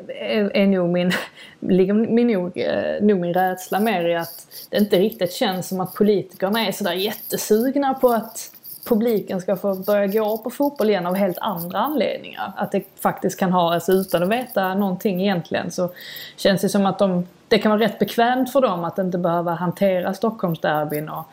är, 0.08 0.56
är 0.56 0.66
nog 0.66 0.88
min, 0.88 1.12
ligger 1.60 1.94
min, 1.94 2.26
nog, 2.26 2.58
eh, 2.58 3.02
nog 3.02 3.20
min 3.20 3.34
rädsla 3.34 3.80
mer 3.80 4.08
i 4.08 4.16
att 4.16 4.46
det 4.70 4.76
inte 4.76 4.98
riktigt 4.98 5.32
känns 5.32 5.68
som 5.68 5.80
att 5.80 5.94
politikerna 5.94 6.66
är 6.66 6.72
sådär 6.72 6.92
jättesugna 6.92 7.94
på 7.94 8.08
att 8.08 8.50
publiken 8.84 9.40
ska 9.40 9.56
få 9.56 9.74
börja 9.74 10.06
gå 10.06 10.38
på 10.38 10.50
fotboll 10.50 10.90
igen 10.90 11.06
av 11.06 11.14
helt 11.14 11.38
andra 11.38 11.78
anledningar. 11.78 12.52
Att 12.56 12.72
det 12.72 12.82
faktiskt 13.00 13.38
kan 13.38 13.52
ha, 13.52 13.74
alltså 13.74 13.92
utan 13.92 14.22
att 14.22 14.28
veta 14.28 14.74
någonting 14.74 15.20
egentligen 15.20 15.70
så 15.70 15.90
känns 16.36 16.60
det 16.60 16.68
som 16.68 16.86
att 16.86 16.98
de, 16.98 17.26
det 17.48 17.58
kan 17.58 17.70
vara 17.70 17.80
rätt 17.80 17.98
bekvämt 17.98 18.52
för 18.52 18.60
dem 18.60 18.84
att 18.84 18.98
inte 18.98 19.18
behöva 19.18 19.54
hantera 19.54 20.14
Stockholmsderbyn 20.14 21.08
och, 21.08 21.24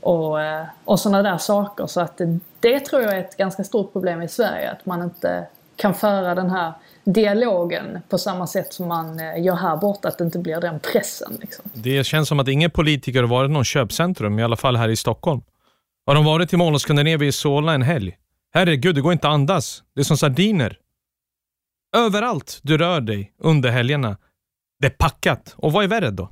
och, 0.00 0.42
eh, 0.42 0.64
och 0.84 1.00
sådana 1.00 1.22
där 1.22 1.38
saker. 1.38 1.86
Så 1.86 2.00
att 2.00 2.16
det, 2.16 2.38
det 2.60 2.80
tror 2.80 3.02
jag 3.02 3.14
är 3.14 3.20
ett 3.20 3.36
ganska 3.36 3.64
stort 3.64 3.92
problem 3.92 4.22
i 4.22 4.28
Sverige, 4.28 4.70
att 4.70 4.86
man 4.86 5.02
inte 5.02 5.46
kan 5.76 5.94
föra 5.94 6.34
den 6.34 6.50
här 6.50 6.72
dialogen 7.06 7.98
på 8.08 8.18
samma 8.18 8.46
sätt 8.46 8.72
som 8.72 8.88
man 8.88 9.20
eh, 9.20 9.42
gör 9.44 9.56
här 9.56 9.76
borta, 9.76 10.08
att 10.08 10.18
det 10.18 10.24
inte 10.24 10.38
blir 10.38 10.60
den 10.60 10.80
pressen. 10.80 11.38
Liksom. 11.40 11.64
Det 11.74 12.06
känns 12.06 12.28
som 12.28 12.40
att 12.40 12.48
ingen 12.48 12.70
politiker 12.70 13.20
har 13.20 13.28
varit 13.28 13.50
någon 13.50 13.64
köpcentrum, 13.64 14.38
i 14.38 14.42
alla 14.42 14.56
fall 14.56 14.76
här 14.76 14.88
i 14.88 14.96
Stockholm. 14.96 15.42
Har 16.06 16.14
de 16.14 16.24
varit 16.24 16.52
i 16.52 16.56
Mall 16.56 16.76
i 17.22 17.32
Solna 17.32 17.72
en 17.72 17.82
helg? 17.82 18.16
Herregud, 18.54 18.94
det 18.94 19.00
går 19.00 19.12
inte 19.12 19.28
att 19.28 19.34
andas. 19.34 19.82
Det 19.94 20.00
är 20.00 20.04
som 20.04 20.16
sardiner. 20.16 20.78
Överallt 21.96 22.60
du 22.62 22.78
rör 22.78 23.00
dig 23.00 23.32
under 23.38 23.70
helgerna, 23.70 24.16
det 24.80 24.86
är 24.86 24.90
packat. 24.90 25.54
Och 25.56 25.72
vad 25.72 25.84
är 25.84 25.88
värre 25.88 26.10
då? 26.10 26.30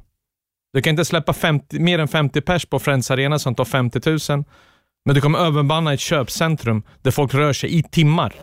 Du 0.72 0.82
kan 0.82 0.90
inte 0.90 1.04
släppa 1.04 1.32
50, 1.32 1.78
mer 1.78 1.98
än 1.98 2.08
50 2.08 2.40
pers 2.40 2.66
på 2.66 2.78
Friends 2.78 3.10
Arena 3.10 3.38
som 3.38 3.54
tar 3.54 3.64
50 3.64 4.30
000. 4.32 4.44
Men 5.04 5.14
du 5.14 5.20
kommer 5.20 5.38
överbanna 5.38 5.92
ett 5.92 6.00
köpcentrum 6.00 6.82
där 7.02 7.10
folk 7.10 7.34
rör 7.34 7.52
sig 7.52 7.78
i 7.78 7.82
timmar. 7.82 8.34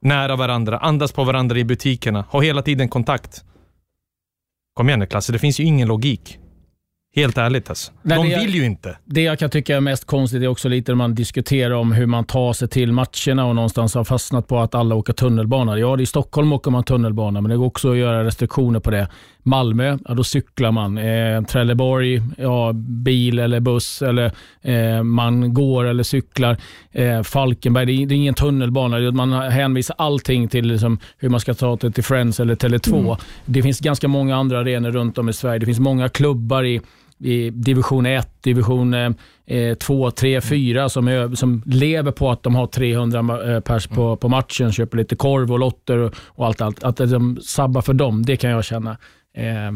Nära 0.00 0.36
varandra, 0.36 0.78
andas 0.78 1.12
på 1.12 1.24
varandra 1.24 1.58
i 1.58 1.64
butikerna, 1.64 2.24
ha 2.30 2.40
hela 2.40 2.62
tiden 2.62 2.88
kontakt. 2.88 3.44
Kom 4.74 4.88
igen 4.88 4.98
nu 4.98 5.06
Klasse, 5.06 5.32
det 5.32 5.38
finns 5.38 5.60
ju 5.60 5.64
ingen 5.64 5.88
logik. 5.88 6.38
Helt 7.16 7.38
ärligt 7.38 7.68
alltså. 7.68 7.92
Nej, 8.02 8.30
De 8.30 8.40
vill 8.40 8.54
ju 8.54 8.64
inte. 8.64 8.98
Det 9.04 9.22
jag 9.22 9.38
kan 9.38 9.50
tycka 9.50 9.76
är 9.76 9.80
mest 9.80 10.04
konstigt 10.04 10.42
är 10.42 10.48
också 10.48 10.68
lite 10.68 10.92
när 10.92 10.96
man 10.96 11.14
diskuterar 11.14 11.74
om 11.74 11.92
hur 11.92 12.06
man 12.06 12.24
tar 12.24 12.52
sig 12.52 12.68
till 12.68 12.92
matcherna 12.92 13.44
och 13.44 13.54
någonstans 13.54 13.94
har 13.94 14.04
fastnat 14.04 14.46
på 14.48 14.58
att 14.58 14.74
alla 14.74 14.94
åker 14.94 15.12
tunnelbana. 15.12 15.78
Ja, 15.78 16.00
i 16.00 16.06
Stockholm 16.06 16.52
åker 16.52 16.70
man 16.70 16.84
tunnelbana, 16.84 17.40
men 17.40 17.50
det 17.50 17.56
går 17.56 17.66
också 17.66 17.90
att 17.90 17.96
göra 17.96 18.24
restriktioner 18.24 18.80
på 18.80 18.90
det. 18.90 19.08
Malmö, 19.42 19.98
ja 20.08 20.14
då 20.14 20.24
cyklar 20.24 20.72
man. 20.72 20.98
Eh, 20.98 21.42
Trelleborg, 21.42 22.22
ja 22.36 22.72
bil 22.74 23.38
eller 23.38 23.60
buss 23.60 24.02
eller 24.02 24.32
eh, 24.62 25.02
man 25.02 25.54
går 25.54 25.84
eller 25.84 26.02
cyklar. 26.02 26.56
Eh, 26.92 27.22
Falkenberg, 27.22 27.86
det 27.86 27.92
är, 27.92 28.06
det 28.06 28.14
är 28.14 28.16
ingen 28.16 28.34
tunnelbana. 28.34 29.10
Man 29.12 29.32
hänvisar 29.32 29.96
allting 29.98 30.48
till 30.48 30.66
liksom, 30.66 30.98
hur 31.18 31.28
man 31.28 31.40
ska 31.40 31.54
ta 31.54 31.78
sig 31.78 31.92
till 31.92 32.04
Friends 32.04 32.40
eller 32.40 32.54
Tele2. 32.54 32.98
Mm. 32.98 33.16
Det 33.44 33.62
finns 33.62 33.80
ganska 33.80 34.08
många 34.08 34.36
andra 34.36 34.58
arenor 34.58 34.90
runt 34.90 35.18
om 35.18 35.28
i 35.28 35.32
Sverige. 35.32 35.58
Det 35.58 35.66
finns 35.66 35.80
många 35.80 36.08
klubbar 36.08 36.64
i 36.64 36.80
division 37.52 38.06
1, 38.06 38.28
division 38.42 38.94
2, 39.78 40.10
3, 40.10 40.40
4 40.40 40.88
som, 40.88 41.08
är, 41.08 41.34
som 41.34 41.62
lever 41.66 42.12
på 42.12 42.30
att 42.30 42.42
de 42.42 42.54
har 42.54 42.66
300 42.66 43.22
ma- 43.22 43.54
eh, 43.54 43.60
pers 43.60 43.86
på, 43.86 44.16
på 44.16 44.28
matchen, 44.28 44.72
köper 44.72 44.96
lite 44.98 45.16
korv 45.16 45.52
och 45.52 45.58
lotter 45.58 45.96
och, 45.98 46.14
och 46.26 46.46
allt, 46.46 46.60
allt. 46.60 46.82
Att 46.84 46.96
de 46.96 47.38
sabbar 47.42 47.82
för 47.82 47.92
dem, 47.94 48.24
det 48.26 48.36
kan 48.36 48.50
jag 48.50 48.64
känna. 48.64 48.96
Eh, 49.36 49.66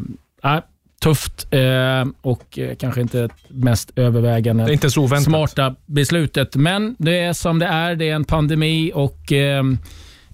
äh, 0.54 0.60
tufft 1.02 1.46
eh, 1.50 2.04
och 2.22 2.58
eh, 2.58 2.74
kanske 2.76 3.00
inte 3.00 3.28
mest 3.48 3.92
övervägande 3.96 4.64
Det 4.64 4.70
är 4.70 4.72
inte 4.72 4.90
så 4.90 5.02
oväntat. 5.02 5.24
smarta 5.24 5.74
beslutet. 5.86 6.56
Men 6.56 6.96
det 6.98 7.18
är 7.18 7.32
som 7.32 7.58
det 7.58 7.66
är. 7.66 7.94
Det 7.96 8.08
är 8.08 8.14
en 8.14 8.24
pandemi 8.24 8.92
och 8.94 9.32
eh, 9.32 9.62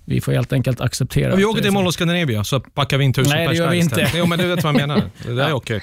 vi 0.04 0.20
får 0.20 0.32
helt 0.32 0.52
enkelt 0.52 0.80
acceptera. 0.80 1.30
Ja, 1.30 1.36
vi 1.36 1.44
åker 1.44 1.60
till 1.62 1.70
så. 1.70 1.74
Mall 1.74 1.86
of 1.86 1.94
Scandinavia 1.94 2.44
så 2.44 2.60
packar 2.60 2.98
vi 2.98 3.04
in 3.04 3.12
tusen 3.12 3.32
Nej, 3.36 3.48
det 3.48 3.54
gör 3.54 3.70
vi 3.70 3.78
inte. 3.78 4.10
Jo, 4.14 4.26
men 4.26 4.38
du 4.38 4.46
vet 4.46 4.64
vad 4.64 4.74
jag 4.74 4.80
menar. 4.80 5.02
Det 5.26 5.34
där 5.34 5.48
är 5.48 5.52
okej. 5.52 5.80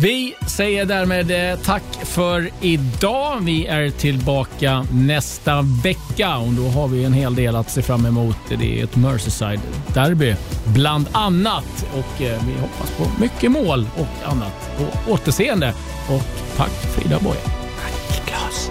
Vi 0.00 0.34
säger 0.46 0.84
därmed 0.84 1.52
eh, 1.52 1.58
tack 1.58 1.82
för 2.04 2.50
idag. 2.60 3.38
Vi 3.40 3.66
är 3.66 3.90
tillbaka 3.90 4.86
nästa 4.92 5.62
vecka 5.82 6.36
och 6.36 6.52
då 6.52 6.68
har 6.68 6.88
vi 6.88 7.04
en 7.04 7.12
hel 7.12 7.34
del 7.34 7.56
att 7.56 7.70
se 7.70 7.82
fram 7.82 8.06
emot. 8.06 8.36
Det 8.48 8.80
är 8.80 8.84
ett 8.84 8.96
Merseyside-derby 8.96 10.36
bland 10.74 11.08
annat 11.12 11.86
och 11.92 12.22
eh, 12.22 12.42
vi 12.46 12.60
hoppas 12.60 12.90
på 12.90 13.20
mycket 13.22 13.50
mål 13.50 13.86
och 13.96 14.30
annat. 14.30 14.70
På 14.78 15.12
återseende 15.12 15.74
och 16.08 16.22
tack 16.56 16.70
Frida 16.70 17.18
Boye. 17.18 17.40
Tack 17.82 18.26
Claes. 18.26 18.70